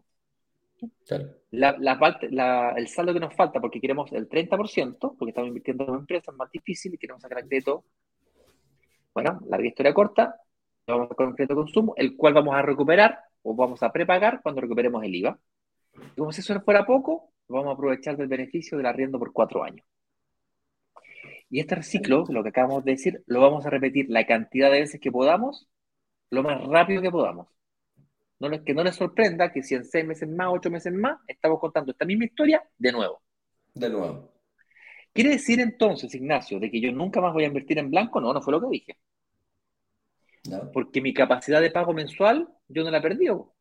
La, 1.52 2.74
el 2.78 2.88
saldo 2.88 3.14
que 3.14 3.20
nos 3.20 3.36
falta, 3.36 3.60
porque 3.60 3.82
queremos 3.82 4.12
el 4.14 4.28
30%, 4.28 5.16
porque 5.18 5.30
estamos 5.30 5.50
invirtiendo 5.50 5.86
en 5.88 5.96
empresas 5.96 6.34
más 6.36 6.50
difíciles 6.52 6.96
y 6.96 6.98
queremos 6.98 7.22
sacar 7.22 7.46
crédito. 7.46 7.84
Bueno, 9.14 9.40
la 9.48 9.62
historia 9.66 9.94
corta, 9.94 10.36
vamos 10.88 11.10
con 11.16 11.28
un 11.28 11.36
crédito 11.36 11.54
de 11.54 11.62
consumo, 11.62 11.94
el 11.98 12.16
cual 12.18 12.34
vamos 12.34 12.56
a 12.56 12.62
recuperar 12.62 13.20
o 13.44 13.56
vamos 13.56 13.84
a 13.84 13.92
prepagar 13.92 14.42
cuando 14.42 14.62
recuperemos 14.62 15.04
el 15.04 15.16
IVA. 15.16 15.40
Y 16.16 16.20
como 16.20 16.32
si 16.32 16.42
eso 16.42 16.60
fuera 16.62 16.86
poco, 16.86 17.32
vamos 17.48 17.68
a 17.68 17.74
aprovechar 17.74 18.18
del 18.18 18.28
beneficio 18.28 18.78
del 18.78 18.88
arriendo 18.88 19.20
por 19.20 19.32
cuatro 19.32 19.64
años. 19.64 19.86
Y 21.50 21.60
este 21.60 21.84
ciclo, 21.84 22.26
lo 22.30 22.42
que 22.42 22.50
acabamos 22.50 22.84
de 22.84 22.92
decir, 22.94 23.24
lo 23.28 23.42
vamos 23.42 23.66
a 23.66 23.70
repetir 23.70 24.08
la 24.10 24.26
cantidad 24.26 24.72
de 24.72 24.80
veces 24.80 25.00
que 25.00 25.12
podamos, 25.12 25.68
lo 26.32 26.42
más 26.42 26.60
rápido 26.64 27.02
que 27.02 27.12
podamos. 27.12 27.48
No, 28.40 28.50
que 28.64 28.74
no 28.74 28.84
les 28.84 28.96
sorprenda 28.96 29.52
que 29.52 29.62
si 29.62 29.76
en 29.76 29.86
seis 29.86 30.06
meses 30.06 30.28
más, 30.28 30.48
ocho 30.52 30.72
meses 30.72 30.92
más, 30.92 31.20
estamos 31.28 31.60
contando 31.60 31.92
esta 31.92 32.06
misma 32.06 32.26
historia 32.26 32.64
de 32.78 32.92
nuevo. 32.92 33.22
De 33.76 33.90
nuevo. 33.90 34.33
¿Quiere 35.14 35.32
decir 35.32 35.60
entonces, 35.60 36.14
Ignacio, 36.16 36.60
de 36.60 36.72
que 36.72 36.82
yo 36.82 36.92
nunca 36.92 37.22
más 37.22 37.34
voy 37.34 37.44
a 37.44 37.48
invertir 37.48 37.78
en 37.78 37.92
blanco? 37.92 38.20
No, 38.20 38.34
no 38.34 38.42
fue 38.42 38.54
lo 38.54 38.62
que 38.62 38.68
dije. 38.70 38.98
Porque 40.74 41.02
mi 41.02 41.14
capacidad 41.14 41.62
de 41.62 41.72
pago 41.72 41.94
mensual 41.94 42.48
yo 42.68 42.84
no 42.84 42.92
la 42.92 43.02
perdido. 43.02 43.54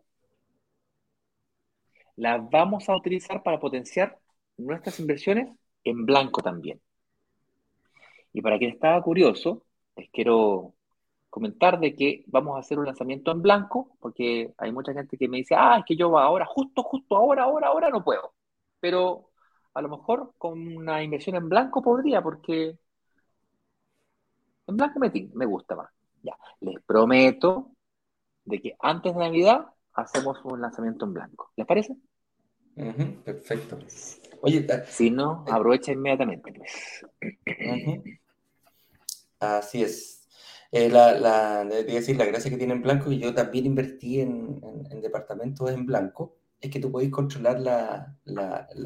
La 2.17 2.39
vamos 2.39 2.89
a 2.89 2.97
utilizar 2.97 3.43
para 3.43 3.61
potenciar 3.61 4.19
nuestras 4.57 4.99
inversiones 5.01 5.49
en 5.85 6.07
blanco 6.07 6.43
también. 6.43 6.81
Y 8.33 8.41
para 8.41 8.59
quien 8.59 8.71
estaba 8.73 9.03
curioso, 9.03 9.67
les 9.97 10.09
quiero 10.11 10.75
comentar 11.29 11.79
de 11.81 11.95
que 11.95 12.25
vamos 12.27 12.57
a 12.57 12.61
hacer 12.61 12.79
un 12.79 12.87
lanzamiento 12.87 13.31
en 13.31 13.43
blanco, 13.43 13.97
porque 14.01 14.53
hay 14.59 14.73
mucha 14.73 14.93
gente 14.93 15.17
que 15.17 15.29
me 15.29 15.39
dice, 15.39 15.55
ah, 15.57 15.77
es 15.79 15.85
que 15.85 15.97
yo 15.97 16.19
ahora, 16.19 16.47
justo, 16.47 16.83
justo 16.83 17.17
ahora, 17.17 17.45
ahora, 17.45 17.69
ahora 17.69 17.91
no 17.91 18.05
puedo. 18.05 18.35
Pero 18.81 19.32
a 19.75 19.83
lo 19.83 19.89
mejor 19.89 20.35
con 20.39 20.77
una 20.77 21.03
inversión 21.03 21.37
en 21.37 21.49
blanco 21.49 21.83
podría, 21.83 22.23
porque 22.23 22.79
en 24.67 24.77
blanco 24.77 25.01
me, 25.01 25.11
me 25.35 25.47
gusta 25.47 25.77
más. 25.77 25.91
Ya, 26.23 26.37
les 26.61 26.83
prometo 26.85 27.73
de 28.45 28.61
que 28.61 28.77
antes 28.81 29.15
de 29.15 29.21
Navidad 29.21 29.67
hacemos 29.95 30.39
un 30.45 30.61
lanzamiento 30.61 31.05
en 31.05 31.15
blanco. 31.15 31.53
¿Les 31.57 31.67
parece? 31.67 31.97
perfecto. 33.25 33.79
Oye, 34.41 34.67
si 34.87 35.11
no, 35.11 35.45
aprovecha 35.49 35.93
inmediatamente. 35.93 36.53
Pues. 36.53 37.07
Así 39.39 39.83
es. 39.83 40.23
Eh, 40.71 40.89
la, 40.89 41.13
la, 41.13 41.65
decir, 41.65 42.17
la 42.17 42.25
gracia 42.25 42.51
que 42.51 42.57
tiene 42.57 42.73
en 42.73 42.83
blanco, 42.83 43.13
y 43.13 43.19
yo 43.19 43.35
también 43.35 43.67
invertí 43.67 44.21
en, 44.21 44.59
departamentos 45.03 45.71
en 45.71 45.85
blanco, 45.85 46.39
es 46.63 46.71
que 46.71 46.81
tú 46.81 46.91
podés 46.91 47.11
controlar 47.11 48.17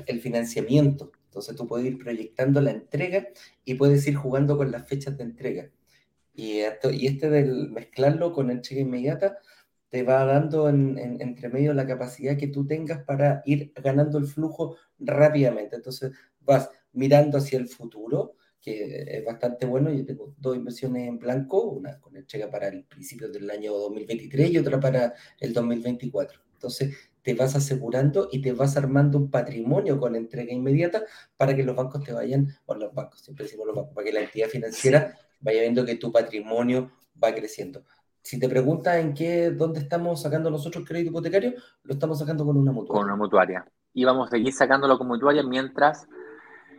el 0.06 0.20
financiamiento. 0.20 1.12
Entonces 1.26 1.54
tú 1.54 1.66
puedes 1.66 1.86
ir 1.86 1.98
proyectando 1.98 2.60
la 2.62 2.70
entrega 2.70 3.28
y 3.64 3.74
puedes 3.74 4.06
ir 4.08 4.16
jugando 4.16 4.56
con 4.56 4.72
las 4.72 4.88
fechas 4.88 5.16
de 5.18 5.24
entrega. 5.24 5.70
Y, 6.34 6.60
y 6.60 7.06
este 7.06 7.28
del 7.30 7.70
mezclarlo 7.70 8.32
con 8.32 8.50
entrega 8.50 8.80
inmediata 8.80 9.38
te 9.90 10.02
va 10.02 10.24
dando 10.24 10.68
en, 10.70 10.98
entre 11.20 11.50
medio 11.50 11.74
la 11.74 11.86
capacidad 11.86 12.38
que 12.38 12.48
tú 12.48 12.66
tengas 12.66 13.04
para 13.04 13.42
ir 13.44 13.72
ganando 13.76 14.16
el 14.18 14.26
flujo 14.26 14.76
rápidamente. 14.98 15.76
Entonces 15.76 16.12
vas 16.40 16.70
mirando 16.92 17.36
hacia 17.36 17.58
el 17.58 17.68
futuro, 17.68 18.36
que 18.60 19.04
es 19.06 19.24
bastante 19.24 19.66
bueno. 19.66 19.92
Yo 19.92 20.06
tengo 20.06 20.34
dos 20.38 20.56
inversiones 20.56 21.06
en 21.06 21.18
blanco, 21.18 21.62
una 21.62 22.00
con 22.00 22.16
entrega 22.16 22.50
para 22.50 22.68
el 22.68 22.84
principio 22.84 23.28
del 23.28 23.50
año 23.50 23.74
2023 23.74 24.50
y 24.50 24.58
otra 24.58 24.80
para 24.80 25.12
el 25.40 25.52
2024. 25.52 26.40
Entonces 26.54 26.96
te 27.26 27.34
vas 27.34 27.56
asegurando 27.56 28.28
y 28.30 28.40
te 28.40 28.52
vas 28.52 28.76
armando 28.76 29.18
un 29.18 29.32
patrimonio 29.32 29.98
con 29.98 30.14
entrega 30.14 30.52
inmediata 30.52 31.02
para 31.36 31.56
que 31.56 31.64
los 31.64 31.74
bancos 31.74 32.04
te 32.04 32.12
vayan, 32.12 32.54
o 32.66 32.76
los 32.76 32.94
bancos, 32.94 33.20
siempre 33.20 33.46
decimos 33.46 33.66
los 33.66 33.74
bancos, 33.74 33.94
para 33.96 34.04
que 34.04 34.12
la 34.12 34.20
entidad 34.20 34.46
financiera 34.46 35.12
vaya 35.40 35.62
viendo 35.62 35.84
que 35.84 35.96
tu 35.96 36.12
patrimonio 36.12 36.92
va 37.20 37.34
creciendo. 37.34 37.82
Si 38.22 38.38
te 38.38 38.48
preguntas 38.48 38.98
en 38.98 39.12
qué, 39.12 39.50
dónde 39.50 39.80
estamos 39.80 40.22
sacando 40.22 40.52
nosotros 40.52 40.82
el 40.82 40.88
crédito 40.88 41.10
hipotecario, 41.10 41.54
lo 41.82 41.94
estamos 41.94 42.16
sacando 42.16 42.46
con 42.46 42.56
una 42.56 42.70
mutuaria. 42.70 43.00
Con 43.00 43.10
una 43.10 43.16
mutuaria. 43.16 43.66
Y 43.92 44.04
vamos 44.04 44.28
a 44.28 44.30
seguir 44.30 44.52
sacándolo 44.52 44.96
con 44.96 45.08
mutuaria 45.08 45.42
mientras... 45.42 46.06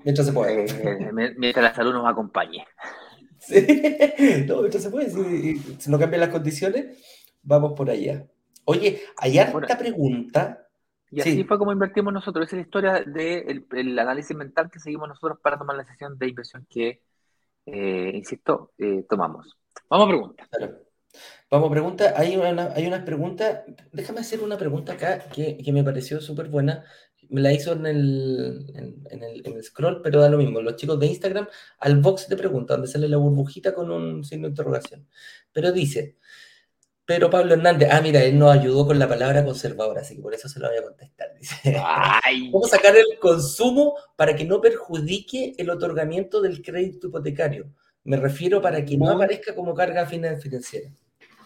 Mientras 0.06 0.28
se 0.28 0.32
puede. 0.32 0.64
Eh, 0.64 1.34
mientras 1.38 1.62
la 1.62 1.76
salud 1.76 1.91
nos 1.91 2.10
acompañe. 2.10 2.66
Sí, 3.38 3.68
no, 4.48 4.60
mientras 4.60 4.82
se 4.82 4.89
puede. 4.89 5.10
Si, 5.10 5.91
no 5.91 6.00
cambian 6.00 6.22
las 6.22 6.30
condiciones, 6.30 7.04
vamos 7.43 7.74
por 7.74 7.89
allá. 7.89 8.26
Oye, 8.70 9.01
hay 9.18 9.39
harta 9.39 9.78
pregunta. 9.78 10.68
Y 11.09 11.22
así 11.22 11.43
fue 11.45 11.57
como 11.57 11.72
invertimos 11.72 12.13
nosotros. 12.13 12.45
Esa 12.45 12.57
es 12.57 12.59
la 12.59 12.65
historia 12.65 12.93
del 13.05 13.65
de 13.70 14.01
análisis 14.01 14.36
mental 14.36 14.70
que 14.70 14.80
seguimos 14.80 15.07
nosotros 15.07 15.39
para 15.41 15.57
tomar 15.57 15.78
la 15.78 15.84
decisión 15.84 16.18
de 16.18 16.28
inversión 16.28 16.68
que 16.70 17.01
eh, 17.68 18.11
insisto, 18.13 18.72
eh, 18.78 19.05
tomamos. 19.09 19.57
Vamos 19.89 20.07
a 20.07 20.09
preguntas. 20.09 20.47
Vamos 21.51 21.68
a 21.70 21.72
preguntas. 21.72 22.13
Hay, 22.15 22.36
hay 22.36 22.88
unas 22.88 23.03
preguntas. 23.03 23.63
Déjame 23.91 24.22
hacer 24.22 24.41
una 24.41 24.57
pregunta 24.57 24.93
acá 24.93 25.20
que, 25.30 25.61
me 25.74 25.84
pareció 25.84 26.22
súper 26.22 26.47
buena. 26.47 26.86
Me 27.30 27.41
la 27.41 27.51
hizo 27.51 27.74
en 27.74 27.86
el, 27.86 29.03
en, 29.09 29.24
el, 29.24 29.63
scroll, 29.63 30.01
pero 30.01 30.22
da 30.22 30.30
lo 30.30 30.38
mismo. 30.38 30.61
Los 30.61 30.78
chicos 30.78 30.97
de 30.97 31.07
Instagram, 31.07 31.47
al 31.80 31.99
box 31.99 32.30
de 32.30 32.38
preguntas, 32.38 32.78
donde 32.78 32.91
sale 32.91 33.09
la 33.09 33.18
burbujita 33.18 33.74
con 33.74 33.91
un 33.91 34.24
signo 34.24 34.47
de 34.47 34.51
interrogación. 34.51 35.05
Pero 35.51 35.74
dice, 35.74 36.18
pero 37.08 37.30
Pablo 37.30 37.53
Hernández, 37.53 37.88
ah, 37.89 38.01
mira, 38.01 38.22
él 38.22 38.38
nos 38.38 38.53
ayudó 38.53 38.86
con 38.86 38.99
la 38.99 39.08
palabra 39.08 39.45
conservadora, 39.45 40.01
así 40.01 40.18
que 40.18 40.22
por 40.22 40.34
eso 40.34 40.49
se 40.49 40.60
lo 40.60 40.68
voy 40.68 40.78
a 40.78 40.84
contestar. 40.84 41.34
Dice, 41.39 41.82
¿cómo 42.51 42.66
sacar 42.68 42.97
el 42.97 43.18
consumo 43.18 43.95
para 44.18 44.36
que 44.36 44.43
no 44.43 44.60
perjudique 44.60 45.53
el 45.58 45.70
otorgamiento 45.70 46.41
del 46.41 46.62
crédito 46.62 47.08
hipotecario? 47.08 47.72
Me 48.03 48.18
refiero 48.18 48.62
para 48.62 48.84
que 48.84 48.97
no 48.97 49.10
aparezca 49.10 49.55
como 49.55 49.74
carga 49.74 50.05
financiera. 50.05 50.91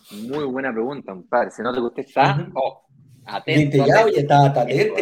Muy 0.10 0.46
buena 0.46 0.74
pregunta, 0.74 1.12
compadre. 1.12 1.52
Si 1.52 1.62
no 1.62 1.72
te 1.72 1.80
gusta, 1.80 2.02
está 2.02 2.50
oh, 2.56 2.88
atento. 3.28 3.86
ya, 3.86 4.04
oye, 4.04 4.20
está 4.22 4.48
atento. 4.48 4.96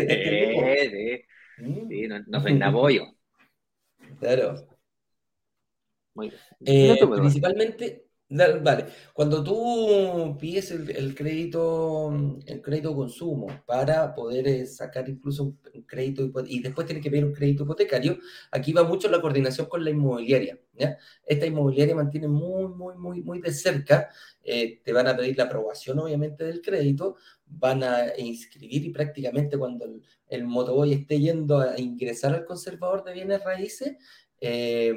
Sí, 1.87 2.05
no, 2.05 2.19
no 2.27 2.41
soy 2.41 2.61
apoyo. 2.61 3.03
Claro. 4.19 4.67
Muy 6.15 6.31
bien. 6.31 6.41
Eh, 6.65 6.99
principalmente, 7.15 8.08
Vale, 8.31 8.85
cuando 9.11 9.43
tú 9.43 10.37
pides 10.39 10.69
el, 10.69 11.15
crédito, 11.15 12.13
el 12.45 12.61
crédito 12.61 12.95
consumo 12.95 13.47
para 13.65 14.13
poder 14.13 14.47
eh, 14.47 14.65
sacar 14.67 15.09
incluso 15.09 15.45
un 15.73 15.83
crédito 15.87 16.31
y 16.45 16.61
después 16.61 16.85
tienes 16.85 17.03
que 17.03 17.09
pedir 17.09 17.25
un 17.25 17.33
crédito 17.33 17.63
hipotecario, 17.63 18.19
aquí 18.51 18.71
va 18.71 18.83
mucho 18.83 19.09
la 19.09 19.19
coordinación 19.19 19.65
con 19.67 19.83
la 19.83 19.89
inmobiliaria. 19.89 20.59
Esta 21.25 21.47
inmobiliaria 21.47 21.95
mantiene 21.95 22.27
muy, 22.27 22.67
muy, 22.67 22.95
muy, 22.97 23.23
muy 23.23 23.41
de 23.41 23.51
cerca, 23.51 24.09
eh, 24.43 24.79
te 24.83 24.93
van 24.93 25.07
a 25.07 25.17
pedir 25.17 25.35
la 25.35 25.45
aprobación 25.45 25.97
obviamente 25.97 26.43
del 26.43 26.61
crédito, 26.61 27.15
van 27.47 27.81
a 27.83 28.15
inscribir 28.15 28.85
y 28.85 28.89
prácticamente 28.91 29.57
cuando 29.57 29.85
el, 29.85 30.03
el 30.27 30.43
motoboy 30.45 30.93
esté 30.93 31.19
yendo 31.19 31.59
a 31.59 31.79
ingresar 31.79 32.35
al 32.35 32.45
conservador 32.45 33.03
de 33.03 33.13
bienes 33.13 33.43
raíces, 33.43 33.97
eh, 34.39 34.93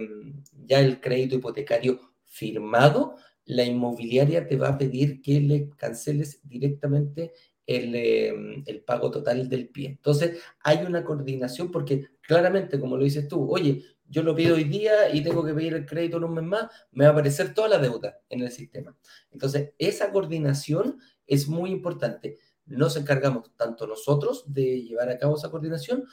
ya 0.67 0.81
el 0.81 1.01
crédito 1.01 1.37
hipotecario 1.37 2.12
firmado, 2.33 3.17
la 3.45 3.63
inmobiliaria 3.63 4.49
te 4.49 4.57
va 4.57 4.69
a 4.69 4.79
pedir 4.79 5.21
que 5.21 5.39
le 5.41 5.69
canceles 5.77 6.41
directamente 6.43 7.33
em, 7.67 8.65
el, 8.67 8.83
pago 8.85 9.11
total 9.11 9.49
del 9.49 9.69
pie. 9.69 9.89
Entonces, 9.89 10.41
hay 10.65 10.79
una 10.87 11.05
coordinación 11.05 11.71
porque 11.71 12.09
claramente, 12.23 12.81
como 12.81 12.97
lo 12.97 13.05
dices 13.05 13.29
tú, 13.29 13.51
oye, 13.51 13.85
yo 14.09 14.23
lo 14.23 14.35
pido 14.35 14.57
hoy 14.57 14.65
día 14.65 15.15
y 15.15 15.23
tengo 15.23 15.45
que 15.45 15.55
pedir 15.55 15.75
el 15.75 15.87
crédito 15.87 16.17
en 16.17 16.25
un 16.25 16.47
más, 16.47 16.71
me 16.91 17.05
va 17.05 17.11
a 17.11 17.13
aparecer 17.13 17.53
toda 17.53 17.69
la 17.69 17.79
deuda 17.79 18.19
en 18.31 18.41
el 18.41 18.51
sistema. 18.51 18.97
Entonces, 19.31 19.73
esa 19.79 20.11
coordinación 20.11 20.99
es 21.27 21.49
muy 21.49 21.71
importante. 21.71 22.39
Nos 22.65 22.97
encargamos 22.97 23.55
tanto 23.57 23.87
nosotros 23.87 24.45
de 24.47 24.83
llevar 24.83 25.11
a 25.11 25.19
cabo 25.19 25.37
esa 25.37 25.51
coordinación 25.51 26.05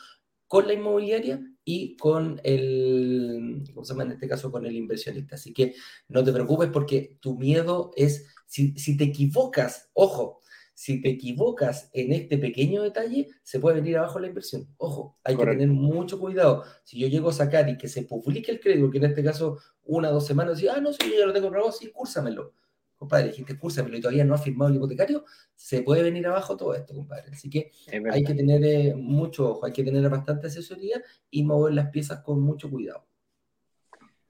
con 0.47 0.67
la 0.67 0.74
inmobiliaria 0.74 1.39
y 1.70 1.95
con 1.97 2.41
el, 2.43 3.63
¿cómo 3.76 3.86
se 3.86 3.93
llama 3.93 4.01
en 4.05 4.13
este 4.13 4.28
caso? 4.28 4.51
Con 4.51 4.65
el 4.65 4.76
inversionista. 4.76 5.36
Así 5.36 5.53
que 5.53 5.76
no 6.07 6.24
te 6.24 6.34
preocupes 6.34 6.70
porque 6.70 7.17
tu 7.20 7.38
miedo 7.38 7.91
es, 7.95 8.26
si, 8.47 8.97
te 8.97 9.03
equivocas, 9.03 9.91
ojo, 9.93 10.41
si 10.74 10.99
te 10.99 11.09
equivocas 11.09 11.91
en 11.93 12.11
este 12.11 12.39
pequeño 12.39 12.82
detalle, 12.82 13.28
se 13.43 13.59
puede 13.59 13.82
venir 13.82 13.97
abajo 13.97 14.20
la 14.20 14.26
inversión. 14.26 14.67
Ojo, 14.78 15.20
hay 15.24 15.38
que 15.38 15.45
tener 15.45 15.67
mucho 15.67 16.20
cuidado. 16.20 16.63
Si 16.86 16.97
yo 16.97 17.07
llego 17.07 17.30
a 17.30 17.34
sacar 17.34 17.70
y 17.70 17.78
que 17.78 17.88
se 17.88 18.01
publique 18.01 18.51
el 18.51 18.59
crédito, 18.59 18.89
que 18.89 18.97
en 18.97 19.05
este 19.05 19.24
caso 19.24 19.59
una 19.84 20.09
o 20.09 20.13
dos 20.13 20.26
semanas, 20.26 20.59
y 20.63 20.70
ah, 20.70 20.82
no, 20.82 20.91
si 20.91 21.07
yo 21.07 21.20
ya 21.20 21.28
lo 21.28 21.34
tengo 21.34 21.51
probado, 21.51 21.72
sí, 21.72 21.91
cúrsamelo 21.91 22.55
compadre, 23.00 23.30
dijiste, 23.30 23.54
escúchame, 23.54 23.97
y 23.97 24.02
todavía 24.02 24.26
no 24.26 24.36
ha 24.36 24.38
firmado 24.38 24.70
el 24.70 24.76
hipotecario, 24.76 25.24
se 25.56 25.82
puede 25.84 26.04
venir 26.04 26.28
abajo 26.28 26.58
todo 26.58 26.76
esto, 26.76 26.93
compadre. 26.93 27.32
Así 27.32 27.50
que 27.50 27.72
hay 28.12 28.24
que 28.24 28.36
tener 28.36 28.64
eh, 28.66 28.93
mucho 28.93 29.52
ojo, 29.52 29.66
hay 29.66 29.72
que 29.72 29.86
tener 29.86 30.08
bastante 30.10 30.47
asesoría 30.47 31.02
y 31.32 31.45
mover 31.45 31.74
las 31.74 31.89
piezas 31.91 32.22
con 32.22 32.41
mucho 32.41 32.70
cuidado. 32.70 33.08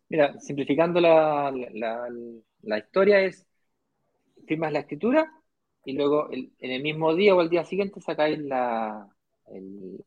Mira, 0.07 0.39
simplificando 0.39 1.01
la, 1.01 1.51
la, 2.61 2.77
historia 2.77 3.21
es, 3.21 3.47
firmas 4.47 4.71
la 4.71 4.79
escritura 4.79 5.31
y 5.83 5.93
luego 5.93 6.29
en 6.31 6.51
el 6.59 6.83
mismo 6.83 7.15
día 7.15 7.33
o 7.33 7.41
el 7.41 7.49
día 7.49 7.65
siguiente 7.65 8.01
sacáis 8.01 8.37
la, 8.37 9.09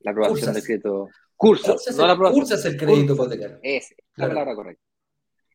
la 0.01 0.11
aprobación 0.11 0.55
del 0.55 0.63
crédito. 0.63 1.09
Cursas, 1.37 1.97
no 1.97 2.07
la 2.07 2.13
aprobación. 2.13 2.41
Cursas 2.41 2.65
el 2.65 2.77
crédito 2.77 3.15
hipotecario. 3.15 3.59
Es 3.61 3.93
la 4.15 4.29
palabra 4.29 4.55
correcta. 4.55 4.92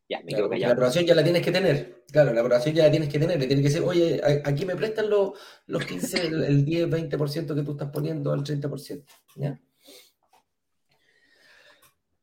Ya, 0.08 0.20
me 0.22 0.32
claro, 0.32 0.48
la 0.48 0.70
aprobación 0.70 1.04
ya 1.04 1.14
la 1.14 1.22
tienes 1.22 1.42
que 1.42 1.52
tener. 1.52 2.04
Claro, 2.10 2.32
la 2.32 2.40
aprobación 2.40 2.74
ya 2.74 2.84
la 2.84 2.90
tienes 2.90 3.10
que 3.10 3.18
tener. 3.18 3.38
Le 3.38 3.46
tiene 3.46 3.60
que 3.60 3.68
decir, 3.68 3.82
oye, 3.82 4.20
aquí 4.44 4.64
me 4.64 4.74
prestan 4.74 5.10
los, 5.10 5.32
los 5.66 5.84
15, 5.84 6.26
el, 6.28 6.64
10, 6.64 6.88
20% 6.88 7.54
que 7.54 7.62
tú 7.62 7.72
estás 7.72 7.90
poniendo 7.90 8.32
al 8.32 8.42
30%. 8.42 9.04
¿ya? 9.36 9.60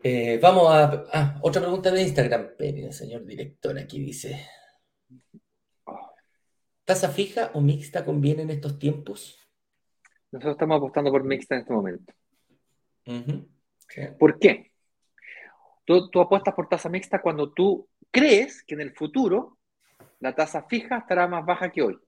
Eh, 0.02 0.40
vamos 0.42 0.72
a. 0.72 1.06
Ah, 1.14 1.40
otra 1.42 1.62
pregunta 1.62 1.92
de 1.92 2.02
Instagram. 2.02 2.54
Pero, 2.58 2.92
señor 2.92 3.24
director, 3.24 3.78
aquí 3.78 4.00
dice: 4.00 4.48
¿Tasa 6.86 7.10
fija 7.10 7.52
o 7.54 7.62
mixta 7.62 8.04
conviene 8.04 8.44
en 8.44 8.50
estos 8.50 8.80
tiempos? 8.80 9.38
Nosotros 10.32 10.54
estamos 10.54 10.78
apostando 10.78 11.12
por 11.12 11.24
mixta 11.24 11.56
en 11.56 11.62
este 11.62 11.74
momento. 11.74 12.14
¿Por 14.18 14.40
qué? 14.40 14.72
Tú, 15.86 16.10
tú, 16.10 16.20
apuestas 16.20 16.54
por 16.54 16.68
tasa 16.68 16.90
mixta 16.90 17.22
cuando 17.22 17.54
tú 17.54 17.88
crees 18.12 18.64
que 18.64 18.76
en 18.76 18.82
el 18.82 18.94
futuro 18.94 19.58
la 20.20 20.34
tasa 20.34 20.64
fija 20.64 20.98
estará 20.98 21.28
más 21.28 21.46
baja 21.46 21.72
que 21.72 21.84
hoy. 21.84 22.00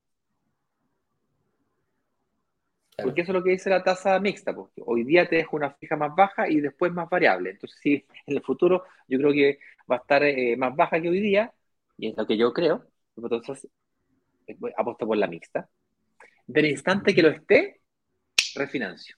Porque 3.04 3.22
eso 3.22 3.32
es 3.32 3.36
lo 3.36 3.44
que 3.44 3.52
dice 3.52 3.70
la 3.70 3.84
tasa 3.84 4.20
mixta, 4.20 4.56
porque 4.56 4.82
hoy 4.84 5.04
día 5.04 5.30
te 5.30 5.36
dejo 5.36 5.56
una 5.56 5.72
fija 5.72 5.96
más 5.96 6.16
baja 6.16 6.50
y 6.50 6.60
después 6.60 6.92
más 6.92 7.08
variable. 7.08 7.52
Entonces, 7.52 7.80
sí, 7.82 8.06
en 8.26 8.36
el 8.36 8.42
futuro 8.42 8.86
yo 9.08 9.20
creo 9.20 9.32
que 9.32 9.60
va 9.90 9.98
a 9.98 10.00
estar 10.00 10.24
eh, 10.24 10.58
más 10.58 10.76
baja 10.76 11.00
que 11.00 11.10
hoy 11.10 11.20
día, 11.20 11.54
y 11.98 12.10
es 12.10 12.18
lo 12.18 12.26
que 12.26 12.38
yo 12.38 12.52
creo. 12.54 12.88
Entonces, 13.16 13.68
apuesto 14.76 15.06
por 15.06 15.18
la 15.18 15.28
mixta. 15.28 15.70
Del 16.48 16.66
instante 16.66 17.14
que 17.14 17.22
lo 17.22 17.30
esté, 17.30 17.82
refinancio. 18.56 19.16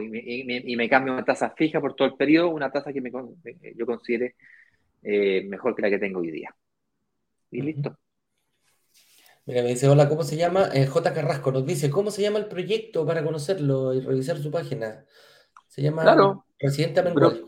Y, 0.00 0.76
me, 0.76 0.88
cambio 0.88 1.12
una 1.12 1.24
tasa 1.24 1.50
fija 1.50 1.80
por 1.80 1.94
todo 1.94 2.06
el 2.06 2.14
periodo, 2.14 2.50
una 2.50 2.70
tasa 2.70 2.92
que 2.92 3.00
me, 3.00 3.10
yo 3.74 3.86
considere 3.86 4.36
eh, 5.02 5.44
mejor 5.48 5.74
que 5.74 5.82
la 5.82 5.90
que 5.90 5.98
tengo 5.98 6.20
hoy 6.20 6.30
día. 6.30 6.54
Y 7.50 7.62
listo. 7.62 7.98
Mira, 9.44 9.62
me 9.62 9.70
dice, 9.70 9.88
hola, 9.88 10.08
¿cómo 10.08 10.22
se 10.22 10.36
llama? 10.36 10.68
Eh, 10.72 10.86
J. 10.86 11.12
Carrasco 11.12 11.50
nos 11.50 11.66
dice, 11.66 11.90
¿cómo 11.90 12.12
se 12.12 12.22
llama 12.22 12.38
el 12.38 12.46
proyecto 12.46 13.04
para 13.04 13.24
conocerlo 13.24 13.92
y 13.92 14.00
revisar 14.00 14.38
su 14.38 14.52
página? 14.52 15.04
Se 15.66 15.82
llama 15.82 16.02
claro, 16.02 16.46
Residente 16.60 17.02
Mengual. 17.02 17.44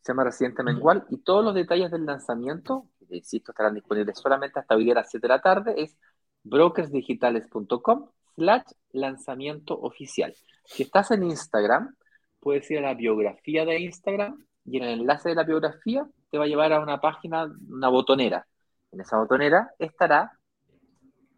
Se 0.00 0.12
llama 0.12 0.24
Residente 0.24 0.64
Mengual 0.64 1.06
y 1.10 1.18
todos 1.18 1.44
los 1.44 1.54
detalles 1.54 1.92
del 1.92 2.06
lanzamiento, 2.06 2.88
insisto, 3.08 3.52
estarán 3.52 3.74
disponibles 3.74 4.18
solamente 4.18 4.58
hasta 4.58 4.74
hoy 4.74 4.90
a 4.90 4.94
las 4.94 5.10
7 5.10 5.22
de 5.22 5.28
la 5.28 5.40
tarde, 5.40 5.74
es 5.76 5.96
brokersdigitales.com 6.42 8.08
slash 8.34 8.64
lanzamiento 8.92 9.78
oficial. 9.80 10.34
Si 10.64 10.84
estás 10.84 11.10
en 11.10 11.24
Instagram, 11.24 11.94
puedes 12.40 12.70
ir 12.70 12.78
a 12.78 12.82
la 12.82 12.94
biografía 12.94 13.64
de 13.64 13.80
Instagram 13.80 14.44
y 14.64 14.78
en 14.78 14.84
el 14.84 15.00
enlace 15.00 15.30
de 15.30 15.34
la 15.34 15.44
biografía 15.44 16.06
te 16.30 16.38
va 16.38 16.44
a 16.44 16.48
llevar 16.48 16.72
a 16.72 16.80
una 16.80 17.00
página, 17.00 17.50
una 17.68 17.88
botonera. 17.88 18.46
En 18.90 19.00
esa 19.00 19.18
botonera 19.18 19.70
estará 19.78 20.32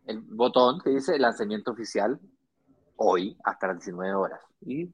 el 0.07 0.21
botón 0.21 0.81
que 0.81 0.91
dice 0.91 1.19
lanzamiento 1.19 1.73
oficial 1.73 2.19
hoy 2.97 3.37
hasta 3.45 3.69
las 3.69 3.77
19 3.79 4.15
horas. 4.15 4.41
Y 4.61 4.89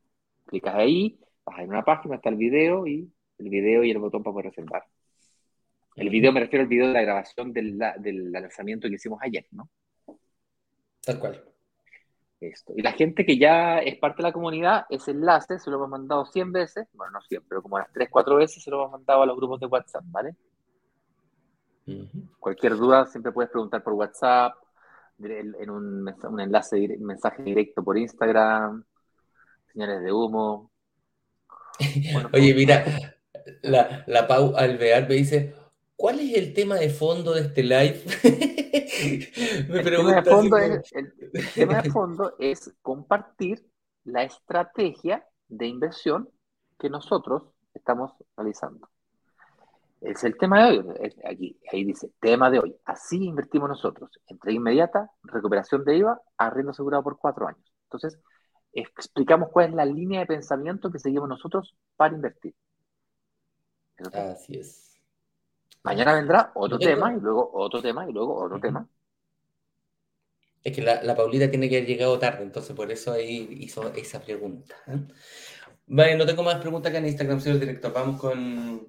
clicas 0.47 0.75
ahí, 0.75 1.19
vas 1.45 1.59
a 1.59 1.63
una 1.63 1.85
página, 1.85 2.17
está 2.17 2.29
el 2.29 2.37
video 2.37 2.87
y 2.87 3.13
el 3.39 3.49
video 3.49 3.85
y 3.85 3.91
el 3.91 3.99
botón 3.99 4.23
para 4.23 4.33
poder 4.33 4.47
reservar. 4.47 4.85
El 5.97 6.09
video 6.09 6.33
me 6.33 6.41
refiero 6.41 6.63
al 6.63 6.69
video 6.69 6.87
de 6.87 6.93
la 6.93 7.03
grabación 7.03 7.53
del, 7.53 7.79
del 7.99 8.33
lanzamiento 8.33 8.89
que 8.89 8.95
hicimos 8.95 9.21
ayer, 9.23 9.47
¿no? 9.51 9.69
Tal 11.03 11.19
cual. 11.19 11.45
Esto. 12.41 12.73
Y 12.75 12.81
la 12.81 12.93
gente 12.93 13.27
que 13.27 13.37
ya 13.37 13.81
es 13.81 13.99
parte 13.99 14.23
de 14.23 14.29
la 14.29 14.33
comunidad, 14.33 14.87
ese 14.89 15.11
enlace 15.11 15.59
se 15.59 15.71
lo 15.71 15.77
hemos 15.77 15.91
mandado 15.91 16.25
100 16.25 16.53
veces, 16.53 16.87
bueno, 16.95 17.13
no 17.13 17.21
100, 17.21 17.43
pero 17.47 17.63
como 17.63 17.79
las 17.79 17.93
3, 17.93 18.09
4 18.11 18.37
veces 18.37 18.63
se 18.63 18.71
lo 18.71 18.79
hemos 18.79 18.93
mandado 18.93 19.23
a 19.23 19.27
los 19.27 19.37
grupos 19.37 19.61
de 19.61 19.67
WhatsApp, 19.67 20.05
¿vale? 20.07 20.35
Cualquier 22.39 22.77
duda 22.77 23.05
siempre 23.07 23.33
puedes 23.33 23.51
preguntar 23.51 23.83
por 23.83 23.93
WhatsApp, 23.93 24.55
en 25.19 25.71
un, 25.71 26.09
un 26.09 26.41
enlace, 26.41 26.97
un 26.99 27.05
mensaje 27.05 27.43
directo 27.43 27.85
por 27.85 27.99
Instagram, 27.99 28.85
señales 29.73 30.03
de 30.03 30.13
humo. 30.13 30.71
Oye, 32.33 32.55
mira, 32.55 32.85
la, 33.63 34.05
la 34.07 34.27
Pau 34.27 34.55
Alvear 34.57 35.09
me 35.09 35.17
dice, 35.17 35.55
¿cuál 36.01 36.19
es 36.19 36.35
el 36.35 36.55
tema 36.55 36.77
de 36.77 36.89
fondo 36.89 37.35
de 37.35 37.43
este 37.43 37.63
live? 37.63 38.03
me 39.69 39.81
el, 39.81 39.85
tema 39.85 40.15
de 40.15 40.23
fondo 40.23 40.57
es, 40.57 40.93
el, 40.93 41.13
tema 41.55 41.83
de 41.83 41.91
fondo 41.91 42.35
es 42.39 42.75
compartir 42.81 43.71
la 44.05 44.23
estrategia 44.23 45.27
de 45.49 45.67
inversión 45.67 46.31
que 46.79 46.89
nosotros 46.89 47.51
estamos 47.75 48.13
realizando. 48.35 48.89
Es 50.01 50.25
el 50.25 50.39
tema 50.39 50.65
de 50.65 50.79
hoy. 50.79 51.13
Aquí, 51.27 51.61
ahí 51.71 51.85
dice, 51.85 52.11
tema 52.19 52.51
de 52.51 52.61
hoy. 52.61 52.75
Así 52.87 53.23
invertimos 53.23 53.69
nosotros. 53.69 54.11
Entrega 54.27 54.57
inmediata, 54.57 55.11
recuperación 55.25 55.85
de 55.85 55.99
IVA, 55.99 56.19
arriendo 56.39 56.71
asegurado 56.71 57.03
por 57.03 57.19
cuatro 57.19 57.47
años. 57.47 57.71
Entonces, 57.85 58.19
explicamos 58.73 59.51
cuál 59.53 59.69
es 59.69 59.75
la 59.75 59.85
línea 59.85 60.21
de 60.21 60.27
pensamiento 60.27 60.91
que 60.91 60.99
seguimos 60.99 61.29
nosotros 61.29 61.77
para 61.97 62.15
invertir. 62.15 62.55
Así 64.15 64.57
es. 64.57 64.90
Mañana 65.83 66.15
vendrá 66.15 66.53
otro 66.55 66.79
tema 66.79 67.13
y 67.15 67.21
luego 67.21 67.51
otro 67.55 67.81
tema 67.81 68.09
y 68.09 68.13
luego 68.13 68.37
otro 68.37 68.61
tema. 68.61 68.87
Es 70.63 70.77
que 70.77 70.83
la, 70.83 71.15
Paulita 71.17 71.51
tiene 71.51 71.69
que 71.69 71.79
haber 71.79 71.89
llegado 71.89 72.19
tarde, 72.19 72.43
entonces 72.43 72.77
por 72.77 72.91
eso 72.91 73.13
ahí 73.13 73.49
hizo 73.61 73.93
esa 73.95 74.21
pregunta. 74.21 74.77
¿eh? 74.87 74.99
Vale, 75.87 76.17
no 76.17 76.27
tengo 76.27 76.43
más 76.43 76.57
preguntas 76.57 76.93
que 76.93 76.99
en 76.99 77.07
Instagram, 77.07 77.41
señor 77.41 77.59
director. 77.59 77.93
Vamos 77.93 78.21
con, 78.21 78.87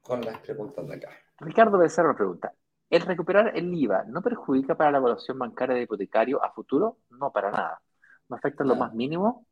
con 0.00 0.20
las 0.22 0.38
preguntas 0.38 0.86
de 0.86 0.94
acá. 0.94 1.10
Ricardo 1.40 1.76
Becerra 1.76 2.16
pregunta, 2.16 2.54
¿el 2.88 3.02
recuperar 3.02 3.52
el 3.54 3.72
IVA 3.74 4.04
no 4.08 4.22
perjudica 4.22 4.74
para 4.74 4.92
la 4.92 4.98
evaluación 4.98 5.38
bancaria 5.38 5.76
de 5.76 5.82
hipotecario 5.82 6.42
a 6.42 6.50
futuro? 6.52 6.98
No, 7.10 7.30
para 7.30 7.50
nada. 7.50 7.82
No 8.28 8.36
afecta 8.36 8.64
en 8.64 8.70
lo 8.70 8.76
más 8.76 8.94
mínimo. 8.94 9.45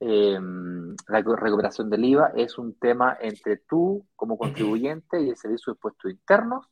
Eh, 0.00 0.38
la 1.08 1.22
recuperación 1.22 1.90
del 1.90 2.04
IVA 2.04 2.32
es 2.36 2.56
un 2.58 2.78
tema 2.78 3.16
entre 3.20 3.56
tú 3.56 4.06
como 4.14 4.38
contribuyente 4.38 5.20
y 5.20 5.30
el 5.30 5.36
Servicio 5.36 5.72
de 5.72 5.76
Impuestos 5.76 6.10
Internos 6.10 6.66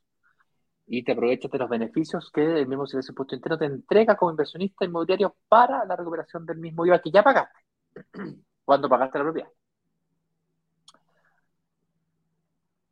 y 0.86 1.02
te 1.02 1.12
aprovechas 1.12 1.50
de 1.50 1.58
los 1.58 1.68
beneficios 1.68 2.30
que 2.32 2.60
el 2.60 2.68
mismo 2.68 2.86
Servicio 2.86 3.08
de 3.08 3.12
Impuestos 3.12 3.36
Internos 3.36 3.58
te 3.58 3.64
entrega 3.66 4.16
como 4.16 4.30
inversionista 4.30 4.84
inmobiliario 4.84 5.36
para 5.48 5.84
la 5.84 5.96
recuperación 5.96 6.46
del 6.46 6.58
mismo 6.58 6.86
IVA 6.86 7.00
que 7.00 7.10
ya 7.10 7.22
pagaste 7.22 7.58
cuando 8.64 8.88
pagaste 8.88 9.18
la 9.18 9.24
propiedad. 9.24 9.48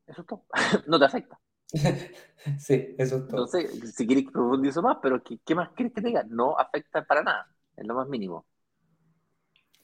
Eso 0.06 0.20
es 0.20 0.26
todo. 0.26 0.44
no 0.86 0.98
te 0.98 1.04
afecta. 1.04 1.38
sí, 2.58 2.94
eso 2.98 3.16
es 3.16 3.28
todo. 3.28 3.44
Entonces, 3.44 3.94
si 3.94 4.06
quieres 4.06 4.30
profundizar 4.30 4.82
más, 4.82 4.98
pero 5.02 5.22
¿qué, 5.22 5.54
más 5.54 5.70
quieres 5.70 5.92
que 5.94 6.02
te 6.02 6.08
diga? 6.08 6.24
No 6.28 6.58
afecta 6.58 7.04
para 7.04 7.22
nada, 7.22 7.48
es 7.76 7.86
lo 7.86 7.94
más 7.94 8.08
mínimo. 8.08 8.46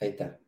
Ahí 0.00 0.08
está. 0.08 0.38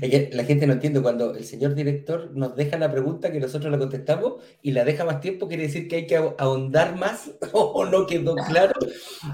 Es 0.00 0.10
que 0.10 0.30
la 0.32 0.44
gente 0.44 0.66
no 0.66 0.74
entiende 0.74 1.02
cuando 1.02 1.34
el 1.34 1.44
señor 1.44 1.74
director 1.74 2.30
nos 2.36 2.54
deja 2.54 2.78
la 2.78 2.90
pregunta 2.90 3.32
que 3.32 3.40
nosotros 3.40 3.70
la 3.70 3.78
contestamos 3.78 4.42
y 4.62 4.70
la 4.70 4.84
deja 4.84 5.04
más 5.04 5.20
tiempo, 5.20 5.48
quiere 5.48 5.64
decir 5.64 5.88
que 5.88 5.96
hay 5.96 6.06
que 6.06 6.16
ahondar 6.16 6.96
más 6.96 7.32
o 7.52 7.84
no 7.84 8.06
quedó 8.06 8.36
claro. 8.36 8.74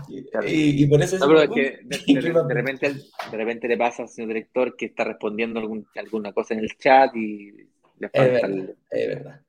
Y, 0.09 0.87
por 0.87 1.03
eso 1.03 1.19
no, 1.19 1.41
es 1.41 1.51
que 1.51 1.81
de, 1.85 2.21
repente, 2.55 2.95
de 3.31 3.37
repente 3.37 3.69
le 3.69 3.77
pasa 3.77 4.05
al 4.05 4.09
señor 4.09 4.29
director 4.29 4.75
que 4.75 4.87
está 4.87 5.05
respondiendo 5.05 5.61
alguna 5.95 6.33
cosa 6.33 6.55
en 6.55 6.61
el 6.61 6.77
chat 6.79 7.15
y 7.15 7.69
le 7.99 8.09
falta 8.09 8.49
es 8.91 9.09
verdad. 9.09 9.43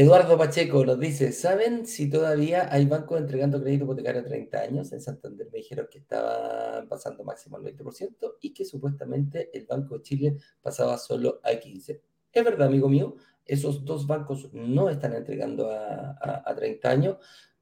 Eduardo 0.00 0.38
Pacheco 0.38 0.86
nos 0.86 1.00
dice, 1.00 1.32
¿saben 1.32 1.84
si 1.84 2.08
todavía 2.08 2.72
hay 2.72 2.86
bancos 2.86 3.18
entregando 3.18 3.60
crédito 3.60 3.82
hipotecario 3.82 4.20
a 4.20 4.24
30 4.24 4.60
años? 4.60 4.92
En 4.92 5.00
Santander 5.00 5.48
me 5.50 5.58
dijeron 5.58 5.88
que 5.90 5.98
estaban 5.98 6.88
pasando 6.88 7.24
máximo 7.24 7.56
al 7.56 7.64
20% 7.64 8.36
y 8.40 8.54
que 8.54 8.64
supuestamente 8.64 9.50
el 9.52 9.66
Banco 9.66 9.96
de 9.96 10.02
Chile 10.04 10.36
pasaba 10.62 10.96
solo 10.98 11.40
a 11.42 11.50
15%. 11.50 12.00
Es 12.32 12.44
verdad, 12.44 12.68
amigo 12.68 12.88
mío, 12.88 13.16
esos 13.44 13.84
dos 13.84 14.06
bancos 14.06 14.48
no 14.52 14.88
están 14.88 15.14
entregando 15.14 15.68
a, 15.68 16.54
30 16.56 16.88
años. 16.88 17.16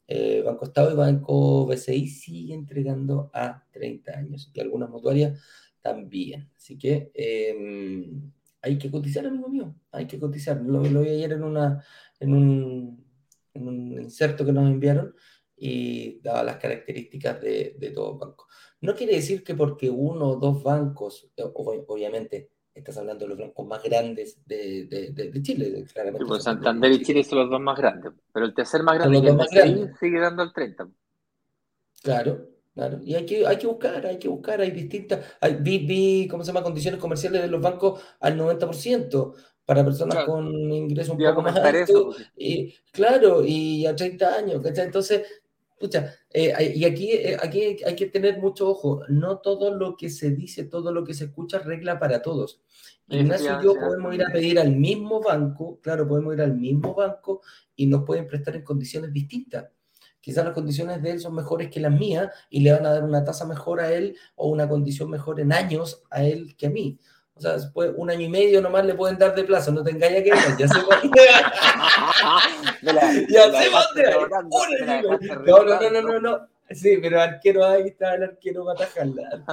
Eh, 0.06 0.42
Banco 0.44 0.66
Estado 0.66 0.92
y 0.92 0.94
Banco 0.94 1.64
BCI 1.64 2.06
siguen 2.06 2.58
entregando 2.60 3.30
a 3.32 3.64
30 3.70 4.12
años 4.12 4.50
y 4.52 4.60
algunas 4.60 4.90
mutuarias 4.90 5.40
también. 5.80 6.50
Así 6.54 6.76
que 6.76 7.10
em, 7.14 8.30
hay 8.66 8.78
que 8.78 8.90
cotizar, 8.90 9.26
amigo 9.26 9.48
mío, 9.48 9.74
hay 9.92 10.06
que 10.06 10.18
cotizar. 10.18 10.60
Lo, 10.60 10.82
lo 10.82 11.02
vi 11.02 11.10
ayer 11.10 11.32
en 11.32 11.44
una 11.44 11.84
en 12.18 12.34
un, 12.34 13.04
en 13.54 13.68
un 13.68 13.92
inserto 13.92 14.44
que 14.44 14.52
nos 14.52 14.68
enviaron 14.68 15.14
y 15.56 16.20
daba 16.20 16.42
las 16.42 16.56
características 16.56 17.40
de, 17.40 17.76
de 17.78 17.90
todo 17.90 18.18
banco. 18.18 18.48
No 18.80 18.94
quiere 18.94 19.14
decir 19.14 19.42
que 19.42 19.54
porque 19.54 19.88
uno 19.88 20.30
o 20.30 20.36
dos 20.36 20.62
bancos, 20.62 21.30
obviamente 21.54 22.50
estás 22.74 22.98
hablando 22.98 23.24
de 23.24 23.30
los 23.30 23.38
bancos 23.38 23.66
más 23.66 23.82
grandes 23.82 24.44
de, 24.44 24.86
de, 24.86 25.42
Chile, 25.42 25.84
claramente. 25.92 26.26
Pues 26.26 26.42
Santander 26.42 26.92
y 26.92 27.02
Chile 27.02 27.24
son 27.24 27.38
los 27.38 27.50
dos 27.50 27.60
más 27.60 27.78
grandes, 27.78 28.12
pero 28.32 28.46
el 28.46 28.54
tercer 28.54 28.82
más 28.82 28.98
grande, 28.98 29.22
que 29.22 29.92
sigue 29.98 30.20
dando 30.20 30.42
el 30.42 30.52
30. 30.52 30.88
Claro, 32.02 32.48
claro. 32.76 33.00
Y 33.02 33.14
hay 33.14 33.26
que, 33.26 33.44
hay 33.44 33.56
que 33.56 33.66
buscar, 33.66 34.06
hay 34.06 34.18
que 34.18 34.28
buscar, 34.28 34.60
hay 34.60 34.70
distintas, 34.70 35.24
hay, 35.40 35.54
vi, 35.54 36.28
¿cómo 36.30 36.44
se 36.44 36.52
llama? 36.52 36.62
Condiciones 36.62 37.00
comerciales 37.00 37.42
de 37.42 37.48
los 37.48 37.60
bancos 37.60 38.00
al 38.20 38.38
90% 38.38 39.34
para 39.64 39.84
personas 39.84 40.24
con 40.24 40.46
ingresos 40.70 41.16
un 41.16 41.24
poco 41.24 41.42
más 41.42 41.56
altos. 41.56 42.16
Y, 42.36 42.72
claro, 42.92 43.42
y 43.44 43.84
a 43.86 43.96
30 43.96 44.34
años, 44.36 44.62
¿cachai? 44.62 44.84
Entonces, 44.84 45.22
Escucha, 45.78 46.14
eh, 46.30 46.72
y 46.74 46.86
aquí, 46.86 47.10
eh, 47.12 47.36
aquí 47.38 47.76
hay 47.84 47.94
que 47.94 48.06
tener 48.06 48.38
mucho 48.38 48.66
ojo, 48.66 49.02
no 49.08 49.40
todo 49.40 49.74
lo 49.74 49.94
que 49.94 50.08
se 50.08 50.30
dice, 50.30 50.64
todo 50.64 50.90
lo 50.90 51.04
que 51.04 51.12
se 51.12 51.24
escucha 51.24 51.58
regla 51.58 51.98
para 51.98 52.22
todos. 52.22 52.62
Ignacio 53.08 53.60
y 53.60 53.64
yo 53.64 53.74
podemos 53.74 54.14
ir 54.14 54.24
a 54.24 54.32
pedir 54.32 54.58
al 54.58 54.74
mismo 54.74 55.20
banco, 55.20 55.78
claro, 55.82 56.08
podemos 56.08 56.32
ir 56.32 56.40
al 56.40 56.56
mismo 56.56 56.94
banco 56.94 57.42
y 57.76 57.86
nos 57.88 58.04
pueden 58.04 58.26
prestar 58.26 58.56
en 58.56 58.62
condiciones 58.62 59.12
distintas. 59.12 59.66
Quizás 60.26 60.44
las 60.44 60.54
condiciones 60.54 61.00
de 61.02 61.12
él 61.12 61.20
son 61.20 61.36
mejores 61.36 61.70
que 61.70 61.78
las 61.78 61.92
mías 61.92 62.28
y 62.50 62.58
le 62.58 62.72
van 62.72 62.84
a 62.84 62.92
dar 62.92 63.04
una 63.04 63.22
tasa 63.22 63.46
mejor 63.46 63.78
a 63.78 63.92
él 63.92 64.16
o 64.34 64.48
una 64.48 64.68
condición 64.68 65.08
mejor 65.08 65.38
en 65.38 65.52
años 65.52 66.02
a 66.10 66.24
él 66.24 66.56
que 66.58 66.66
a 66.66 66.70
mí. 66.70 66.98
O 67.34 67.40
sea, 67.40 67.52
después 67.52 67.92
un 67.94 68.10
año 68.10 68.22
y 68.22 68.28
medio 68.28 68.60
nomás 68.60 68.84
le 68.84 68.96
pueden 68.96 69.18
dar 69.18 69.36
de 69.36 69.44
plazo, 69.44 69.70
no 69.70 69.84
te 69.84 69.92
engañes 69.92 70.24
que 70.24 70.30
ya 70.58 70.66
se 70.66 70.80
Ya 73.30 73.52
sé 73.52 73.70
dónde 73.70 74.02
No, 75.46 75.62
no, 75.62 75.80
no, 75.80 75.90
no, 75.90 76.02
no, 76.02 76.18
no. 76.20 76.48
Sí, 76.70 76.98
pero 77.00 77.20
arquero 77.20 77.64
ahí 77.64 77.86
está 77.86 78.16
el 78.16 78.24
arquero 78.24 78.64
para 78.64 78.82
atajarla. 78.82 79.44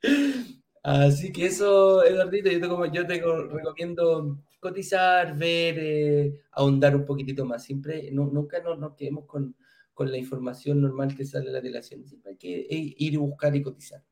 Así 0.84 1.32
que 1.32 1.46
eso, 1.46 2.04
Eduardito, 2.04 2.50
yo 2.50 2.60
te, 2.60 2.68
como, 2.68 2.86
yo 2.86 3.04
te 3.04 3.14
recomiendo 3.14 4.38
cotizar, 4.60 5.36
ver, 5.36 5.74
eh, 5.78 6.40
ahondar 6.52 6.94
un 6.94 7.04
poquitito 7.04 7.44
más. 7.44 7.64
Siempre, 7.64 8.10
nunca 8.12 8.60
nos, 8.62 8.78
nos 8.78 8.94
quedemos 8.94 9.24
con, 9.24 9.56
con, 9.94 10.10
la 10.10 10.18
información 10.18 10.80
normal 10.82 11.16
que 11.16 11.24
sale 11.24 11.46
de 11.46 11.52
la 11.52 11.60
delación. 11.60 12.06
Siempre 12.06 12.32
hay 12.32 12.36
que 12.36 12.60
eh, 12.60 12.94
ir 12.98 13.14
y 13.14 13.16
buscar 13.16 13.54
y 13.56 13.62
cotizar. 13.62 14.02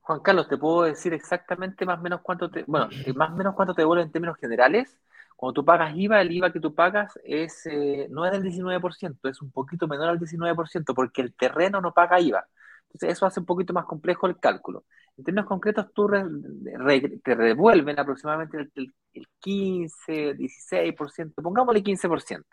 Juan 0.00 0.20
Carlos, 0.20 0.48
te 0.48 0.56
puedo 0.56 0.82
decir 0.82 1.14
exactamente 1.14 1.86
más 1.86 2.00
o 2.00 2.02
menos 2.02 2.20
cuánto 2.22 2.50
te, 2.50 2.64
bueno, 2.66 2.88
más 3.14 3.30
o 3.30 3.36
menos 3.36 3.54
cuánto 3.54 3.74
te 3.74 3.82
devuelve 3.82 4.02
en 4.02 4.10
términos 4.10 4.36
generales. 4.38 4.98
Cuando 5.36 5.54
tú 5.54 5.64
pagas 5.64 5.96
IVA, 5.96 6.20
el 6.20 6.32
IVA 6.32 6.52
que 6.52 6.60
tú 6.60 6.74
pagas 6.74 7.18
es, 7.24 7.66
eh, 7.66 8.06
no 8.10 8.24
es 8.24 8.32
del 8.32 8.42
19%, 8.42 9.28
es 9.28 9.42
un 9.42 9.50
poquito 9.50 9.86
menor 9.88 10.08
al 10.08 10.18
19%, 10.18 10.94
porque 10.94 11.22
el 11.22 11.34
terreno 11.34 11.80
no 11.80 11.92
paga 11.92 12.20
IVA. 12.20 12.46
Entonces, 12.84 13.10
eso 13.10 13.26
hace 13.26 13.40
un 13.40 13.46
poquito 13.46 13.72
más 13.72 13.86
complejo 13.86 14.26
el 14.26 14.38
cálculo. 14.38 14.84
En 15.16 15.24
términos 15.24 15.46
concretos, 15.46 15.92
tú 15.92 16.08
te 16.08 17.34
revuelven 17.34 17.98
aproximadamente 17.98 18.70
el, 18.74 18.92
15, 19.40 20.36
16%, 20.36 21.34
pongámosle 21.42 21.82
15%. 21.82 22.44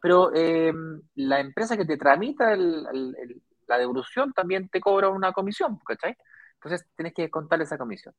Pero 0.00 0.34
em, 0.34 1.00
la 1.14 1.40
empresa 1.40 1.76
que 1.76 1.86
te 1.86 1.96
tramita 1.96 2.54
la 2.56 3.78
devolución 3.78 4.32
también 4.32 4.68
te 4.68 4.80
cobra 4.80 5.08
una 5.08 5.32
comisión, 5.32 5.78
¿cachai? 5.86 6.16
Entonces 6.54 6.86
tienes 6.94 7.14
que 7.14 7.30
contar 7.30 7.60
esa 7.62 7.78
comisión. 7.78 8.14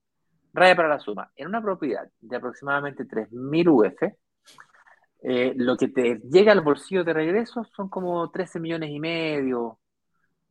Raya 0.54 0.76
para 0.76 0.89
la 0.89 1.00
suma. 1.00 1.32
En 1.36 1.48
una 1.48 1.62
propiedad 1.62 2.10
de 2.20 2.36
aproximadamente 2.36 3.06
3.000 3.06 3.68
UF, 3.70 4.16
eh, 5.22 5.54
lo 5.56 5.76
que 5.78 5.89
te 5.89 6.22
llega 6.30 6.52
al 6.52 6.62
bolsillo 6.62 7.04
de 7.04 7.14
regreso 7.14 7.64
son 7.76 7.89
como 7.89 8.32
13 8.32 8.60
millones 8.60 8.89
y 8.89 9.00
medio 9.00 9.80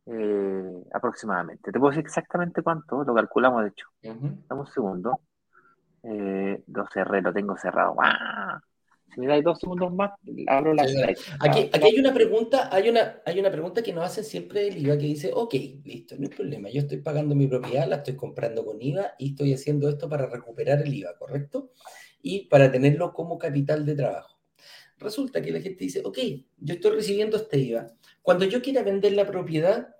eh, 0.07 0.83
aproximadamente. 0.93 1.71
Te 1.71 1.79
puedo 1.79 1.91
decir 1.91 2.05
exactamente 2.05 2.61
cuánto, 2.61 3.03
lo 3.03 3.13
calculamos 3.13 3.63
de 3.63 3.69
hecho. 3.69 3.87
Dame 4.01 4.61
un 4.61 4.67
segundo. 4.67 5.21
Eh, 6.03 6.63
12R 6.67 7.21
lo 7.21 7.33
tengo 7.33 7.57
cerrado. 7.57 7.95
¡Ah! 7.99 8.61
Si 9.15 9.21
me 9.21 9.27
dais 9.27 9.43
dos 9.43 9.57
segundos 9.59 9.93
más, 9.93 10.11
abro 10.47 10.73
la 10.73 10.83
Aquí, 11.39 11.69
aquí 11.71 11.85
hay 11.85 11.99
una 11.99 12.13
pregunta, 12.13 12.69
hay 12.69 12.89
una, 12.89 13.21
hay 13.25 13.39
una 13.39 13.49
pregunta 13.49 13.81
que 13.81 13.93
nos 13.93 14.03
hace 14.03 14.23
siempre 14.23 14.67
el 14.67 14.77
IVA 14.77 14.97
que 14.97 15.05
dice, 15.05 15.31
ok, 15.33 15.53
listo, 15.85 16.15
no 16.17 16.23
hay 16.23 16.35
problema, 16.35 16.69
yo 16.69 16.81
estoy 16.81 16.97
pagando 16.97 17.33
mi 17.33 17.47
propiedad, 17.47 17.87
la 17.87 17.97
estoy 17.97 18.17
comprando 18.17 18.65
con 18.65 18.81
IVA 18.81 19.13
y 19.17 19.29
estoy 19.29 19.53
haciendo 19.53 19.87
esto 19.87 20.09
para 20.09 20.27
recuperar 20.27 20.81
el 20.81 20.93
IVA, 20.93 21.15
¿correcto? 21.17 21.71
Y 22.21 22.47
para 22.47 22.69
tenerlo 22.69 23.13
como 23.13 23.37
capital 23.37 23.85
de 23.85 23.95
trabajo. 23.95 24.37
Resulta 24.97 25.41
que 25.41 25.51
la 25.51 25.61
gente 25.61 25.85
dice, 25.85 26.01
ok, 26.03 26.17
yo 26.57 26.73
estoy 26.73 26.91
recibiendo 26.91 27.37
este 27.37 27.57
IVA. 27.57 27.87
Cuando 28.25 28.45
yo 28.45 28.59
quiera 28.63 28.81
vender 28.81 29.11
la 29.11 29.27
propiedad, 29.27 29.95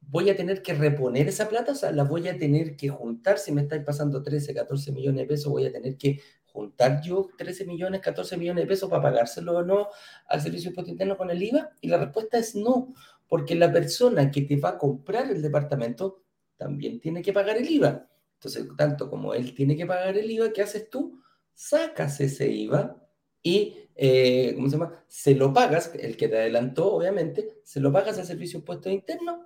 voy 0.00 0.30
a 0.30 0.36
tener 0.36 0.62
que 0.62 0.74
reponer 0.74 1.26
esa 1.26 1.48
plata, 1.48 1.72
o 1.72 1.74
sea, 1.74 1.90
la 1.90 2.04
voy 2.04 2.28
a 2.28 2.38
tener 2.38 2.76
que 2.76 2.88
juntar. 2.88 3.36
Si 3.36 3.50
me 3.50 3.62
estáis 3.62 3.82
pasando 3.82 4.22
13, 4.22 4.54
14 4.54 4.92
millones 4.92 5.22
de 5.22 5.26
pesos, 5.26 5.50
voy 5.50 5.66
a 5.66 5.72
tener 5.72 5.96
que 5.98 6.20
juntar 6.44 7.02
yo 7.02 7.30
13 7.36 7.64
millones, 7.64 8.00
14 8.00 8.36
millones 8.36 8.62
de 8.62 8.68
pesos 8.68 8.88
para 8.88 9.02
pagárselo 9.02 9.56
o 9.56 9.62
no 9.64 9.88
al 10.28 10.40
servicio 10.40 10.72
interno 10.86 11.16
con 11.16 11.30
el 11.30 11.42
IVA? 11.42 11.72
Y 11.80 11.88
la 11.88 11.98
respuesta 11.98 12.38
es 12.38 12.54
no, 12.54 12.94
porque 13.26 13.56
la 13.56 13.72
persona 13.72 14.30
que 14.30 14.42
te 14.42 14.54
va 14.54 14.68
a 14.68 14.78
comprar 14.78 15.28
el 15.32 15.42
departamento 15.42 16.22
también 16.56 17.00
tiene 17.00 17.22
que 17.22 17.32
pagar 17.32 17.56
el 17.56 17.68
IVA. 17.68 18.08
Entonces, 18.34 18.68
tanto 18.76 19.10
como 19.10 19.34
él 19.34 19.52
tiene 19.52 19.76
que 19.76 19.84
pagar 19.84 20.16
el 20.16 20.30
IVA, 20.30 20.52
¿qué 20.52 20.62
haces 20.62 20.88
tú? 20.88 21.20
Sacas 21.52 22.20
ese 22.20 22.48
IVA 22.48 23.03
y, 23.44 23.76
eh, 23.94 24.54
¿cómo 24.56 24.68
se 24.68 24.76
llama? 24.76 25.04
Se 25.06 25.36
lo 25.36 25.52
pagas, 25.52 25.92
el 25.94 26.16
que 26.16 26.26
te 26.26 26.38
adelantó, 26.38 26.94
obviamente, 26.94 27.60
se 27.62 27.78
lo 27.78 27.92
pagas 27.92 28.18
al 28.18 28.26
servicio 28.26 28.58
de 28.58 28.62
impuestos 28.62 28.92
internos 28.92 29.38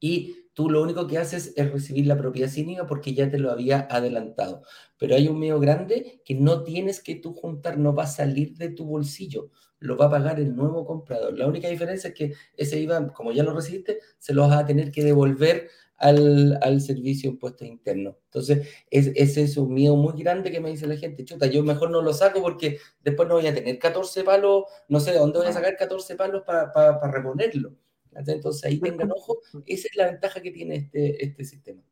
y 0.00 0.46
tú 0.54 0.70
lo 0.70 0.82
único 0.82 1.06
que 1.06 1.18
haces 1.18 1.52
es 1.54 1.70
recibir 1.70 2.06
la 2.06 2.16
propiedad 2.16 2.48
sin 2.48 2.70
IVA 2.70 2.86
porque 2.86 3.14
ya 3.14 3.30
te 3.30 3.38
lo 3.38 3.50
había 3.52 3.86
adelantado. 3.90 4.62
Pero 4.98 5.14
hay 5.14 5.28
un 5.28 5.38
medio 5.38 5.60
grande 5.60 6.22
que 6.24 6.34
no 6.34 6.64
tienes 6.64 7.00
que 7.02 7.16
tú 7.16 7.34
juntar, 7.34 7.78
no 7.78 7.94
va 7.94 8.04
a 8.04 8.06
salir 8.06 8.56
de 8.56 8.70
tu 8.70 8.86
bolsillo, 8.86 9.50
lo 9.78 9.98
va 9.98 10.06
a 10.06 10.10
pagar 10.10 10.40
el 10.40 10.56
nuevo 10.56 10.86
comprador. 10.86 11.38
La 11.38 11.46
única 11.46 11.68
diferencia 11.68 12.08
es 12.08 12.14
que 12.14 12.32
ese 12.56 12.80
IVA, 12.80 13.12
como 13.12 13.32
ya 13.32 13.42
lo 13.42 13.54
recibiste, 13.54 14.00
se 14.18 14.32
lo 14.32 14.48
vas 14.48 14.58
a 14.58 14.66
tener 14.66 14.90
que 14.90 15.04
devolver 15.04 15.68
al, 16.00 16.80
servicio 16.80 17.30
de 17.30 17.34
impuestos 17.34 17.68
internos. 17.68 18.16
Entonces, 18.24 18.68
es, 18.90 19.08
ese 19.14 19.42
es 19.42 19.56
un 19.56 19.72
miedo 19.72 19.96
muy 19.96 20.20
grande 20.20 20.50
que 20.50 20.60
me 20.60 20.70
dice 20.70 20.86
la 20.86 20.96
gente, 20.96 21.24
chuta, 21.24 21.46
yo 21.46 21.62
mejor 21.62 21.90
no 21.90 22.02
lo 22.02 22.12
saco 22.14 22.40
porque 22.42 22.78
después 23.02 23.28
no 23.28 23.34
voy 23.34 23.46
a 23.46 23.54
tener 23.54 23.78
14 23.78 24.24
palos, 24.24 24.64
no 24.88 24.98
sé 25.00 25.12
de 25.12 25.18
dónde 25.18 25.38
voy 25.38 25.48
a 25.48 25.52
sacar 25.52 25.76
14 25.76 26.16
palos 26.16 26.42
para 26.44 27.12
reponerlo. 27.12 27.74
Entonces 28.12 28.64
ahí 28.64 28.80
tengan 28.80 29.12
ojo, 29.12 29.40
esa 29.66 29.88
es 29.88 29.96
la 29.96 30.06
ventaja 30.06 30.40
que 30.40 30.50
tiene 30.50 30.76
este, 30.76 31.24
este 31.24 31.44
sistema. 31.44 31.82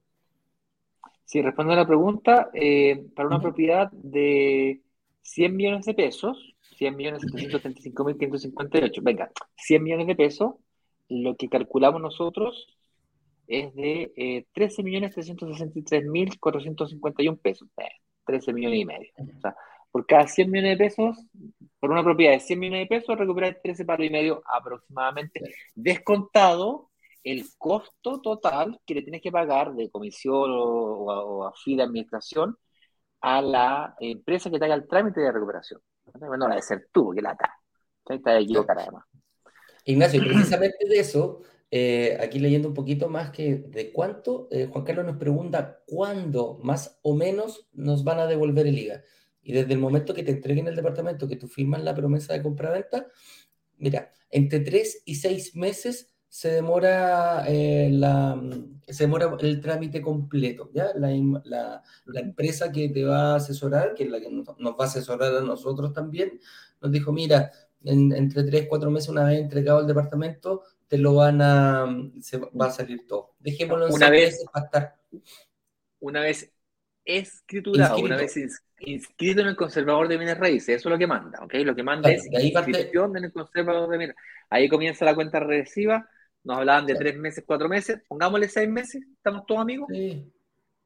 Sí, 1.24 1.42
respondo 1.42 1.74
a 1.74 1.76
la 1.76 1.86
pregunta, 1.86 2.50
eh, 2.54 3.06
para 3.14 3.28
una 3.28 3.40
propiedad 3.40 3.90
de 3.92 4.80
100 5.22 5.54
millones 5.54 5.84
de 5.84 5.94
pesos, 5.94 6.54
100 6.78 6.96
millones 6.96 7.20
735 7.22 8.04
mil 8.04 8.16
558, 8.16 9.02
venga, 9.02 9.30
100 9.56 9.82
millones 9.82 10.06
de 10.06 10.16
pesos, 10.16 10.54
lo 11.08 11.36
que 11.36 11.48
calculamos 11.48 12.00
nosotros 12.00 12.77
es 13.48 13.74
de 13.74 14.12
eh, 14.16 14.46
13 14.52 14.82
millones 14.82 15.14
363 15.14 16.04
mil 16.04 16.38
451 16.38 17.38
pesos, 17.38 17.68
13 18.24 18.52
millones 18.52 18.80
y 18.80 18.84
medio. 18.84 19.10
O 19.16 19.40
sea, 19.40 19.56
por 19.90 20.06
cada 20.06 20.26
100 20.28 20.50
millones 20.50 20.78
de 20.78 20.84
pesos, 20.84 21.16
por 21.80 21.90
una 21.90 22.04
propiedad 22.04 22.32
de 22.32 22.40
100 22.40 22.58
millones 22.58 22.88
de 22.88 22.98
pesos, 22.98 23.18
recuperar 23.18 23.58
13 23.62 23.84
palos 23.84 24.06
y 24.06 24.10
medio 24.10 24.42
aproximadamente, 24.46 25.40
descontado 25.74 26.90
el 27.24 27.44
costo 27.56 28.20
total 28.20 28.78
que 28.86 28.94
le 28.94 29.02
tienes 29.02 29.22
que 29.22 29.32
pagar 29.32 29.74
de 29.74 29.90
comisión 29.90 30.50
o, 30.52 31.46
a 31.46 31.52
fin 31.54 31.78
de 31.78 31.82
administración 31.82 32.56
a 33.20 33.42
la 33.42 33.96
empresa 33.98 34.50
que 34.50 34.58
te 34.58 34.64
haga 34.66 34.74
el 34.74 34.86
trámite 34.86 35.20
de 35.20 35.32
recuperación. 35.32 35.80
Bueno, 36.20 36.48
la 36.48 36.54
de 36.54 36.62
ser 36.62 36.88
tú, 36.92 37.12
que 37.14 37.22
la 37.22 37.32
está. 37.32 37.54
Está 38.08 38.38
equivocada 38.38 38.82
además. 38.82 39.04
Ignacio, 39.84 40.20
precisamente 40.20 40.86
de 40.86 41.00
eso, 41.00 41.40
eh, 41.70 42.16
aquí 42.20 42.38
leyendo 42.38 42.68
un 42.68 42.74
poquito 42.74 43.08
más 43.08 43.30
que 43.30 43.56
de 43.56 43.92
cuánto, 43.92 44.48
eh, 44.50 44.68
Juan 44.70 44.84
Carlos 44.84 45.04
nos 45.04 45.16
pregunta 45.16 45.82
cuándo 45.86 46.58
más 46.62 46.98
o 47.02 47.14
menos 47.14 47.68
nos 47.72 48.04
van 48.04 48.20
a 48.20 48.26
devolver 48.26 48.66
el 48.66 48.78
IVA. 48.78 49.02
Y 49.42 49.52
desde 49.52 49.72
el 49.74 49.78
momento 49.78 50.14
que 50.14 50.22
te 50.22 50.32
entreguen 50.32 50.68
el 50.68 50.76
departamento, 50.76 51.28
que 51.28 51.36
tú 51.36 51.48
firmas 51.48 51.82
la 51.82 51.94
promesa 51.94 52.32
de 52.32 52.42
compra-venta, 52.42 53.06
mira, 53.76 54.12
entre 54.30 54.60
tres 54.60 55.02
y 55.04 55.16
seis 55.16 55.54
meses 55.54 56.14
se 56.28 56.50
demora, 56.50 57.44
eh, 57.48 57.88
la, 57.90 58.40
se 58.86 59.04
demora 59.04 59.34
el 59.40 59.60
trámite 59.60 60.02
completo. 60.02 60.70
¿ya? 60.74 60.92
La, 60.94 61.10
la, 61.44 61.82
la, 62.06 62.20
empresa 62.20 62.70
que 62.70 62.88
te 62.90 63.04
va 63.04 63.32
a 63.32 63.36
asesorar, 63.36 63.94
que 63.94 64.04
es 64.04 64.10
la 64.10 64.20
que 64.20 64.30
nos, 64.30 64.46
va 64.46 64.84
a 64.84 64.84
asesorar 64.84 65.34
a 65.34 65.40
nosotros 65.40 65.92
también, 65.92 66.38
nos 66.80 66.92
dijo, 66.92 67.12
mira, 67.12 67.50
entre 67.84 68.44
tres, 68.44 68.66
cuatro 68.68 68.90
meses, 68.90 69.08
una 69.08 69.24
vez 69.24 69.38
entregado 69.40 69.80
el 69.80 69.86
departamento, 69.86 70.62
te 70.88 70.98
lo 70.98 71.14
van 71.14 71.40
a, 71.42 71.86
se 72.20 72.38
va 72.38 72.66
a 72.66 72.70
salir 72.70 73.06
todo. 73.06 73.34
Dejémoslo 73.38 73.88
en 73.88 73.92
una 73.92 74.10
vez, 74.10 74.44
para 74.52 74.64
estar. 74.64 74.96
Una 76.00 76.20
vez 76.20 76.50
escriturado, 77.04 77.98
una 77.98 78.16
vez 78.16 78.36
inscrito 78.80 79.40
en 79.40 79.48
el 79.48 79.56
conservador 79.56 80.08
de 80.08 80.16
bienes 80.16 80.38
raíces, 80.38 80.76
eso 80.76 80.88
es 80.88 80.92
lo 80.92 80.98
que 80.98 81.06
manda, 81.06 81.40
¿ok? 81.42 81.54
Lo 81.64 81.74
que 81.74 81.82
manda 81.82 82.10
es 82.10 82.28
ahí 82.36 82.48
inscripción 82.48 83.16
en 83.16 83.24
el 83.24 83.32
conservador 83.32 83.88
de 83.90 83.98
bienes. 83.98 84.16
Ahí 84.50 84.68
comienza 84.68 85.04
la 85.04 85.14
cuenta 85.14 85.40
regresiva, 85.40 86.08
nos 86.44 86.58
hablaban 86.58 86.86
de 86.86 86.94
tres 86.94 87.16
meses, 87.16 87.44
cuatro 87.46 87.68
meses, 87.68 88.00
pongámosle 88.08 88.48
seis 88.48 88.68
meses, 88.68 89.02
estamos 89.16 89.44
todos 89.46 89.60
amigos. 89.60 89.88
Sí. 89.90 90.32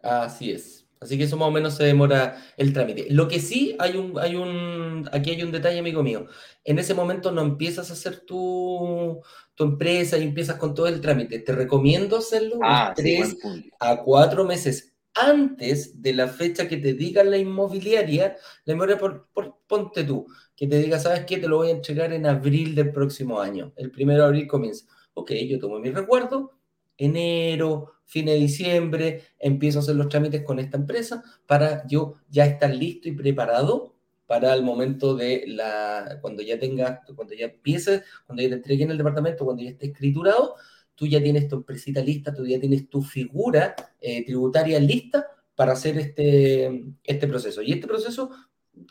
Así 0.01 0.53
es. 0.53 0.82
Así 1.03 1.19
que 1.19 1.25
eso 1.25 1.37
más 1.37 1.49
o 1.49 1.51
menos 1.51 1.75
se 1.75 1.85
demora 1.85 2.43
el 2.57 2.73
trámite. 2.73 3.07
Lo 3.11 3.29
que 3.29 3.41
sí 3.41 3.77
hay 3.79 3.97
un, 3.97 4.19
hay 4.19 4.37
un, 4.37 5.09
aquí 5.13 5.31
hay 5.31 5.43
un 5.43 5.53
detalle, 5.53 5.79
amigo 5.81 6.03
mío. 6.03 6.27
En 6.65 6.79
ese 6.79 6.95
momento 6.95 7.33
no 7.33 7.43
empiezas 7.43 7.91
a 7.91 7.95
hacer 7.95 8.21
tu, 8.21 9.21
tu 9.55 9.65
empresa 9.65 10.19
y 10.19 10.23
empiezas 10.25 10.57
con 10.57 10.75
todo 10.75 10.87
el 10.87 11.01
trámite. 11.01 11.41
Te 11.41 11.53
recomiendo 11.53 12.17
hacerlo 12.17 12.59
Ah, 12.63 12.95
sí, 12.97 13.03
tres 13.03 13.35
punto. 13.43 13.77
a 13.81 14.03
cuatro 14.03 14.45
meses 14.45 14.95
antes 15.15 16.01
de 16.01 16.15
la 16.15 16.29
fecha 16.29 16.69
que 16.69 16.77
te 16.79 16.95
diga 16.95 17.23
la 17.25 17.37
inmobiliaria. 17.39 18.37
La 18.65 18.73
inmobiliaria, 18.75 19.01
por, 19.01 19.29
por- 19.33 19.59
ponte 19.67 20.05
tú, 20.05 20.27
que 20.57 20.67
te 20.67 20.79
diga, 20.79 20.99
¿sabes 20.99 21.25
qué? 21.27 21.39
Te 21.39 21.49
lo 21.49 21.57
voy 21.59 21.69
a 21.69 21.73
entregar 21.73 22.13
en 22.13 22.27
abril 22.27 22.75
del 22.75 22.93
próximo 22.93 23.41
año. 23.41 23.73
El 23.77 23.91
primero 23.91 24.21
de 24.23 24.27
abril 24.29 24.47
comienza. 24.47 24.87
Ok, 25.15 25.33
yo 25.49 25.59
tomo 25.59 25.79
mi 25.79 25.91
recuerdo, 25.91 26.53
enero, 26.97 27.93
fin 28.13 28.27
de 28.27 28.35
diciembre, 28.35 29.23
empiezo 29.39 29.79
a 29.79 29.83
hacer 29.83 29.97
los 29.97 30.11
trámites 30.11 30.43
con 30.43 30.59
esta 30.59 30.77
empresa 30.77 31.25
para 31.47 31.87
yo 31.87 32.17
ya 32.29 32.45
estar 32.45 32.69
listo 32.75 33.09
y 33.09 33.13
preparado 33.13 33.95
para 34.27 34.53
el 34.53 34.63
momento 34.63 35.15
de 35.17 35.45
la, 35.47 36.19
cuando 36.21 36.43
ya 36.43 36.59
tengas, 36.59 37.01
cuando 37.17 37.33
ya 37.33 37.47
empieces, 37.47 38.03
cuando 38.27 38.43
ya 38.43 38.51
te 38.51 38.57
entreguen 38.57 38.91
el 38.91 38.99
departamento, 38.99 39.47
cuando 39.47 39.63
ya 39.63 39.71
esté 39.71 39.87
escriturado, 39.87 40.57
tú 40.95 41.07
ya 41.07 41.23
tienes 41.23 41.49
tu 41.49 41.57
empresita 41.57 42.03
lista, 42.03 42.35
tú 42.35 42.47
ya 42.47 42.61
tienes 42.61 42.91
tu 42.91 43.01
figura 43.01 43.75
eh, 43.99 44.25
tributaria 44.27 44.79
lista 44.79 45.27
para 45.55 45.73
hacer 45.73 45.97
este, 45.97 46.85
este 47.05 47.27
proceso. 47.27 47.63
Y 47.63 47.73
este 47.73 47.87
proceso, 47.87 48.31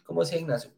como 0.03 0.21
decía 0.21 0.39
Ignacio, 0.39 0.71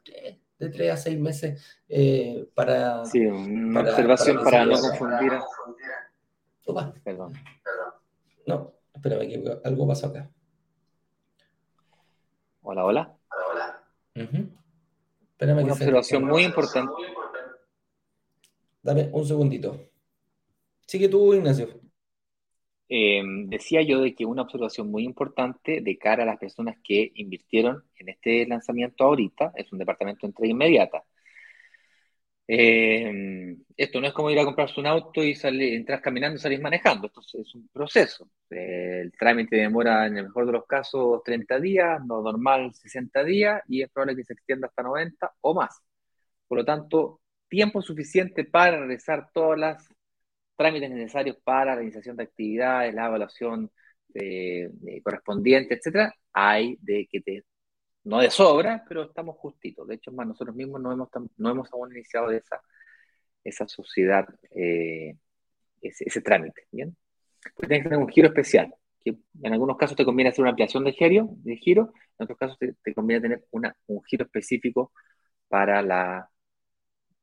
de 0.59 0.69
tres 0.69 0.91
a 0.91 0.97
seis 0.97 1.17
meses 1.17 1.61
eh, 1.87 2.45
para... 2.53 3.05
Sí, 3.05 3.19
una 3.19 3.79
para- 3.79 3.91
observación 3.91 4.37
para 4.37 4.49
para, 4.49 4.65
no 4.65 4.79
confundir. 4.79 5.31
Opa, 6.65 6.93
Perdón. 7.03 7.33
No, 8.47 8.73
espérame, 8.93 9.27
que 9.29 9.57
algo 9.63 9.87
pasó 9.87 10.07
acá. 10.07 10.29
Hola, 12.61 12.85
hola. 12.85 13.17
Ujú. 14.15 14.49
Espérame 15.31 15.57
que 15.59 15.63
Una 15.65 15.73
se- 15.75 15.83
observación 15.83 16.23
muy 16.25 16.43
importante. 16.43 16.91
Dame 18.81 19.09
un 19.13 19.25
segundito. 19.25 19.77
Sigue 20.87 21.07
tú, 21.07 21.33
Ignacio. 21.33 21.67
Eh, 22.89 23.23
decía 23.47 23.81
yo 23.81 24.01
de 24.01 24.13
que 24.13 24.25
una 24.25 24.43
observación 24.43 24.91
muy 24.91 25.03
importante 25.03 25.81
de 25.81 25.97
cara 25.97 26.23
a 26.23 26.25
las 26.25 26.37
personas 26.37 26.77
que 26.83 27.11
invirtieron 27.15 27.83
en 27.97 28.09
este 28.09 28.45
lanzamiento 28.45 29.03
ahorita 29.05 29.51
es 29.55 29.71
un 29.71 29.79
departamento 29.79 30.21
de 30.21 30.27
entrega 30.31 30.51
inmediata. 30.51 31.03
Eh, 32.47 33.55
esto 33.77 34.01
no 34.01 34.07
es 34.07 34.13
como 34.13 34.29
ir 34.29 34.39
a 34.39 34.45
comprarse 34.45 34.79
un 34.79 34.87
auto 34.87 35.23
y 35.23 35.35
salir, 35.35 35.73
entras 35.73 36.01
caminando 36.01 36.37
y 36.37 36.39
salís 36.39 36.61
manejando. 36.61 37.07
Esto 37.07 37.21
es, 37.41 37.55
un 37.55 37.67
proceso. 37.69 38.29
Eh, 38.49 39.01
el 39.03 39.11
trámite 39.13 39.55
demora, 39.57 40.07
en 40.07 40.17
el 40.17 40.25
mejor 40.25 40.45
de 40.45 40.51
los 40.53 40.65
casos, 40.65 41.21
30 41.23 41.59
días, 41.59 42.01
no 42.05 42.21
normal 42.21 42.73
60 42.73 43.23
días, 43.23 43.61
y 43.67 43.81
es 43.81 43.89
probable 43.89 44.15
que 44.17 44.25
se 44.25 44.33
extienda 44.33 44.67
hasta 44.67 44.83
90 44.83 45.33
o 45.41 45.53
más. 45.53 45.81
Por 46.47 46.59
lo 46.59 46.65
tanto, 46.65 47.21
tiempo 47.47 47.81
suficiente 47.81 48.45
para 48.45 48.77
realizar 48.77 49.29
todas 49.33 49.59
las 49.59 49.89
trámites 50.55 50.89
necesarios 50.91 51.37
para 51.43 51.75
la 51.75 51.81
iniciación 51.83 52.15
de 52.17 52.23
actividades, 52.23 52.93
la 52.93 53.07
evaluación 53.07 53.71
eh, 54.13 54.69
eh, 54.87 55.01
correspondiente, 55.01 55.75
etcétera, 55.75 56.13
hay 56.33 56.77
de 56.81 57.07
que 57.11 57.21
te, 57.21 57.43
no 58.03 58.19
de 58.19 58.29
sobra, 58.29 58.83
pero 58.87 59.03
estamos 59.03 59.37
justitos. 59.37 59.87
De 59.87 59.95
hecho, 59.95 60.11
más 60.11 60.27
nosotros 60.27 60.55
mismos 60.55 60.81
no 60.81 60.91
hemos, 60.91 61.09
no 61.37 61.49
hemos 61.49 61.71
aún 61.73 61.91
iniciado 61.91 62.31
esa, 62.31 62.61
esa 63.43 63.67
sociedad, 63.67 64.25
eh, 64.51 65.15
ese, 65.81 66.21
trámite, 66.21 66.67
¿bien? 66.71 66.95
Tienes 67.57 67.79
que 67.79 67.89
tener 67.89 67.99
un 67.99 68.09
giro 68.09 68.27
especial, 68.27 68.73
que 69.03 69.17
en 69.41 69.53
algunos 69.53 69.77
casos 69.77 69.97
te 69.97 70.05
conviene 70.05 70.29
hacer 70.29 70.41
una 70.41 70.51
ampliación 70.51 70.83
de 70.83 70.93
giro, 70.93 71.29
de 71.37 71.57
giro 71.57 71.93
en 72.17 72.23
otros 72.23 72.37
casos 72.37 72.57
te, 72.57 72.93
conviene 72.93 73.21
tener 73.21 73.45
un 73.87 74.03
giro 74.03 74.25
específico 74.25 74.93
para 75.47 75.81
la, 75.81 76.29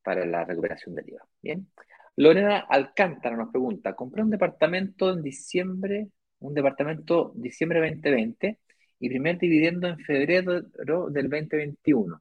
para 0.03 0.26
la 0.26 0.45
recuperación 0.45 0.95
del 0.95 1.09
IVA, 1.09 1.26
¿bien? 1.43 1.70
Lorena 2.16 2.59
Alcántara 2.68 3.37
nos 3.37 3.51
pregunta, 3.51 3.95
compré 3.95 4.22
un 4.22 4.31
departamento 4.31 5.11
en 5.11 5.22
diciembre, 5.22 6.09
un 6.41 6.55
departamento 6.55 7.33
diciembre 7.35 7.81
2020 7.81 8.59
y 9.01 9.09
primer 9.09 9.39
dividendo 9.39 9.89
en 9.89 9.99
febrero 9.99 10.63
del 11.11 11.29
2021. 11.29 12.21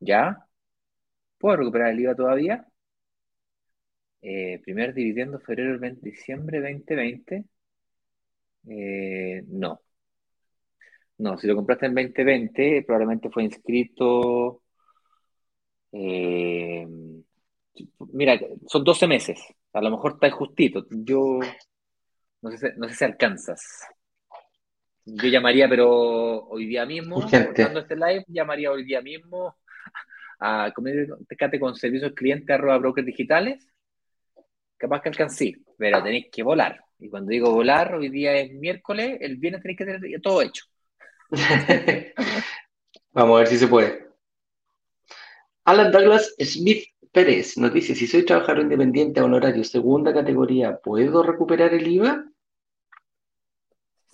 ¿Ya? 0.00 0.46
¿Puedo 1.38 1.56
recuperar 1.58 1.90
el 1.92 2.00
IVA 2.00 2.16
todavía? 2.16 2.66
Eh, 4.22 4.58
primer 4.64 4.92
dividendo 4.92 5.38
febrero 5.38 5.70
del 5.70 5.78
20 5.78 6.10
diciembre 6.10 6.60
2020. 6.60 7.44
Eh, 8.66 9.42
no. 9.48 9.80
No, 11.18 11.36
si 11.38 11.46
lo 11.46 11.54
compraste 11.56 11.86
en 11.86 11.94
2020, 11.94 12.82
probablemente 12.86 13.30
fue 13.30 13.44
inscrito. 13.44 14.62
eh, 15.92 16.86
mira, 18.12 18.38
son 18.66 18.84
12 18.84 19.06
meses. 19.06 19.38
A 19.72 19.80
lo 19.80 19.90
mejor 19.90 20.12
está 20.14 20.30
justito. 20.30 20.86
Yo 20.90 21.38
no 22.42 22.50
sé, 22.56 22.72
no 22.76 22.88
sé 22.88 22.94
si 22.94 23.04
alcanzas. 23.04 23.60
Yo 25.06 25.28
llamaría, 25.28 25.68
pero 25.68 26.46
hoy 26.46 26.66
día 26.66 26.86
mismo, 26.86 27.20
cortando 27.20 27.80
este 27.80 27.94
live, 27.94 28.24
llamaría 28.28 28.70
hoy 28.70 28.84
día 28.84 29.02
mismo 29.02 29.56
a 30.38 30.72
comunícate 30.74 31.60
con 31.60 31.74
servicios 31.74 32.12
clientes 32.12 32.54
arroba 32.54 32.78
brokers 32.78 33.06
digitales. 33.06 33.66
Capaz 34.76 35.02
que 35.02 35.08
alcancé, 35.10 35.56
pero 35.78 36.02
tenéis 36.02 36.26
que 36.30 36.42
volar. 36.42 36.80
Y 36.98 37.08
cuando 37.08 37.30
digo 37.30 37.52
volar, 37.52 37.94
hoy 37.94 38.08
día 38.08 38.34
es 38.36 38.52
miércoles, 38.52 39.18
el 39.20 39.36
viernes 39.36 39.62
tenéis 39.62 39.78
que 39.78 39.84
tener 39.84 40.20
todo 40.20 40.42
hecho. 40.42 40.64
Vamos 43.12 43.36
a 43.36 43.38
ver 43.38 43.46
si 43.48 43.58
se 43.58 43.68
puede. 43.68 44.06
Alan 45.64 45.92
Douglas 45.92 46.34
Smith 46.40 46.84
Pérez 47.12 47.56
nos 47.56 47.72
dice, 47.72 47.94
si 47.94 48.06
soy 48.06 48.24
trabajador 48.24 48.62
independiente 48.62 49.20
a 49.20 49.24
honorario 49.24 49.64
segunda 49.64 50.12
categoría, 50.12 50.78
¿puedo 50.78 51.22
recuperar 51.22 51.72
el 51.72 51.86
IVA? 51.86 52.24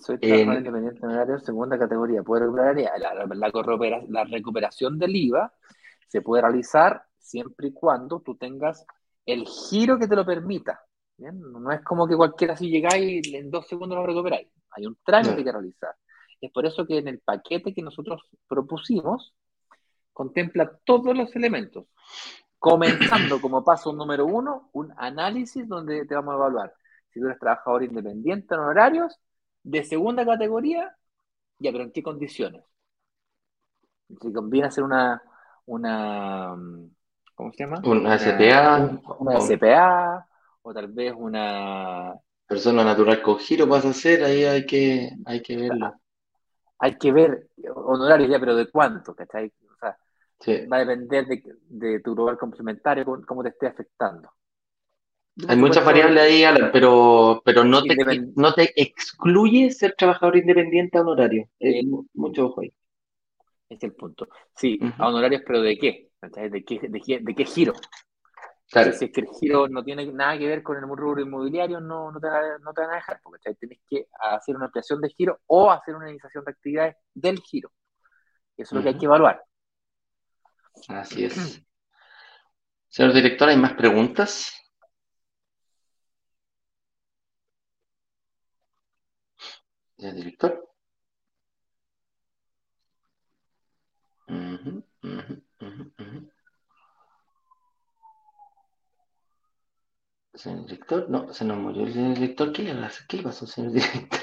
Soy 0.01 0.17
trabajador 0.17 0.53
En- 0.53 0.59
independiente 0.59 1.05
en 1.05 1.11
horario 1.11 1.39
segunda 1.39 1.77
categoría. 1.77 2.23
Puede 2.23 2.43
recuperar 2.43 2.77
el 2.77 4.09
la, 4.09 4.23
recuperación 4.25 4.97
del 4.97 5.15
IVA 5.15 5.53
se 6.07 6.21
puede 6.21 6.41
realizar 6.41 7.03
siempre 7.17 7.67
y 7.67 7.73
cuando 7.73 8.19
tú 8.19 8.35
tengas 8.35 8.85
el 9.25 9.45
giro 9.45 9.97
que 9.97 10.07
te 10.07 10.15
lo 10.15 10.25
permita. 10.25 10.81
¿bien? 11.15 11.39
No 11.39 11.71
es 11.71 11.81
como 11.83 12.07
que 12.07 12.17
cualquiera 12.17 12.57
si 12.57 12.69
llegáis 12.69 13.25
y 13.27 13.35
en 13.35 13.49
dos 13.49 13.67
segundos 13.67 13.97
lo 13.97 14.05
recuperáis. 14.05 14.49
Hay 14.71 14.85
un 14.85 14.97
trámite 15.03 15.43
que 15.43 15.51
realizar. 15.51 15.95
Es 16.41 16.51
por 16.51 16.65
eso 16.65 16.85
que 16.85 16.97
en 16.97 17.07
el 17.07 17.19
paquete 17.19 17.73
que 17.73 17.83
nosotros 17.83 18.23
propusimos 18.47 19.35
contempla 20.11 20.79
todos 20.83 21.15
los 21.15 21.33
elementos. 21.35 21.85
Comenzando 22.57 23.39
como 23.39 23.63
paso 23.63 23.93
número 23.93 24.25
uno, 24.25 24.69
un 24.73 24.93
análisis 24.97 25.67
donde 25.67 26.05
te 26.05 26.15
vamos 26.15 26.33
a 26.33 26.37
evaluar 26.37 26.73
si 27.09 27.19
tú 27.19 27.27
eres 27.27 27.39
trabajador 27.39 27.83
independiente 27.83 28.55
en 28.55 28.61
horarios 28.61 29.19
de 29.63 29.83
segunda 29.83 30.25
categoría, 30.25 30.95
ya, 31.59 31.71
pero 31.73 31.85
¿en 31.85 31.91
qué 31.93 32.03
condiciones? 32.03 32.63
Si 34.21 34.33
conviene 34.33 34.67
hacer 34.67 34.83
una, 34.83 35.21
una 35.65 36.55
¿cómo 37.35 37.51
se 37.53 37.63
llama? 37.63 37.89
¿Una 37.89 38.15
SPA? 38.15 38.61
un- 38.77 39.01
una 39.19 39.37
SPA, 39.37 40.27
o 40.61 40.73
tal 40.73 40.87
vez 40.89 41.13
una... 41.17 42.13
Persona 42.47 42.83
natural 42.83 43.23
con 43.23 43.39
giro 43.39 43.65
vas 43.65 43.83
a 43.83 43.89
hacer, 43.89 44.23
ahí 44.23 44.43
hay 44.43 44.63
que, 44.67 45.09
hay 45.25 45.41
que 45.41 45.57
verlo. 45.57 45.95
Hay 46.79 46.97
que 46.97 47.11
ver 47.11 47.49
honorarios 47.75 48.29
ya, 48.29 48.39
pero 48.39 48.55
¿de 48.55 48.69
cuánto? 48.69 49.15
¿Cachai? 49.15 49.51
O 49.71 49.75
sea, 49.79 49.97
Sí. 50.39 50.71
va 50.71 50.77
a 50.77 50.79
depender 50.81 51.25
de, 51.27 51.43
de 51.69 51.99
tu 52.01 52.15
global 52.15 52.37
complementario, 52.37 53.05
cómo 53.27 53.43
te 53.43 53.49
esté 53.49 53.67
afectando. 53.67 54.33
Hay 55.47 55.57
muchas 55.57 55.85
variables 55.85 56.21
ahí, 56.23 56.43
pero, 56.73 57.41
pero 57.45 57.63
no, 57.63 57.81
te, 57.83 57.95
no 58.35 58.53
te 58.53 58.73
excluye 58.81 59.71
ser 59.71 59.95
trabajador 59.97 60.37
independiente 60.37 60.97
a 60.97 61.01
honorario. 61.01 61.49
Eh, 61.59 61.83
mu- 61.85 62.05
mucho 62.13 62.47
ojo 62.47 62.61
ahí. 62.61 62.73
Este 63.69 63.87
es 63.87 63.91
el 63.91 63.95
punto. 63.95 64.27
Sí, 64.55 64.77
Ujú. 64.81 64.93
a 65.01 65.07
honorarios, 65.07 65.41
pero 65.45 65.61
¿de 65.61 65.77
qué? 65.77 66.09
¿De 66.21 66.63
qué, 66.63 66.79
de 66.79 67.01
qué, 67.01 67.19
de 67.21 67.35
qué 67.35 67.45
giro? 67.45 67.73
Claro. 68.69 68.93
Si 68.93 69.05
es 69.05 69.11
que 69.11 69.21
el 69.21 69.27
giro 69.39 69.67
no 69.67 69.83
tiene 69.83 70.05
nada 70.05 70.37
que 70.37 70.47
ver 70.47 70.63
con 70.63 70.77
el 70.77 70.83
rubro 70.83 71.21
inmobiliario, 71.21 71.79
no, 71.79 72.11
no, 72.11 72.19
te, 72.19 72.27
van 72.27 72.43
a- 72.43 72.57
no 72.59 72.73
te 72.73 72.81
van 72.81 72.91
a 72.91 72.95
dejar, 72.95 73.19
porque 73.23 73.53
tienes 73.55 73.79
que 73.89 74.07
hacer 74.19 74.55
una 74.55 74.65
ampliación 74.65 75.01
de 75.01 75.09
giro 75.09 75.39
o 75.47 75.71
hacer 75.71 75.95
una 75.95 76.09
iniciación 76.09 76.43
de 76.45 76.51
actividades 76.51 76.95
del 77.13 77.39
giro. 77.39 77.71
Eso 78.57 78.69
es 78.69 78.71
lo 78.73 78.81
que 78.83 78.89
hay 78.89 78.97
que 78.97 79.05
evaluar. 79.05 79.43
Así 80.89 81.25
es. 81.25 81.61
Señor 82.89 83.13
director, 83.13 83.49
¿hay 83.49 83.57
más 83.57 83.73
preguntas? 83.73 84.53
Señor 90.01 90.15
director. 90.15 90.67
Señor 100.33 100.65
director, 100.65 101.07
no, 101.07 101.31
se 101.31 101.45
nos 101.45 101.57
murió 101.59 101.83
el 101.83 101.93
señor 101.93 102.15
director. 102.15 102.51
¿Qué 102.51 102.63
le? 102.63 102.73
¿Qué 103.07 103.17
le 103.17 103.23
pasó, 103.23 103.45
señor 103.45 103.71
director? 103.73 104.19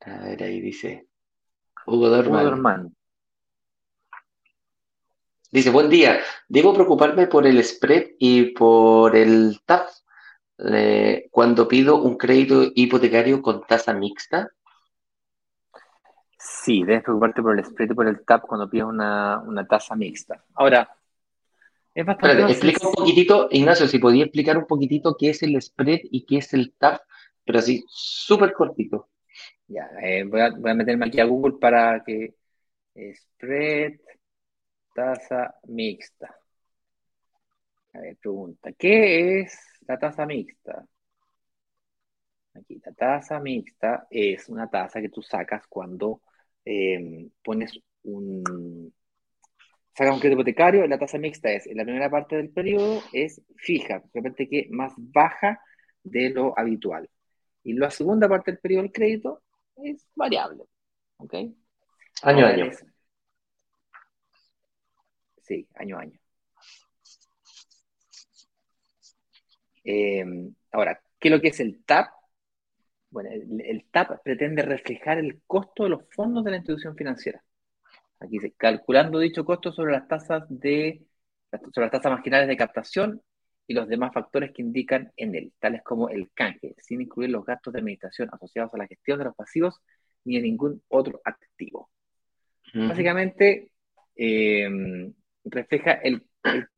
A 0.00 0.18
ver, 0.18 0.42
ahí 0.42 0.60
dice. 0.60 1.08
Hugo 1.86 2.10
Dorman. 2.10 2.94
Dice, 5.50 5.70
buen 5.70 5.88
día. 5.88 6.20
¿Debo 6.48 6.74
preocuparme 6.74 7.28
por 7.28 7.46
el 7.46 7.64
spread 7.64 8.08
y 8.18 8.52
por 8.52 9.16
el 9.16 9.62
TAP 9.64 9.88
eh, 10.58 11.28
cuando 11.30 11.66
pido 11.66 12.02
un 12.02 12.16
crédito 12.16 12.70
hipotecario 12.74 13.42
con 13.42 13.66
tasa 13.66 13.92
mixta? 13.92 14.50
Sí, 16.38 16.84
debes 16.84 17.02
preocuparte 17.02 17.42
por 17.42 17.58
el 17.58 17.64
spread 17.64 17.90
y 17.90 17.94
por 17.94 18.06
el 18.06 18.24
TAP 18.24 18.46
cuando 18.46 18.68
pides 18.68 18.86
una, 18.86 19.66
tasa 19.68 19.96
mixta. 19.96 20.44
Ahora, 20.54 20.88
es 21.94 22.04
bastante... 22.04 22.52
explica 22.52 22.86
un 22.86 22.94
poquitito, 22.94 23.48
Ignacio, 23.50 23.88
si 23.88 23.98
podía 23.98 24.24
explicar 24.24 24.58
un 24.58 24.66
poquitito 24.66 25.16
qué 25.18 25.30
es 25.30 25.42
el 25.42 25.60
spread 25.60 26.00
y 26.04 26.26
qué 26.26 26.38
es 26.38 26.52
el 26.52 26.74
TAP, 26.74 27.00
pero 27.44 27.58
así, 27.58 27.84
súper 27.88 28.52
cortito. 28.52 29.08
Ya, 29.66 29.88
eh, 30.02 30.24
voy, 30.24 30.40
a, 30.40 30.74
meterme 30.74 31.06
aquí 31.06 31.20
a 31.20 31.24
Google 31.24 31.56
para 31.58 32.04
que 32.04 32.34
spread, 32.94 33.94
tasa 34.94 35.54
mixta. 35.66 36.36
A 37.94 38.00
ver, 38.00 38.16
pregunta, 38.16 38.72
¿qué 38.72 39.40
es 39.40 39.73
la 39.86 39.98
tasa 39.98 40.26
mixta? 40.26 40.86
Aquí, 42.54 42.80
la 42.84 42.92
tasa 42.92 43.40
mixta 43.40 44.06
es 44.10 44.48
una 44.48 44.68
tasa 44.68 45.00
que 45.00 45.08
tú 45.08 45.22
sacas 45.22 45.66
cuando 45.68 46.22
eh, 46.64 47.28
pones 47.42 47.78
un... 48.04 48.92
Sacas 49.96 50.14
un 50.14 50.20
crédito 50.20 50.40
hipotecario, 50.40 50.86
la 50.88 50.98
tasa 50.98 51.18
mixta 51.18 51.52
es, 51.52 51.68
en 51.68 51.76
la 51.76 51.84
primera 51.84 52.10
parte 52.10 52.36
del 52.36 52.50
periodo 52.50 53.00
es 53.12 53.40
fija, 53.56 54.02
realmente 54.12 54.48
que 54.48 54.66
más 54.70 54.92
baja 54.96 55.60
de 56.02 56.30
lo 56.30 56.58
habitual. 56.58 57.08
Y 57.62 57.74
la 57.74 57.90
segunda 57.90 58.28
parte 58.28 58.50
del 58.50 58.60
periodo 58.60 58.82
del 58.82 58.92
crédito 58.92 59.42
es 59.76 60.06
variable. 60.14 60.64
¿Ok? 61.18 61.34
Año 62.22 62.46
a 62.46 62.48
año. 62.48 62.70
Sí, 65.42 65.68
año 65.74 65.96
a 65.96 66.00
año. 66.00 66.23
Eh, 69.84 70.24
ahora, 70.72 71.00
¿qué 71.18 71.28
es 71.28 71.34
lo 71.34 71.40
que 71.40 71.48
es 71.48 71.60
el 71.60 71.84
TAP? 71.84 72.08
Bueno, 73.10 73.30
el, 73.30 73.84
TAP 73.90 74.22
pretende 74.22 74.62
reflejar 74.62 75.18
el 75.18 75.42
costo 75.46 75.84
de 75.84 75.90
los 75.90 76.02
fondos 76.10 76.44
de 76.44 76.50
la 76.50 76.56
institución 76.56 76.96
financiera. 76.96 77.42
Aquí 78.18 78.32
dice, 78.32 78.54
calculando 78.56 79.18
dicho 79.18 79.44
costo 79.44 79.70
sobre 79.72 79.92
las 79.92 80.08
tasas 80.08 80.44
de 80.48 81.06
sobre 81.72 81.86
las 81.86 81.92
tasas 81.92 82.10
marginales 82.10 82.48
de 82.48 82.56
captación 82.56 83.22
y 83.66 83.74
los 83.74 83.86
demás 83.86 84.12
factores 84.12 84.50
que 84.52 84.62
indican 84.62 85.12
en 85.16 85.36
él, 85.36 85.52
tales 85.60 85.82
como 85.82 86.08
el 86.08 86.30
canje, 86.34 86.74
sin 86.78 87.00
incluir 87.00 87.30
los 87.30 87.44
gastos 87.44 87.72
de 87.72 87.78
administración 87.78 88.28
asociados 88.32 88.74
a 88.74 88.78
la 88.78 88.88
gestión 88.88 89.18
de 89.18 89.26
los 89.26 89.36
pasivos 89.36 89.80
ni 90.24 90.36
a 90.36 90.40
ningún 90.40 90.82
otro 90.88 91.20
activo. 91.24 91.90
Básicamente, 92.74 93.70
eh, 94.16 94.68
refleja 95.44 95.92
el, 95.92 96.26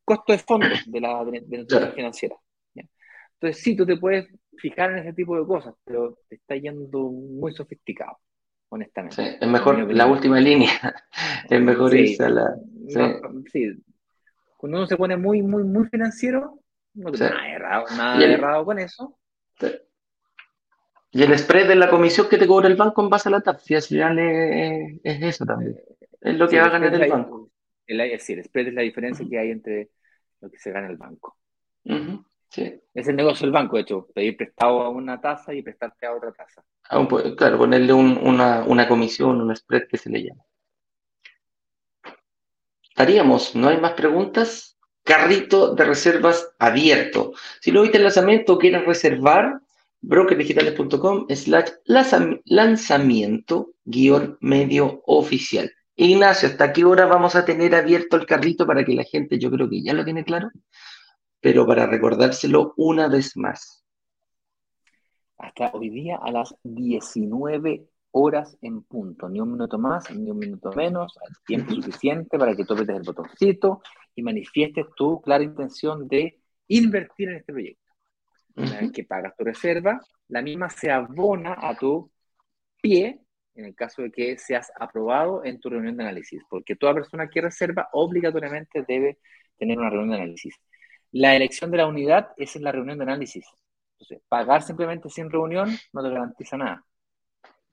costo 0.04 0.32
de 0.32 0.38
fondos 0.38 0.84
de 0.86 1.00
la, 1.00 1.24
de, 1.24 1.92
financiera. 1.94 2.36
Entonces, 3.41 3.62
sí, 3.62 3.76
tú 3.76 3.84
te 3.84 3.97
puedes 3.97 4.26
fijar 4.57 4.93
en 4.93 4.99
ese 4.99 5.12
tipo 5.12 5.39
de 5.39 5.47
cosas, 5.47 5.74
pero 5.84 6.18
te 6.28 6.37
está 6.37 6.57
yendo 6.57 7.11
muy 7.11 7.53
sofisticado, 7.53 8.18
honestamente. 8.70 9.39
es 9.41 9.49
mejor 9.49 9.93
la 9.93 10.07
última 10.07 10.41
línea, 10.41 10.70
es 11.51 11.61
mejor 11.61 11.95
irse 11.95 12.24
a 12.24 12.28
la... 12.30 12.57
sí. 13.53 13.72
Cuando 14.57 14.78
uno 14.78 14.87
se 14.87 14.97
pone 14.97 15.18
muy, 15.18 15.43
muy, 15.43 15.64
muy 15.64 15.87
financiero, 15.89 16.61
no 16.95 17.12
tiene 17.12 17.28
nada, 17.28 17.49
errado, 17.49 17.84
nada 17.95 18.24
errado 18.24 18.64
con 18.64 18.78
eso. 18.78 19.18
Y 21.11 21.22
el 21.22 21.39
spread 21.39 21.68
de 21.68 21.76
la 21.76 21.91
comisión 21.91 22.28
que 22.28 22.39
te 22.39 22.47
cobra 22.47 22.68
el 22.68 22.76
banco 22.76 23.03
en 23.03 23.11
base 23.11 23.28
a 23.28 23.32
la 23.32 23.41
TAP, 23.43 23.61
si 23.61 23.74
al 23.74 23.82
final 23.82 24.18
es, 24.18 24.99
eso 25.05 25.45
también. 25.45 25.78
Es 26.20 26.37
lo 26.37 26.49
que 26.49 26.59
va 26.59 26.66
a 26.66 26.70
ganar 26.70 26.95
el 26.95 27.11
banco. 27.11 27.51
El, 27.87 28.18
sí, 28.18 28.32
el 28.32 28.45
spread 28.45 28.68
es 28.68 28.74
la 28.74 28.82
diferencia 28.82 29.26
que 29.28 29.39
hay 29.39 29.51
entre 29.51 29.91
lo 30.41 30.51
que 30.51 30.59
se 30.59 30.72
gana 30.72 30.89
el 30.89 30.97
banco. 30.97 31.37
Es 32.94 33.09
el 33.09 33.16
negocio 33.16 33.46
del 33.46 33.52
banco, 33.52 33.76
de 33.76 33.82
hecho, 33.82 34.07
pedir 34.14 34.36
prestado 34.36 34.82
a 34.82 34.88
una 34.88 35.20
tasa 35.20 35.52
y 35.54 35.62
prestarte 35.62 36.07
a 36.07 36.14
otra 36.14 36.32
tasa. 36.32 36.64
claro, 37.36 37.59
ponerle 37.59 37.92
una, 37.92 38.64
una 38.64 38.88
comisión, 38.88 39.40
un 39.40 39.54
spread 39.54 39.88
que 39.88 39.98
se 39.98 40.11
le 40.11 40.24
llama. 40.24 40.42
Estaríamos, 42.82 43.54
¿no 43.54 43.68
hay 43.68 43.78
más 43.78 43.92
preguntas? 43.92 44.78
Carrito 45.04 45.74
de 45.74 45.84
reservas 45.84 46.54
abierto. 46.59 47.32
Si 47.61 47.70
lo 47.70 47.82
viste 47.82 47.98
el 47.98 48.04
lanzamiento 48.04 48.54
o 48.54 48.59
quieres 48.59 48.86
reservar, 48.86 49.61
brokerdigitales.com 50.00 51.26
slash 51.28 51.70
lanzamiento 52.44 53.74
guion 53.84 54.38
medio 54.40 55.02
oficial. 55.07 55.70
Ignacio, 55.96 56.48
¿hasta 56.48 56.72
qué 56.72 56.84
hora 56.84 57.07
vamos 57.07 57.36
a 57.36 57.44
tener 57.44 57.74
abierto 57.74 58.16
el 58.16 58.26
carrito 58.26 58.66
para 58.66 58.84
que 58.84 58.94
la 58.94 59.04
gente, 59.04 59.38
yo 59.38 59.50
creo 59.50 59.68
que 59.68 59.82
ya 59.82 59.94
lo 59.94 60.04
tiene 60.04 60.24
claro, 60.24 60.50
pero 61.47 61.64
para 61.64 61.86
recordárselo 61.86 62.74
una 62.76 63.07
vez 63.07 63.36
más? 63.36 63.84
Hasta 65.38 65.70
hoy 65.74 65.90
día 65.90 66.18
a 66.20 66.32
las 66.32 66.53
19 66.64 67.86
horas 68.11 68.59
en 68.62 68.82
punto, 68.82 69.28
ni 69.28 69.40
un 69.40 69.53
minuto 69.53 69.78
más, 69.78 70.11
ni 70.11 70.28
un 70.28 70.40
minuto 70.40 70.72
menos, 70.72 71.16
tiempo 71.47 71.72
suficiente 71.72 72.36
para 72.36 72.57
que 72.57 72.64
tú 72.64 72.72
apretes 72.72 72.97
el 72.97 73.05
botoncito 73.05 73.80
y 74.16 74.24
manifiestes 74.24 74.86
tu 74.97 75.20
clara 75.20 75.44
intención 75.44 76.09
de 76.09 76.40
invertir 76.66 77.28
en 77.28 77.36
este 77.36 77.53
proyecto. 77.53 77.92
Una 78.57 78.80
vez 78.80 78.90
que 78.90 79.05
pagas 79.05 79.36
tu 79.36 79.44
reserva, 79.44 80.01
la 80.26 80.42
misma 80.42 80.68
se 80.68 80.90
abona 80.90 81.59
a 81.61 81.76
tu 81.76 82.11
pie 82.82 83.20
en 83.55 83.66
el 83.66 83.76
caso 83.76 84.03
de 84.03 84.11
que 84.11 84.36
seas 84.36 84.72
aprobado 84.80 85.44
en 85.44 85.61
tu 85.61 85.70
reunión 85.70 85.97
de 85.97 86.03
análisis, 86.03 86.42
porque 86.51 86.74
toda 86.74 86.94
persona 86.94 87.30
que 87.30 87.40
reserva 87.40 87.88
obligatoriamente 87.92 88.84
debe 88.88 89.18
tener 89.57 89.78
una 89.78 89.90
reunión 89.90 90.11
de 90.11 90.16
análisis. 90.16 90.57
La 91.18 91.34
elección 91.34 91.70
de 91.70 91.78
la 91.78 91.86
unidad 91.86 92.28
es 92.36 92.56
en 92.56 92.64
la 92.64 92.72
reunión 92.72 92.98
de 92.98 93.04
análisis. 93.04 93.46
Entonces, 93.92 94.22
pagar 94.28 94.62
simplemente 94.62 95.08
sin 95.08 95.30
reunión 95.30 95.74
no 95.94 96.02
te 96.02 96.10
garantiza 96.10 96.58
nada. 96.58 96.84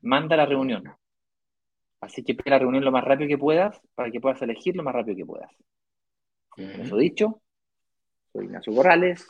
Manda 0.01 0.37
la 0.37 0.45
reunión. 0.45 0.85
Así 1.99 2.23
que 2.23 2.35
pide 2.35 2.51
la 2.51 2.59
reunión 2.59 2.85
lo 2.85 2.91
más 2.93 3.03
rápido 3.03 3.27
que 3.27 3.37
puedas 3.37 3.81
para 3.95 4.09
que 4.09 4.21
puedas 4.21 4.41
elegir 4.41 4.77
lo 4.77 4.83
más 4.83 4.95
rápido 4.95 5.17
que 5.17 5.25
puedas. 5.25 5.51
Eso 6.55 6.95
dicho, 6.95 7.41
soy 8.31 8.45
Ignacio 8.45 8.73
Corrales. 8.73 9.27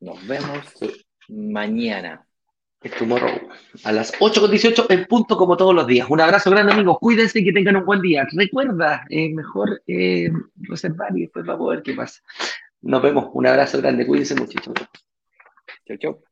Nos 0.00 0.26
vemos 0.26 0.74
mañana 1.28 2.26
es 2.84 2.94
Tomorrow, 2.96 3.48
a 3.84 3.92
las 3.92 4.12
8.18 4.20 4.86
en 4.90 5.06
punto 5.06 5.38
como 5.38 5.56
todos 5.56 5.74
los 5.74 5.86
días. 5.86 6.06
Un 6.10 6.20
abrazo 6.20 6.50
grande 6.50 6.72
amigos, 6.72 6.98
cuídense 7.00 7.38
y 7.38 7.44
que 7.44 7.52
tengan 7.52 7.76
un 7.76 7.86
buen 7.86 8.02
día. 8.02 8.26
Recuerda, 8.30 9.06
es 9.08 9.32
mejor 9.32 9.82
eh, 9.86 10.30
reservar 10.56 11.16
y 11.16 11.22
después 11.22 11.46
vamos 11.46 11.66
a 11.66 11.74
ver 11.76 11.82
qué 11.82 11.94
pasa. 11.94 12.20
Nos 12.84 13.02
vemos, 13.02 13.30
un 13.32 13.46
abrazo 13.46 13.78
grande, 13.78 14.06
cuídense 14.06 14.34
mucho. 14.34 14.58
Chau, 15.86 15.96
chau. 15.98 16.22